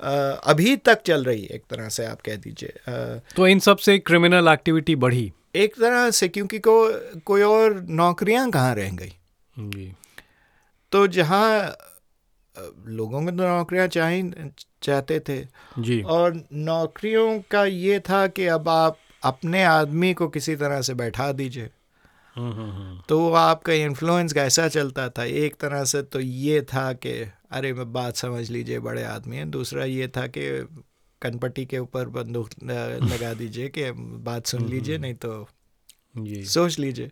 अभी 0.00 0.76
तक 0.78 1.02
चल 1.06 1.24
रही 1.24 1.42
है 1.42 1.54
एक 1.54 1.62
तरह 1.70 1.88
से 1.88 2.04
आप 2.06 2.20
कह 2.20 2.36
दीजिए 2.38 3.20
तो 3.36 3.46
इन 3.46 3.58
सबसे 3.60 3.98
क्रिमिनल 4.00 4.48
एक्टिविटी 4.48 4.96
बढ़ी। 4.96 5.32
एक 5.56 5.74
तरह 5.76 6.10
से 6.10 6.28
क्योंकि 6.28 6.58
को 6.58 6.74
कोई 7.26 7.42
और 7.42 7.80
नौकरियाँ 7.90 8.50
कहाँ 8.50 8.74
रह 8.74 8.90
गई? 8.92 9.12
जी। 9.54 9.92
तो 10.92 11.06
जहाँ 11.08 11.76
लोगों 12.86 13.24
को 13.24 13.30
तो 13.30 13.36
नौकरियाँ 13.36 13.86
चाह 13.86 14.22
चाहते 14.82 15.20
थे। 15.20 15.46
जी। 15.78 16.02
और 16.02 16.48
नौकरियों 16.52 17.40
का 17.50 17.64
ये 17.64 18.00
था 18.00 18.26
कि 18.26 18.46
अब 18.46 18.68
आप 18.68 18.96
अपने 19.22 19.64
आदमी 19.64 20.14
को 20.14 20.28
किसी 20.28 20.56
तरह 20.56 20.82
से 20.82 20.94
बैठा 20.94 21.32
दीजिए। 21.32 21.70
हम्म, 22.34 22.52
हम्म, 22.52 22.70
हम्म। 22.70 23.02
तो 23.08 23.20
वो 23.20 23.32
आपका 23.32 23.72
इन्फ्लुएंस 23.72 24.32
कैसा 24.32 24.68
चलता 24.68 25.08
था? 25.08 25.24
एक 25.24 25.54
तरह 25.54 25.84
से 25.84 26.02
तो 26.02 26.20
ये 26.20 26.62
था 26.62 26.92
कि 26.92 27.30
अरे 27.50 27.72
मैं 27.72 27.92
बात 27.92 28.16
समझ 28.16 28.50
लीजिए 28.50 28.78
बड़े 28.78 29.04
आदमी 29.04 29.36
हैं। 29.36 29.50
दूसरा 29.50 29.84
ये 29.84 30.08
था 30.08 30.26
कि 30.26 30.68
कनपट्टी 31.22 31.66
के 31.66 31.78
ऊपर 31.78 32.08
बंदूक 32.08 32.50
लगा 32.64 33.34
दीजिए 33.34 33.68
कि 33.68 33.90
बात 33.90 34.46
सुन 34.46 34.68
लीजिए 34.68 34.98
नहीं 34.98 35.14
तो 35.14 35.48
जी। 36.16 36.44
सोच 36.44 36.78
लीजिए। 36.78 37.10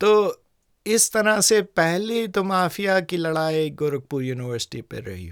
तो 0.00 0.42
इस 0.86 1.12
तरह 1.12 1.40
से 1.40 1.60
पहले 1.62 2.26
तो 2.28 2.42
माफिया 2.44 3.00
की 3.00 3.16
लड़ाई 3.16 3.70
गोरखपुर 3.70 4.22
यूनिवर्सिटी 4.24 4.80
पे 4.80 5.00
रही 5.00 5.30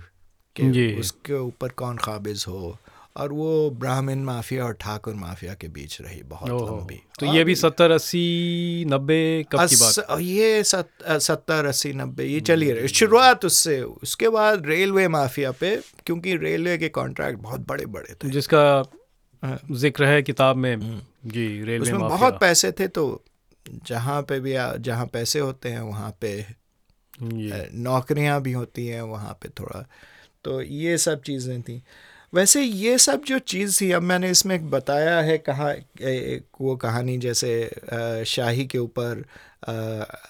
कि 0.57 0.95
उसके 1.01 1.35
ऊपर 1.35 1.69
कौन 1.69 1.97
काबिज 1.97 2.45
हो? 2.49 2.79
और 3.17 3.33
वो 3.33 3.71
ब्राह्मण 3.71 4.19
माफिया 4.19 4.65
और 4.65 4.73
ठाकुर 4.73 5.15
माफिया 5.15 5.55
के 5.55 5.69
बीच 5.69 6.01
रही 6.01 6.23
बहुत 6.23 6.51
लंबी। 6.51 7.01
तो 7.21 7.27
ये 7.27 7.45
भी 7.45 7.55
सत्तर 7.55 7.91
अस्सी 7.91 8.85
नब्बे 8.89 9.47
कब 9.53 9.67
की 9.67 9.77
बात? 9.77 10.21
ये 10.21 10.63
सत, 10.65 10.89
सत्तर 11.03 11.67
अस्सी 11.67 11.93
नब्बे 11.93 12.25
ये 12.25 12.41
चली 12.41 12.71
रही। 12.73 12.89
शुरुआत 12.89 13.45
उससे 13.45 13.81
उसके 13.83 14.29
बाद 14.29 14.67
रेलवे 14.67 15.09
माफिया 15.09 15.51
पे 15.53 15.75
क्योंकि 16.07 16.37
रेलवे 16.37 16.77
के 16.79 16.89
कॉन्ट्रैक्ट 16.89 17.39
बहुत 17.39 17.67
बड़े 17.69 17.87
बड़े 17.87 18.15
थे। 18.15 18.31
जिसका 18.31 18.63
हाँ। 19.43 19.59
ज़िक्र 19.71 20.05
है 20.05 20.23
किताब 20.23 20.57
में। 20.57 21.01
जी 21.27 21.47
रेलवे 21.63 21.91
उसमें 21.91 22.01
बहुत 22.01 22.39
पैसे 22.41 22.73
थे 22.73 22.89
तो 22.89 23.05
जहाँ 23.87 24.23
पे 24.23 24.41
भी 24.41 24.55
जहाँ 24.79 25.07
पैसे 25.07 25.39
होते 25.39 25.69
हैं 25.69 25.81
वहाँ 25.81 26.11
पे 26.21 26.47
नौकरियाँ 27.75 28.41
भी 28.43 28.53
होती 28.53 28.87
हैं 28.87 29.03
वहाँ 29.03 29.33
पे 29.43 29.49
थोड़ा। 29.61 29.87
तो 30.45 30.61
ये 30.63 30.99
सब 30.99 31.23
चीज़ें 31.23 31.63
थी। 31.63 31.83
वैसे 32.35 32.63
ये 32.63 32.99
सब 32.99 33.23
जो 33.25 33.39
चीज़ 33.39 33.81
थी 33.81 33.91
अब 33.93 34.03
मैंने 34.03 34.31
इसमें 34.31 34.71
बताया 34.71 35.21
है 35.21 35.39
कहा 35.49 35.71
वो 36.61 36.77
कहानी 36.77 37.17
जैसे 37.19 37.71
शाही 38.27 38.67
के 38.67 38.79
ऊपर 38.79 39.25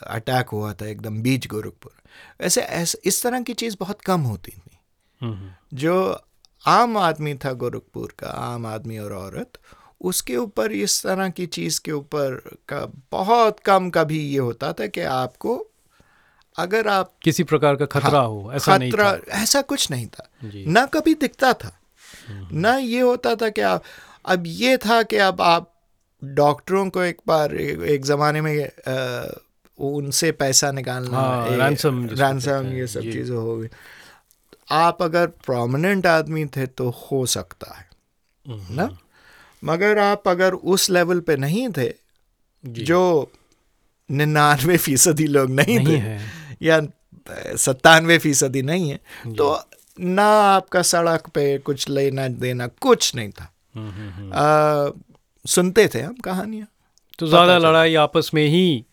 अटैक 0.07 0.49
हुआ 0.49 0.73
था 0.73 0.87
एकदम 0.87 1.23
बीच 1.23 1.47
गोरखपुर। 1.47 1.93
वैसे 2.41 2.61
ऐसे 2.61 2.99
इस 3.05 3.23
तरह 3.23 3.43
की 3.43 3.55
चीज़ 3.55 3.77
बहुत 3.81 4.01
कम 4.01 4.21
होती 4.21 4.53
थी। 4.53 4.79
हम्म, 5.23 5.35
हम्म। 5.35 5.51
जो 5.75 6.23
आम 6.67 6.97
आदमी 6.97 7.35
था 7.35 7.53
गोरखपुर 7.53 8.15
का 8.19 8.29
आम 8.29 8.67
आदमी 8.67 8.99
और 8.99 9.13
औरत 9.13 9.59
उसके 10.01 10.37
ऊपर 10.37 10.73
इस 10.73 11.03
तरह 11.03 11.29
की 11.29 11.47
चीज़ 11.47 11.81
के 11.85 11.93
ऊपर 11.93 12.41
का 12.69 12.85
बहुत 13.13 13.61
कम 13.61 13.91
कभी 13.91 14.19
ये 14.19 14.39
होता 14.39 14.73
था 14.73 14.87
कि 14.87 15.01
आपको 15.01 15.57
अगर 16.59 16.89
आप 16.89 17.13
किसी 17.23 17.45
प्रकार 17.45 17.77
का 17.77 17.87
खतरा 17.87 18.19
हाँ, 18.21 18.27
हो 18.29 18.53
ऐसा 18.53 18.77
खतरा 18.79 19.11
नहीं 19.13 19.21
था। 19.21 19.43
ऐसा 19.43 19.63
कुछ 19.63 19.91
नहीं 19.91 20.07
था 20.07 20.29
ना 20.45 20.85
कभी 20.87 21.15
दिखता 21.15 21.53
था 21.55 21.73
हम्म। 22.29 22.59
ना 22.61 22.77
ये 22.77 23.01
होता 23.01 23.35
था 23.35 23.49
कि 23.49 23.61
आप 23.61 23.83
अब 24.25 24.45
ये 24.47 24.77
था 24.77 25.03
कि 25.03 25.17
अब 25.17 25.41
आप 25.41 25.73
डॉक्टरों 26.23 26.89
को 26.91 27.03
एक 27.03 27.21
बार 27.27 27.55
एक, 27.55 27.81
एक 27.81 28.05
ज़माने 28.05 28.41
में 28.41 28.65
आ, 28.65 29.27
उनसे 29.79 30.31
पैसा 30.33 30.71
निकालना 30.73 31.19
हाँ, 31.19 31.49
रैंसम 31.49 32.07
रैंसम 32.13 32.73
ये 32.73 32.87
सब 32.87 33.01
चीज़ें 33.03 33.37
हो 33.37 33.57
गई 33.57 33.69
आप 34.71 35.03
अगर 35.03 35.27
प्रोमिनेंट 35.27 36.07
आदमी 36.07 36.45
थे 36.47 36.67
तो 36.67 36.89
हो 37.03 37.25
सकता 37.27 37.75
है 37.77 37.87
हम्म। 38.47 38.75
ना 38.75 38.89
मगर 39.63 39.99
आप 39.99 40.29
अगर 40.29 40.55
उस 40.55 40.89
लेवल 40.91 41.21
पे 41.21 41.37
नहीं 41.37 41.69
थे 41.79 41.93
जो। 42.65 43.01
निन्यानवे 44.11 44.77
फ़ीसदी 44.77 45.27
लोग 45.27 45.51
नहीं, 45.51 45.79
नहीं 45.79 46.01
थे 46.03 46.67
या 46.67 46.81
सत्तानवे 47.57 48.17
फ़ीसदी 48.19 48.63
नहीं 48.63 48.91
है 48.91 49.35
तो 49.37 49.49
ना 49.99 50.27
आपका 50.45 50.83
सड़क 50.83 51.29
पे 51.35 51.47
कुछ 51.59 51.89
लेना 51.89 52.27
देना 52.29 52.67
कुछ 52.81 53.15
नहीं 53.15 53.31
था। 53.31 53.51
हम्म, 53.75 53.91
हम्म, 53.91 54.11
हम्म। 54.11 54.33
आ, 54.33 54.91
सुनते 55.45 55.87
थे 55.95 56.01
हम 56.01 56.15
कहानियाँ? 56.25 56.67
तो 57.19 57.27
ज़्यादा 57.27 57.59
लड़ाई 57.59 57.95
आपस 57.95 58.31
में 58.35 58.45
ही 58.47 58.85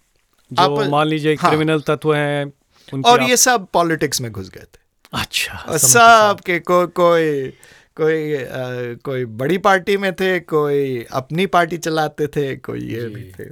जो 0.51 0.89
मान 0.89 1.07
लीजिए 1.07 1.35
हाँ, 1.35 1.49
क्रिमिनल 1.49 1.81
तत्व 1.81 2.13
हैं 2.13 3.01
और 3.05 3.23
ये 3.23 3.37
सब 3.37 3.67
पॉलिटिक्स 3.73 4.21
में 4.21 4.31
घुस 4.31 4.49
गए 4.49 4.61
थे। 4.63 4.83
अच्छा 5.13 5.77
सब 5.77 6.39
के 6.45 6.59
को, 6.59 6.85
कोई 6.87 7.53
कोई 7.95 8.35
आ, 8.35 8.45
कोई 8.93 9.25
बड़ी 9.25 9.57
पार्टी 9.57 9.97
में 9.97 10.13
थे 10.13 10.39
कोई 10.39 11.05
अपनी 11.11 11.45
पार्टी 11.45 11.77
चलाते 11.77 12.27
थे 12.27 12.55
कोई 12.55 12.79
ये 12.79 13.05
भी 13.05 13.31
थे। 13.31 13.49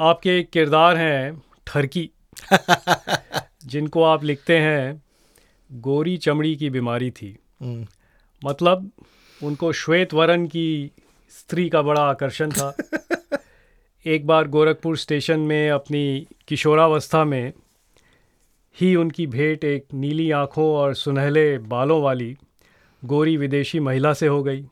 आपके 0.00 0.42
किरदार 0.42 0.96
हैं 0.96 1.42
ठरकी 1.66 2.10
जिनको 3.66 4.02
आप 4.02 4.24
लिखते 4.24 4.58
हैं 4.58 5.02
गोरी 5.72 6.16
चमड़ी 6.16 6.56
की 6.56 6.70
बीमारी 6.70 7.10
थी। 7.10 7.38
हम्म। 7.62 7.86
मतलब 8.44 8.90
उनको 9.42 9.72
श्वेत 9.72 10.14
वरण 10.14 10.46
की 10.46 10.90
स्त्री 11.30 11.68
का 11.68 11.82
बड़ा 11.82 12.00
आकर्षण 12.00 12.50
था। 12.50 12.76
एक 14.06 14.26
बार 14.26 14.48
गोरखपुर 14.48 14.96
स्टेशन 14.96 15.40
में 15.40 15.70
अपनी 15.70 16.26
किशोरावस्था 16.48 17.24
में 17.24 17.52
ही 18.80 18.96
उनकी 18.96 19.26
भेंट 19.26 19.64
एक 19.64 19.86
नीली 19.94 20.30
आँखों 20.30 20.72
और 20.74 20.94
सुनहले 20.94 21.58
बालों 21.58 22.02
वाली 22.02 22.36
गोरी 23.02 23.36
विदेशी 23.36 23.80
महिला 23.80 24.12
से 24.12 24.26
हो 24.26 24.42
गई 24.42 24.64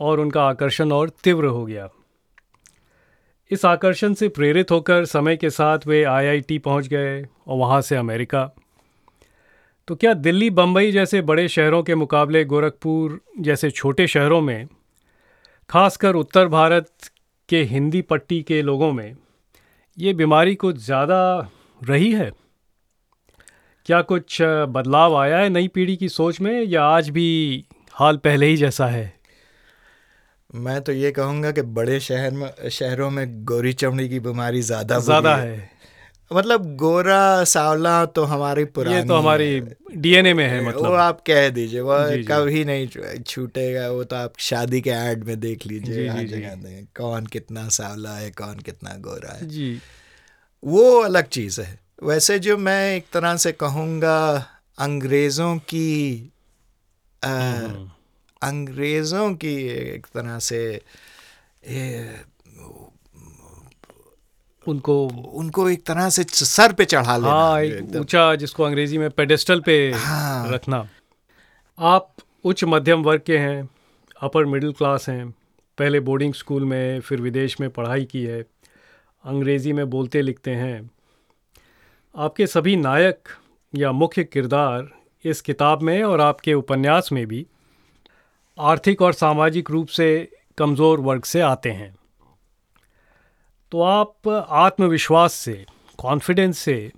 और 0.00 0.20
उनका 0.20 0.42
आकर्षण 0.42 0.92
और 0.92 1.10
तीव्र 1.24 1.46
हो 1.46 1.64
गया। 1.66 1.88
इस 3.50 3.64
आकर्षण 3.64 4.14
से 4.14 4.28
प्रेरित 4.28 4.70
होकर 4.70 5.04
समय 5.04 5.36
के 5.36 5.50
साथ 5.50 5.86
वे 5.86 6.02
आईआईटी 6.04 6.58
पहुँच 6.58 6.88
गए 6.88 7.22
और 7.22 7.58
वहाँ 7.58 7.80
से 7.82 7.96
अमेरिका। 7.96 8.44
तो 9.88 9.94
क्या 9.94 10.12
दिल्ली 10.14 10.50
बम्बई 10.50 10.92
जैसे 10.92 11.20
बड़े 11.22 11.48
शहरों 11.48 11.82
के 11.82 11.94
मुकाबले 11.94 12.44
गोरखपुर 12.44 13.20
जैसे 13.40 13.70
छोटे 13.70 14.06
शहरों 14.06 14.40
में, 14.40 14.66
खासकर 15.70 16.14
उत्तर 16.14 16.48
भारत 16.48 16.90
के 17.48 17.62
हिंदी 17.62 18.02
पट्टी 18.02 18.42
के 18.42 18.62
लोगों 18.62 18.92
में, 18.92 19.16
ये 19.98 20.12
बीमारी 20.14 20.54
कुछ 20.54 20.76
ज़्यादा 20.76 21.50
रही 21.80 22.12
है? 22.12 22.30
क्या 23.86 24.00
कुछ 24.02 24.38
बदलाव 24.70 25.16
आया 25.16 25.38
है 25.38 25.48
नई 25.48 25.68
पीढ़ी 25.68 25.96
की 25.96 26.08
सोच 26.08 26.40
में 26.40 26.62
या 26.62 26.82
आज 26.84 27.08
भी 27.10 27.28
हाल 27.94 28.16
पहले 28.16 28.46
ही 28.46 28.56
जैसा 28.56 28.86
है? 28.86 29.12
मैं 30.54 30.80
तो 30.80 30.92
ये 30.92 31.10
कहूँगा 31.12 31.50
कि 31.50 31.62
बड़े 31.76 31.98
शहर 32.00 32.30
में 32.32 32.68
शहरों 32.70 33.10
में 33.10 33.44
गोरी 33.44 33.72
चमड़ी 33.74 34.08
की 34.08 34.20
बीमारी 34.20 34.62
ज़्यादा 34.62 34.98
ज़्यादा 35.00 35.36
है। 35.36 35.70
मतलब 36.30 36.74
गोरा 36.76 37.44
सावला 37.44 38.04
तो 38.06 38.24
हमारी 38.24 38.64
पुरानी 38.64 38.96
ये 38.96 39.04
तो 39.04 39.16
हमारी 39.16 39.60
डीएनए 39.96 40.32
में 40.34 40.46
है 40.46 40.64
मतलब। 40.66 40.86
वो 40.86 40.94
आप 40.96 41.20
कह 41.20 41.48
दीजिए 41.50 41.80
वो 41.80 41.98
कभी 42.28 42.64
नहीं 42.64 43.18
छूटेगा 43.20 43.88
वो 43.90 44.04
तो 44.04 44.16
आप 44.16 44.38
शादी 44.40 44.80
के 44.80 44.90
ऐड 44.90 45.24
में 45.24 45.38
देख 45.40 45.66
लीजिए 45.66 46.08
हर 46.08 46.26
जगह 46.26 46.82
कौन 46.96 47.26
कितना 47.26 47.68
सावला 47.68 48.16
है 48.16 48.30
कौन 48.32 48.58
कितना 48.60 48.96
गोरा 49.00 49.32
है। 49.32 49.48
जी। 49.48 49.78
वो 50.62 51.00
अलग 51.00 51.28
चीज़ 51.28 51.60
है। 51.60 51.78
वैसे 52.04 52.38
जो 52.38 52.56
मैं 52.58 52.96
एक 52.96 53.06
तरह 53.12 53.36
से 53.36 53.52
कहूँगा 53.54 54.18
अंग्रेज़ों 54.78 55.56
की 55.58 56.30
हम्म। 57.22 57.90
अंग्रेज़ों 58.42 59.34
की 59.34 59.54
एक 59.68 60.06
तरह 60.06 60.38
से 60.38 60.60
ये 61.68 62.24
उनको 64.66 64.96
उनको 65.34 65.68
एक 65.70 65.84
तरह 65.86 66.08
से 66.08 66.24
सर 66.34 66.72
पे 66.72 66.84
चढ़ा 66.84 67.16
लेना 67.16 67.30
हाँ 67.30 67.60
एक 67.62 67.96
ऊँचा 67.96 68.34
जिसको 68.34 68.64
अंग्रेज़ी 68.64 68.98
में 68.98 69.08
पेडेस्टल 69.10 69.60
पे 69.60 69.76
हाँ। 69.96 70.52
रखना 70.52 70.86
आप 71.78 72.10
उच्च 72.44 72.64
मध्यम 72.64 73.02
वर्ग 73.02 73.22
के 73.22 73.38
हैं 73.38 73.68
अपर 74.22 74.44
मिडिल 74.46 74.72
क्लास 74.72 75.08
हैं 75.08 75.28
पहले 75.78 76.00
बोर्डिंग 76.00 76.34
स्कूल 76.34 76.64
में 76.64 77.00
फिर 77.00 77.20
विदेश 77.20 77.60
में 77.60 77.68
पढ़ाई 77.70 78.04
की 78.04 78.24
है 78.24 78.40
अंग्रेज़ी 79.24 79.72
में 79.72 79.88
बोलते 79.90 80.22
लिखते 80.22 80.50
हैं 80.54 80.90
आपके 82.16 82.46
सभी 82.46 82.76
नायक 82.76 83.28
या 83.74 83.92
मुख्य 83.92 84.24
किरदार 84.24 84.90
इस 85.24 85.40
किताब 85.40 85.82
में 85.82 86.02
और 86.02 86.20
आपके 86.20 86.54
उपन्यास 86.54 87.12
में 87.12 87.26
भी 87.26 87.46
आर्थिक 88.58 89.02
और 89.02 89.12
सामाजिक 89.12 89.70
रूप 89.70 89.88
से 89.88 90.32
कमज़ोर 90.58 91.00
वर्ग 91.00 91.24
से 91.24 91.40
आते 91.40 91.70
हैं। 91.70 91.94
तो 93.72 93.82
आप 93.82 94.28
आत्मविश्वास 94.50 95.32
से 95.32 95.66
कॉन्फिडेंस 95.98 96.58
से 96.58 96.92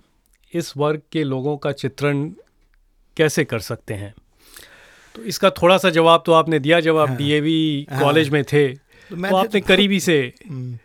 इस 0.55 0.77
वर्ग 0.77 1.03
के 1.12 1.25
लोगों 1.25 1.57
का 1.57 1.73
चित्रण 1.73 2.31
कैसे 3.17 3.45
कर 3.45 3.59
सकते 3.59 3.95
हैं? 3.95 4.14
तो 5.14 5.23
इसका 5.23 5.51
थोड़ा 5.51 5.79
सा 5.79 5.91
जवाब 5.91 6.23
तो 6.27 6.33
आपने 6.33 6.59
दिया 6.59 6.81
जब 6.81 6.97
आप 6.97 7.09
हाँ, 7.09 7.17
डीएवी 7.17 7.87
हाँ, 7.91 8.01
कॉलेज 8.01 8.29
में 8.29 8.45
थे। 8.45 8.75
तो, 8.75 9.29
तो 9.29 9.37
आपने 9.37 9.61
तो, 9.61 9.67
करीबी 9.67 10.01
से 10.01 10.35
हम्म। 10.49 10.79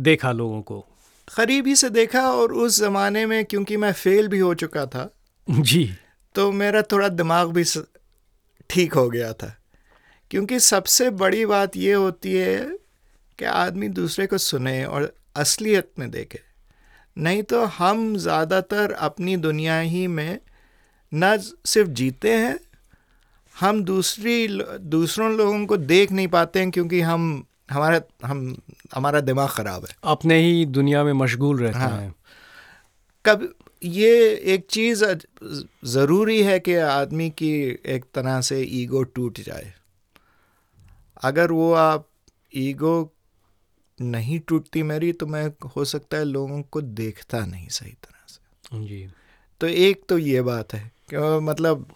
देखा 0.00 0.32
लोगों 0.32 0.62
को। 0.62 0.86
करीबी 1.28 1.74
से 1.76 1.90
देखा 1.90 2.28
और 2.30 2.52
उस 2.52 2.78
ज़माने 2.78 3.26
में 3.26 3.44
क्योंकि 3.44 3.76
मैं 3.76 3.92
फेल 3.92 4.28
भी 4.28 4.38
हो 4.38 4.54
चुका 4.54 4.86
था 4.86 5.10
जी। 5.48 5.90
तो 6.34 6.52
मेरा 6.52 6.82
थोड़ा 6.82 7.08
दिमाग 7.08 7.52
भी 7.52 7.64
ठीक 8.70 8.94
हो 8.94 9.08
गया 9.10 9.32
था। 9.32 9.54
क्योंकि 10.30 10.60
सबसे 10.60 11.10
बड़ी 11.10 11.46
बात 11.46 11.76
ये 11.76 11.92
होती 11.92 12.32
है 12.32 12.78
कि 13.38 13.44
आदमी 13.44 13.88
दूसरे 13.88 14.26
को 14.26 14.38
सुने 14.38 14.84
और 14.84 15.14
असलियत 15.36 15.90
में 15.98 16.10
देखे। 16.10 16.40
नहीं 17.16 17.42
तो 17.42 17.64
हम 17.64 18.16
ज़्यादातर 18.16 18.92
अपनी 18.92 19.36
दुनिया 19.36 19.78
ही 19.80 20.06
में 20.06 20.38
न 21.12 21.36
सिर्फ़ 21.66 21.90
जीते 21.90 22.32
हैं 22.32 22.58
हम 23.54 23.82
दूसरी 23.84 24.46
दूसरों 24.80 25.30
लोगों 25.32 25.66
को 25.66 25.76
देख 25.76 26.12
नहीं 26.12 26.28
पाते 26.28 26.60
हैं 26.60 26.70
क्योंकि 26.70 27.00
हम 27.00 27.46
हमारा 27.68 28.00
हम 28.24 28.56
हमारा 28.94 29.20
दिमाग 29.20 29.48
ख़राब 29.48 29.84
है। 29.84 29.96
अपने 30.04 30.38
ही 30.38 30.64
दुनिया 30.66 31.04
में 31.04 31.12
मशगूल 31.12 31.60
रहते 31.60 31.78
हाँ। 31.78 31.98
हैं। 32.00 32.14
कब 33.24 33.54
ये 33.82 34.34
एक 34.54 34.66
चीज़ 34.70 35.04
ज़रूरी 35.84 36.42
है 36.42 36.58
कि 36.60 36.74
आदमी 36.74 37.30
की 37.30 37.52
एक 37.86 38.04
तरह 38.14 38.40
से 38.40 38.60
ईगो 38.62 39.02
टूट 39.02 39.40
जाए। 39.40 39.74
अगर 41.22 41.52
वो 41.52 41.72
आप 41.72 42.08
ईगो 42.56 43.10
नहीं 44.00 44.40
टूटती 44.40 44.82
मेरी 44.82 45.12
तो 45.12 45.26
मैं 45.26 45.46
हो 45.76 45.84
सकता 45.84 46.16
है 46.16 46.24
लोगों 46.24 46.62
को 46.62 46.80
देखता 46.80 47.46
नहीं 47.46 47.68
सही 47.68 47.92
तरह 47.92 48.24
से। 48.28 48.86
जी। 48.86 49.06
तो 49.60 49.66
एक 49.66 50.02
तो 50.08 50.18
ये 50.18 50.42
बात 50.42 50.74
है 50.74 50.90
कि 51.14 51.40
मतलब 51.40 51.86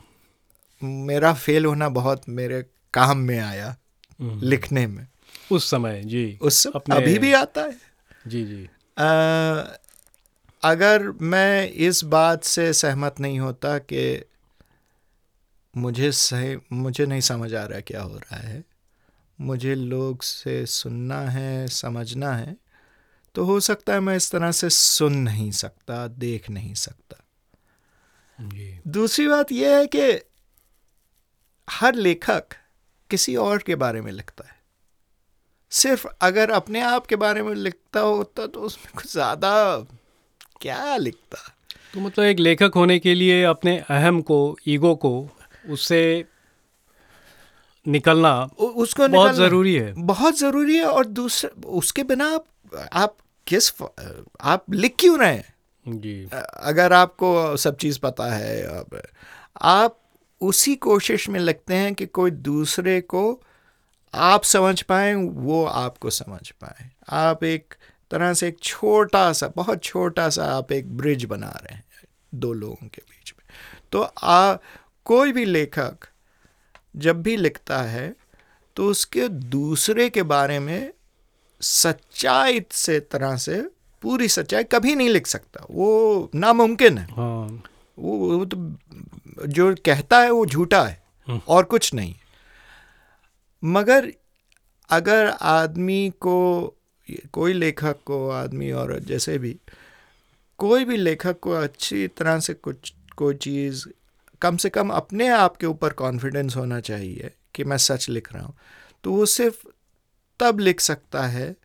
मेरा 0.83 1.33
फेल 1.35 1.64
होना 1.66 1.89
बहुत 1.89 2.29
मेरे 2.29 2.64
काम 2.95 3.19
में 3.19 3.39
आया 3.39 3.77
हम्म। 4.21 4.41
लिखने 4.43 4.87
में। 4.87 5.07
उस 5.53 5.70
समय 5.70 6.03
जी। 6.05 6.38
उस 6.42 6.66
अपने 6.66 6.96
अभी 6.96 7.18
भी 7.18 7.32
आता 7.32 7.62
है। 7.62 7.80
जी 8.26 8.44
जी। 8.44 8.68
आ, 8.99 9.09
अगर 10.62 11.03
मैं 11.20 11.70
इस 11.70 12.05
बात 12.05 12.44
से 12.44 12.72
सहमत 12.72 13.20
नहीं 13.20 13.40
होता 13.40 13.78
कि 13.78 14.24
मुझे 15.76 16.12
सही 16.12 16.57
मुझे 16.72 17.07
नहीं 17.07 17.20
समझ 17.20 17.55
आ 17.55 17.64
रहा 17.64 17.80
क्या 17.80 18.03
हो 18.03 18.16
रहा 18.16 18.36
है 18.36 18.64
मुझे 19.40 19.74
लोग 19.74 20.22
से 20.22 20.66
सुनना 20.66 21.20
है 21.20 21.68
समझना 21.68 22.32
है 22.32 22.57
तो 23.34 23.44
हो 23.44 23.61
सकता 23.61 23.92
है 23.92 24.01
मैं 24.01 24.16
इस 24.16 24.30
तरह 24.30 24.53
से 24.53 24.70
सुन 24.70 25.14
नहीं 25.16 25.51
सकता 25.51 26.09
देख 26.09 26.51
नहीं 26.51 26.74
सकता। 26.74 27.24
जी। 28.40 28.80
दूसरी 28.88 29.28
बात 29.28 29.53
यह 29.53 29.78
है 29.78 29.86
कि 29.86 30.26
हर 31.70 31.94
लेखक 31.94 32.44
किसी 33.11 33.36
और 33.36 33.59
के 33.59 33.74
बारे 33.74 34.01
में 34.01 34.12
लिखता 34.12 34.49
है। 34.49 34.58
सिर्फ़ 35.73 36.07
अगर 36.21 36.51
अपने 36.51 36.81
आप 36.81 37.07
के 37.07 37.16
बारे 37.16 37.43
में 37.43 37.55
लिखता 37.55 38.01
होता 38.01 38.47
तो 38.47 38.61
उसमें 38.61 38.93
कुछ 38.97 39.12
ज़्यादा 39.12 39.53
क्या 40.61 40.97
लिखता? 40.97 41.39
तो 41.95 42.01
मतलब 42.01 42.25
एक 42.25 42.39
लेखक 42.39 42.73
होने 42.77 42.99
के 42.99 43.14
लिए 43.14 43.43
अपने 43.45 43.77
अहम 43.91 44.21
को 44.23 44.57
ईगो 44.69 44.95
को 44.95 45.12
उससे 45.71 46.25
निकलना 47.87 48.33
उसको 48.59 49.03
बहुत 49.03 49.12
निकालना 49.12 49.33
ज़रूरी 49.33 49.75
है। 49.75 49.93
बहुत 49.97 50.39
ज़रूरी 50.39 50.77
है 50.77 50.85
और 50.85 51.07
दूसरे 51.07 51.51
उसके 51.66 52.03
बिना 52.03 52.29
आप 52.35 52.45
आप 52.93 53.16
किस 53.47 53.73
आप 54.41 54.64
लिख 54.71 54.95
क्यों 55.01 55.19
रहे 55.19 55.35
हैं? 55.35 55.55
जी। 55.87 56.29
अगर 56.33 56.93
आपको 56.93 57.57
सब 57.57 57.77
चीज़ 57.77 57.99
पता 58.03 58.31
है 58.35 58.62
अब 58.79 59.01
आप 59.61 59.99
उसी 60.41 60.75
कोशिश 60.77 61.29
में 61.29 61.41
लगते 61.41 61.75
हैं 61.75 61.95
कि 61.95 62.07
कोई 62.07 62.31
दूसरे 62.31 63.01
को 63.01 63.23
आप 64.15 64.43
समझ 64.43 64.83
पाए 64.83 65.15
वो 65.15 65.65
आपको 65.65 66.11
समझ 66.11 66.51
पाए। 66.51 66.91
आप 67.09 67.45
एक 67.45 67.75
तरह 68.11 68.35
से 68.35 68.49
एक 68.49 68.59
छोटा 68.63 69.33
सा 69.33 69.53
बहुत 69.57 69.83
छोटा 69.85 70.29
सा 70.29 70.45
आप 70.45 70.73
एक 70.73 70.97
ब्रिज 70.97 71.25
बना 71.25 71.51
रहे 71.51 71.75
हैं 71.75 71.85
दो 72.35 72.53
लोगों 72.53 72.89
के 72.89 73.03
बीच 73.11 73.35
में। 73.39 73.47
तो 73.93 74.03
आ 74.23 74.57
कोई 75.05 75.33
भी 75.33 75.45
लेखक 75.45 75.97
जब 76.97 77.23
भी 77.23 77.37
लिखता 77.37 77.83
है 77.83 78.17
तो 78.77 78.87
उसके 78.87 79.29
दूसरे 79.29 80.11
के 80.11 80.23
बारे 80.23 80.59
में 80.59 80.93
सच्चाई 81.61 82.65
से 82.71 83.01
तरह 83.01 83.37
से 83.37 83.63
पूरी 84.03 84.29
सच्चाई 84.29 84.65
कभी 84.65 84.95
नहीं 84.95 85.09
लिख 85.09 85.27
सकता। 85.27 85.67
वो 85.71 86.31
नामुमकिन 86.35 86.99
है। 86.99 87.05
हाँ। 87.05 87.63
वो, 87.99 88.39
वो 88.39 88.45
तो 88.45 88.57
जो 89.47 89.75
कहता 89.75 90.21
है 90.21 90.31
वो 90.31 90.47
झूठा 90.47 90.83
है। 90.83 91.03
और 91.49 91.65
कुछ 91.65 91.95
नहीं। 91.95 92.15
मगर 93.65 94.13
अगर 94.91 95.27
आदमी 95.41 96.11
को 96.11 96.67
कोई 97.33 97.53
लेखक 97.53 97.97
को 98.05 98.31
आदमी 98.31 98.71
और 98.71 98.99
जैसे 98.99 99.39
भी 99.39 99.57
कोई 100.59 100.85
भी 100.85 100.97
लेखक 100.97 101.39
को 101.41 101.51
अच्छी 101.51 102.09
तरह 102.09 102.41
से 102.41 102.55
कुछ 102.55 102.93
कोई 103.17 103.35
चीज़ 103.35 103.87
कम 104.43 104.57
से 104.57 104.71
कम 104.71 104.91
अपने 104.91 105.29
आप 105.29 105.57
के 105.57 105.67
ऊपर 105.67 105.93
कॉन्फिडेंस 105.93 106.57
होना 106.57 106.81
चाहिए 106.81 107.31
कि 107.55 107.65
मैं 107.65 107.77
सच 107.77 108.09
लिख 108.09 108.33
रहा 108.33 108.45
हूँ 108.45 108.57
तो 109.05 109.13
वो 109.13 109.27
सिर्फ़ 109.27 109.67
तब 110.41 110.61
लिख 110.61 110.81
सकता 110.81 111.23
है 111.23 111.57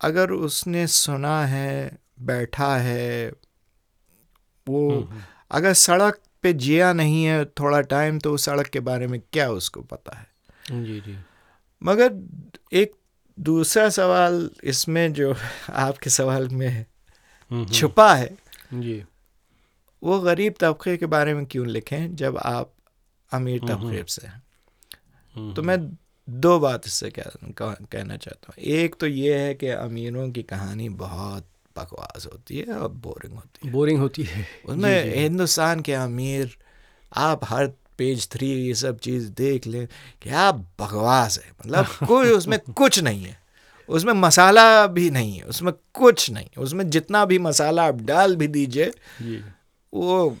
अगर 0.00 0.30
उसने 0.30 0.86
सुना 0.86 1.46
है 1.46 1.98
बैठा 2.20 2.76
है 2.76 3.32
वो 4.68 5.08
अगर 5.50 5.72
सड़क 5.72 6.20
पे 6.42 6.52
जिया 6.52 6.92
नहीं 6.92 7.24
है 7.24 7.44
थोड़ा 7.44 7.80
टाइम 7.80 8.18
तो 8.18 8.32
उस 8.32 8.44
सड़क 8.44 8.66
के 8.66 8.80
बारे 8.80 9.06
में 9.06 9.20
क्या 9.20 9.50
उसको 9.50 9.80
पता 9.80 10.18
है? 10.18 10.35
जी 10.72 11.00
जी। 11.00 11.18
मगर 11.82 12.14
एक 12.72 12.92
दूसरा 13.40 13.88
सवाल 13.88 14.50
इसमें 14.64 15.12
जो 15.12 15.34
आपके 15.70 16.10
सवाल 16.10 16.48
में 16.48 16.86
हम्म, 17.50 17.66
छुपा 17.66 18.14
है। 18.14 18.36
जी। 18.74 19.04
वो 20.02 20.20
गरीब 20.20 20.54
तबके 20.60 20.96
के 20.96 21.06
बारे 21.06 21.34
में 21.34 21.46
क्यों 21.46 21.66
लिखें 21.66 22.16
जब 22.16 22.36
आप 22.36 22.72
अमीर 23.32 23.64
हम्म, 23.64 23.74
तबके 23.74 24.12
से 24.12 24.26
हैं? 24.26 24.42
हम्म, 25.34 25.54
तो 25.54 25.62
मैं 25.62 25.98
दो 26.30 26.58
बात 26.58 26.86
इससे 26.86 27.10
कह, 27.10 27.22
कहना 27.62 28.16
चाहता 28.16 28.46
हूँ। 28.48 28.64
एक 28.64 28.94
तो 28.94 29.06
ये 29.06 29.38
है 29.38 29.54
कि 29.54 29.68
अमीरों 29.68 30.30
की 30.30 30.42
कहानी 30.42 30.88
बहुत 30.88 31.46
बकवास 31.78 32.26
होती 32.26 32.58
है 32.58 32.66
और 32.66 32.88
बोरिंग 32.88 33.34
होती 33.34 33.66
है। 33.66 33.72
बोरिंग 33.72 33.98
होती 33.98 34.22
है। 34.22 34.46
उसमें 34.66 35.14
हिंदुस्तान 35.14 35.80
के 35.80 35.92
अमीर 35.92 36.56
आप 37.16 37.40
हर 37.44 37.72
पेज 37.98 38.28
थ्री 38.28 38.50
ये 38.50 38.74
सब 38.74 38.98
चीज़ 38.98 39.30
देख 39.30 39.66
लें 39.66 39.86
क्या 40.22 40.52
बकवास 40.52 41.38
है। 41.38 41.50
मतलब 41.50 41.86
कोई 42.08 42.30
उसमें 42.30 42.58
कुछ 42.76 42.98
नहीं 42.98 43.24
है। 43.24 43.38
उसमें 43.88 44.12
मसाला 44.12 44.86
भी 44.86 45.10
नहीं 45.10 45.36
है 45.36 45.42
उसमें 45.42 45.72
कुछ 45.94 46.30
नहीं 46.30 46.46
है। 46.46 46.62
उसमें 46.62 46.90
जितना 46.90 47.24
भी 47.24 47.38
मसाला 47.38 47.86
आप 47.86 47.94
डाल 47.94 48.36
भी 48.36 48.46
दीजिए 48.48 48.92
वो 49.94 50.36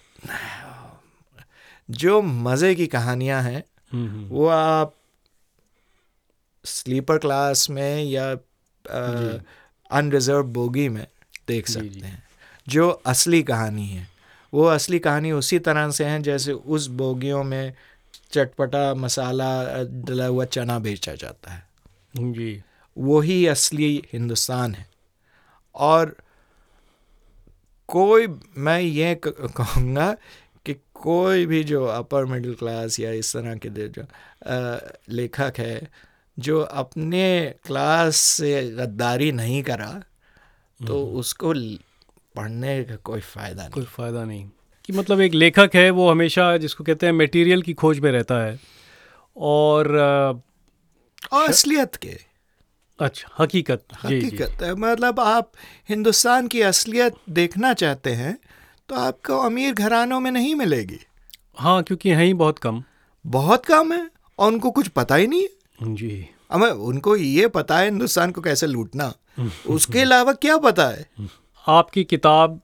जो 1.90 2.22
मज़े 2.22 2.74
की 2.74 2.86
कहानियाँ 2.86 3.42
हैं 3.42 3.64
हम्म, 3.92 4.08
हम्म, 4.08 4.28
वो 4.28 4.46
आप 4.46 4.94
स्लीपर 6.64 7.18
क्लास 7.18 7.70
में 7.70 8.04
या 8.04 8.30
अनरिजर्व 9.90 10.42
बोगी 10.42 10.88
में 10.88 11.06
देख 11.48 11.68
सकते 11.68 12.06
हैं। 12.06 12.22
जो 12.68 12.88
असली 12.90 13.42
कहानी 13.42 13.86
है। 13.88 14.15
वो 14.56 14.64
असली 14.64 14.98
कहानी 14.98 15.32
उसी 15.32 15.58
तरह 15.58 15.90
से 15.90 16.04
है 16.04 16.22
जैसे 16.22 16.52
उस 16.52 16.86
बोगियों 16.86 17.42
में 17.44 17.74
चटपटा 18.32 18.94
मसाला 18.94 19.48
डला 19.82 20.26
हुआ 20.26 20.44
चना 20.44 20.78
बेचा 20.78 21.14
जाता 21.14 21.50
है। 21.50 21.62
जी। 22.16 22.62
वही 22.96 23.46
असली 23.46 24.02
हिंदुस्तान 24.12 24.74
है। 24.74 24.86
और 25.74 26.16
कोई 27.88 28.26
मैं 28.58 28.80
ये 28.80 29.14
कहूँगा 29.24 30.16
कि 30.66 30.74
कोई 30.94 31.46
भी 31.46 31.64
जो 31.64 31.84
अपर 31.84 32.24
मिडिल 32.24 32.54
क्लास 32.54 33.00
या 33.00 33.10
इस 33.12 33.36
तरह 33.36 33.54
के 33.56 33.68
जो 33.88 34.04
लेखक 35.08 35.54
है 35.58 35.88
जो 36.38 36.60
अपने 36.60 37.54
क्लास 37.66 38.16
से 38.16 38.70
गद्दारी 38.70 39.32
नहीं 39.32 39.62
करा 39.62 39.92
तो 40.86 41.06
उसको 41.06 41.52
ल- 41.52 41.78
पढ़ने 42.36 42.82
का 42.84 42.96
कोई 42.96 43.20
फ़ायदा 43.20 43.62
नहीं। 43.62 43.72
कोई 43.72 43.84
फ़ायदा 43.84 44.24
नहीं। 44.24 44.48
कि 44.84 44.92
मतलब 44.92 45.20
एक 45.20 45.34
लेखक 45.34 45.70
है 45.74 45.90
वो 45.90 46.10
हमेशा 46.10 46.56
जिसको 46.56 46.84
कहते 46.84 47.06
हैं 47.06 47.12
मटेरियल 47.12 47.62
की 47.62 47.72
खोज 47.72 47.98
में 47.98 48.10
रहता 48.12 48.44
है। 48.44 48.58
और 49.36 49.96
और 51.32 51.48
असलियत 51.48 51.96
के। 51.96 52.18
अच्छा 52.98 53.28
हकीकत। 53.38 53.84
हकीकत 54.04 54.50
जी। 54.50 54.66
जी 54.66 54.72
मतलब 54.72 55.20
आप 55.20 55.52
हिंदुस्तान 55.88 56.46
की 56.48 56.60
असलियत 56.60 57.14
देखना 57.30 57.72
चाहते 57.74 58.10
हैं 58.10 58.38
तो 58.88 58.94
आपको 58.94 59.38
अमीर 59.38 59.72
घरानों 59.74 60.20
में 60.20 60.30
नहीं 60.30 60.54
मिलेगी। 60.54 60.98
हाँ 61.58 61.82
क्योंकि 61.82 62.10
हैं 62.10 62.24
ही 62.24 62.34
बहुत 62.34 62.58
कम। 62.58 62.82
बहुत 63.26 63.66
कम 63.66 63.92
है? 63.92 64.10
और 64.38 64.52
उनको 64.52 64.70
कुछ 64.70 64.88
पता 64.88 65.14
ही 65.14 65.26
नहीं 65.26 65.42
है? 65.42 65.94
जी। 65.94 66.28
अब 66.50 66.62
उनको 66.62 67.16
ये 67.16 67.48
पता 67.48 67.78
है 67.78 67.84
हिंदुस्तान 67.84 68.30
को 68.30 68.40
कैसे 68.40 68.66
लूटना। 68.66 69.12
उसके 69.66 70.00
अलावा 70.00 70.32
क्या 70.32 70.58
पता 70.58 70.88
है? 70.88 71.06
आपकी 71.66 72.04
किताब 72.04 72.60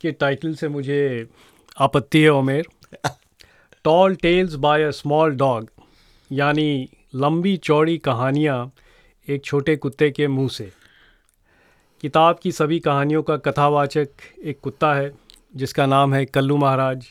के 0.00 0.10
टाइटल 0.12 0.54
से 0.54 0.68
मुझे 0.68 1.28
आपत्ति 1.80 2.20
है, 2.22 2.28
Umer. 2.28 2.66
Tall 3.84 4.14
tales 4.14 4.54
by 4.54 4.82
a 4.82 4.90
small 4.90 5.36
dog 5.36 5.70
यानी 6.30 6.88
लंबी 7.14 7.56
चौड़ी 7.56 7.96
कहानियाँ 7.98 8.72
एक 9.28 9.44
छोटे 9.44 9.76
कुत्ते 9.76 10.10
के 10.10 10.28
मुँह 10.28 10.48
से। 10.48 10.70
किताब 12.00 12.38
की 12.42 12.52
सभी 12.52 12.80
कहानियों 12.80 13.22
का 13.22 13.36
कथावाचक 13.36 14.08
एक 14.44 14.60
कुत्ता 14.60 14.94
है, 14.94 15.10
जिसका 15.56 15.86
नाम 15.86 16.14
है 16.14 16.24
कल्लू 16.24 16.56
महाराज। 16.56 17.06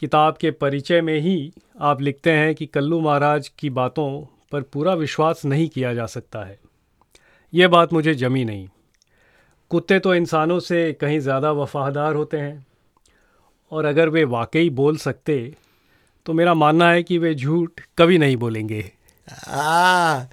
किताब 0.00 0.36
के 0.36 0.50
परिचय 0.50 1.00
में 1.00 1.18
ही 1.20 1.52
आप 1.80 2.00
लिखते 2.00 2.32
हैं 2.32 2.54
कि 2.54 2.66
कल्लू 2.66 3.00
महाराज 3.00 3.48
की 3.48 3.70
बातों 3.70 4.10
पर 4.52 4.62
पूरा 4.62 4.94
विश्वास 4.94 5.44
नहीं 5.44 5.68
किया 5.68 5.94
जा 5.94 6.06
सकता 6.06 6.44
है। 6.44 6.58
यह 7.54 7.68
बात 7.68 7.92
मुझे 7.92 8.14
जमी 8.14 8.44
नहीं। 8.44 8.68
कुत्ते 9.72 9.98
तो 9.98 10.14
इंसानों 10.14 10.58
से 10.60 10.92
कहीं 10.92 11.18
ज़्यादा 11.20 11.50
वफादार 11.52 12.14
होते 12.14 12.38
हैं। 12.38 12.66
और 13.72 13.84
अगर 13.84 14.08
वे 14.08 14.24
वाकई 14.26 14.70
बोल 14.70 14.96
सकते 14.98 15.36
तो 16.26 16.32
मेरा 16.32 16.54
मानना 16.54 16.90
है 16.90 17.02
कि 17.02 17.18
वे 17.18 17.34
झूठ 17.34 17.80
कभी 17.98 18.18
नहीं 18.18 18.36
बोलेंगे। 18.36 18.80
आ, 19.48 20.24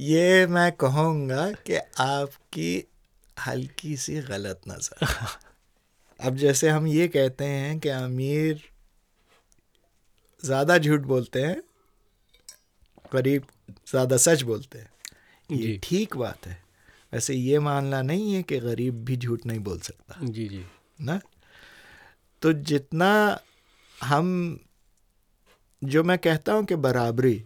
ये 0.00 0.46
मैं 0.46 0.70
कहूँगा 0.72 1.50
कि 1.66 1.76
आपकी 2.00 2.84
हल्की 3.36 3.96
सी 3.96 4.20
गलत 4.22 4.60
नज़र। 4.68 5.06
अब 6.20 6.36
जैसे 6.36 6.68
हम 6.68 6.86
ये 6.86 7.08
कहते 7.08 7.44
हैं 7.44 7.78
कि 7.78 7.88
अमीर 7.88 8.62
ज़्यादा 10.42 10.78
झूठ 10.78 11.00
बोलते 11.02 11.42
हैं 11.42 11.60
गरीब 13.12 13.44
ज़्यादा 13.90 14.16
सच 14.16 14.42
बोलते 14.42 14.78
हैं। 14.78 14.90
ये 15.50 15.78
ठीक 15.82 16.16
बात 16.16 16.46
है। 16.46 16.56
वैसे 17.12 17.34
ये 17.34 17.58
मानना 17.58 18.02
नहीं 18.02 18.34
है 18.34 18.42
कि 18.42 18.58
गरीब 18.58 18.94
भी 19.04 19.16
झूठ 19.16 19.46
नहीं 19.46 19.58
बोल 19.58 19.78
सकता। 19.78 20.18
जी 20.22 20.48
जी। 20.48 20.64
ना? 21.00 21.20
तो 22.42 22.52
जितना 22.52 23.40
हम 24.02 24.58
जो 25.84 26.02
मैं 26.04 26.18
कहता 26.18 26.52
हूँ 26.52 26.64
कि 26.64 26.74
बराबरी 26.76 27.44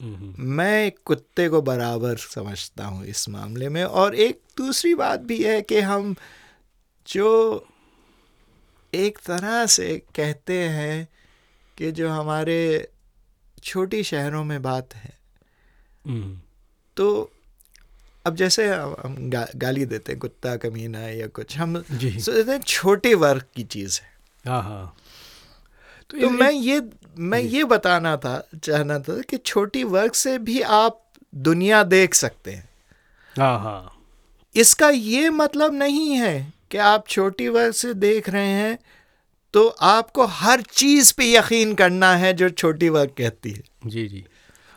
हम्म, 0.00 0.34
मैं 0.38 0.86
एक 0.86 0.98
कुत्ते 1.04 1.48
को 1.48 1.62
बराबर 1.62 2.16
समझता 2.16 2.84
हूँ 2.84 3.04
इस 3.04 3.28
मामले 3.28 3.68
में 3.68 3.84
और 3.84 4.14
एक 4.14 4.40
दूसरी 4.56 4.94
बात 4.94 5.20
भी 5.20 5.42
है 5.44 5.60
कि 5.62 5.80
हम 5.80 6.14
जो 7.08 7.28
एक 8.94 9.18
तरह 9.18 9.66
से 9.66 9.96
कहते 10.16 10.58
हैं 10.68 11.08
कि 11.78 11.92
जो 11.92 12.08
हमारे 12.08 12.58
छोटी 13.62 14.02
शहरों 14.04 14.44
में 14.44 14.62
बात 14.62 14.94
है 14.94 15.18
हम्म, 16.06 16.40
तो 16.96 17.30
अब 18.26 18.36
जैसे 18.36 18.68
हम 18.68 19.16
गा, 19.18 19.46
गाली 19.56 19.84
देते 19.84 20.12
हैं 20.12 20.18
कुत्ता 20.18 20.56
कमीना 20.56 21.00
या 21.00 21.26
कुछ 21.26 21.58
हम 21.58 21.84
सोचते 21.92 22.52
हैं 22.52 22.60
छोटे 22.60 23.14
वर्ग 23.14 23.42
की 23.56 23.62
चीज़ 23.62 24.00
है। 24.00 24.08
हाँ 24.52 24.62
हाँ। 24.62 24.96
तो 26.10 26.16
इन- 26.16 26.40
मैं 26.40 26.52
ये 26.52 26.82
मैं 27.18 27.40
ये 27.40 27.64
बताना 27.64 28.16
था 28.16 28.48
चाहना 28.62 28.98
था 28.98 29.20
कि 29.20 29.36
छोटी 29.36 29.84
वर्ग 29.84 30.12
से 30.12 30.38
भी 30.38 30.60
आप 30.60 31.04
दुनिया 31.34 31.82
देख 31.82 32.14
सकते 32.14 32.50
हैं। 32.50 32.68
हाँ 33.38 33.60
हाँ। 33.60 33.96
इसका 34.56 34.88
ये 34.88 35.30
मतलब 35.30 35.74
नहीं 35.74 36.10
है 36.10 36.52
कि 36.70 36.78
आप 36.78 37.08
छोटी 37.08 37.48
वर्ग 37.48 37.72
से 37.72 37.94
देख 37.94 38.28
रहे 38.28 38.48
हैं 38.48 38.78
तो 39.52 39.68
आपको 39.68 40.26
हर 40.26 40.60
चीज़ 40.60 41.14
पे 41.16 41.32
यकीन 41.32 41.74
करना 41.74 42.16
है 42.16 42.32
जो 42.32 42.50
छोटी 42.50 42.88
वर्ग 42.88 43.10
कहती 43.18 43.50
है। 43.50 43.62
जी 43.86 44.08
जी। 44.08 44.24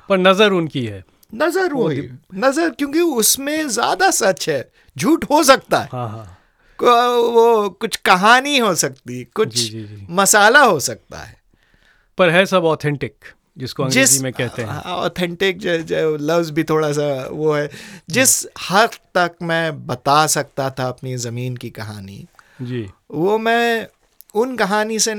पर 0.09 0.17
नज़र 0.17 0.51
उनकी 0.51 0.85
है। 0.85 1.03
नज़र 1.33 1.73
वही। 1.73 2.09
नज़र 2.35 2.69
क्योंकि 2.69 3.01
उसमें 3.01 3.67
ज़्यादा 3.67 4.09
सच 4.11 4.49
है। 4.49 4.71
झूठ 4.97 5.25
हो 5.29 5.43
सकता 5.43 5.79
है। 5.79 5.89
हाँ 5.91 6.09
हाँ। 6.09 6.39
वो 6.79 7.69
कुछ 7.69 7.95
कहानी 7.95 8.57
हो 8.57 8.73
सकती 8.75 9.23
कुछ 9.35 9.55
जी, 9.55 9.69
जी, 9.69 9.83
जी। 9.83 10.07
मसाला 10.09 10.61
हो 10.61 10.79
सकता 10.79 11.17
है। 11.17 11.35
पर 12.17 12.29
है 12.29 12.45
सब 12.45 12.65
ऑथेंटिक 12.65 13.15
जिसको 13.57 13.83
अंग्रेज़ी 13.83 14.23
में 14.23 14.31
कहते 14.33 14.61
हैं। 14.61 14.81
ऑथेंटिक 14.81 15.57
जो, 15.57 15.77
जो 15.77 16.17
लफ्ज 16.17 16.49
भी 16.49 16.63
थोड़ा 16.63 16.91
सा 16.91 17.27
वो 17.31 17.53
है। 17.53 17.69
जिस 18.09 18.45
हद 18.71 18.89
तक 19.15 19.35
मैं 19.41 19.85
बता 19.87 20.25
सकता 20.27 20.69
था 20.69 20.87
अपनी 20.87 21.15
ज़मीन 21.17 21.57
की 21.57 21.69
कहानी 21.69 22.25
जी। 22.61 22.87
वो 23.11 23.37
मैं 23.37 23.87
उन 24.35 24.55
कहानी 24.57 24.99
से 24.99 25.13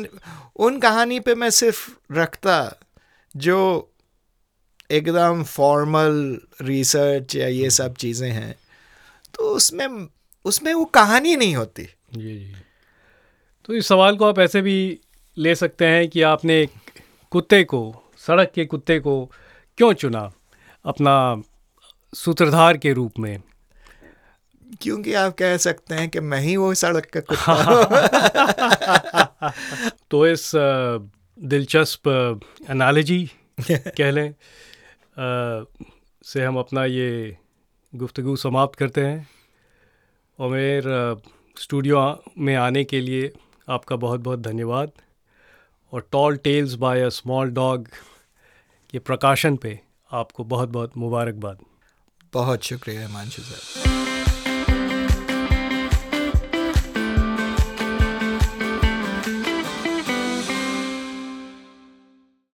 उन 0.57 0.79
कहानी 0.79 1.21
पे 1.21 1.35
मैं 1.35 1.51
सिर्फ़ 1.51 1.91
रखता 2.13 2.57
जो 3.35 3.59
एकदम 4.91 5.45
फॉर्मल 5.45 6.41
रिसर्च 6.61 7.37
या 7.37 7.49
ये 7.49 7.71
सब 7.71 7.95
चीज़ें 7.95 8.31
हैं 8.31 8.55
तो 9.35 9.43
उसमें 9.45 10.09
उसमें 10.45 10.75
वो 10.75 10.85
कहानी 10.85 11.37
नहीं 11.37 11.57
होती। 11.57 11.83
जी 12.15 12.39
जी। 12.39 12.55
तो 13.65 13.75
इस 13.75 13.89
सवाल 13.89 14.17
को 14.17 14.25
आप 14.25 14.39
ऐसे 14.39 14.63
भी 14.63 15.01
ले 15.39 15.55
सकते 15.55 15.87
हैं 15.87 16.09
कि 16.09 16.23
आपने 16.23 16.63
एक 16.63 16.71
कुत्ते 17.31 17.65
को 17.65 18.13
सड़क 18.19 18.53
के 18.55 18.65
कुत्ते 18.65 18.99
को 18.99 19.33
क्यों 19.79 19.93
चुना 19.93 20.33
अपना 20.85 21.43
सूत्रधार 22.15 22.77
के 22.77 22.93
रूप 22.93 23.13
में? 23.19 23.43
क्योंकि 24.83 25.15
आप 25.15 25.37
कह 25.39 25.57
सकते 25.57 25.95
हैं 25.95 26.09
कि 26.09 26.21
मैं 26.21 26.41
ही 26.41 26.57
वो 26.57 26.75
सड़क 26.75 27.07
का 27.17 27.21
कुत्ता। 27.21 27.85
तो 30.11 30.27
इस 30.27 30.53
दिलचस्प 31.43 32.09
एनालॉजी 32.71 33.31
कह 33.71 34.11
लें 34.11 34.35
से 35.19 36.45
हम 36.45 36.59
अपना 36.59 36.85
ये 36.85 37.37
गुफ्तु 37.95 38.37
समाप्त 38.37 38.79
करते 38.79 39.01
हैं। 39.01 39.29
और 40.39 40.51
मेरे 40.51 41.17
स्टूडियो 41.63 42.23
में 42.39 42.55
आने 42.55 42.85
के 42.85 43.01
लिए 43.01 43.33
आपका 43.69 43.97
बहुत 43.97 44.21
बहुत 44.21 44.41
धन्यवाद। 44.41 44.93
और 45.93 46.09
tall 46.13 46.37
tales 46.37 46.75
by 46.75 47.03
a 47.03 47.09
small 47.09 47.51
dog 47.51 47.89
के 48.91 48.99
प्रकाशन 48.99 49.57
पे 49.57 49.81
आपको 50.13 50.45
बहुत 50.45 50.69
बहुत 50.69 50.97
मुबारकबाद। 50.97 51.59
बहुत 52.33 52.63
शुक्रिया, 52.63 53.07
हिमांशु 53.07 53.43
सर। 53.43 53.94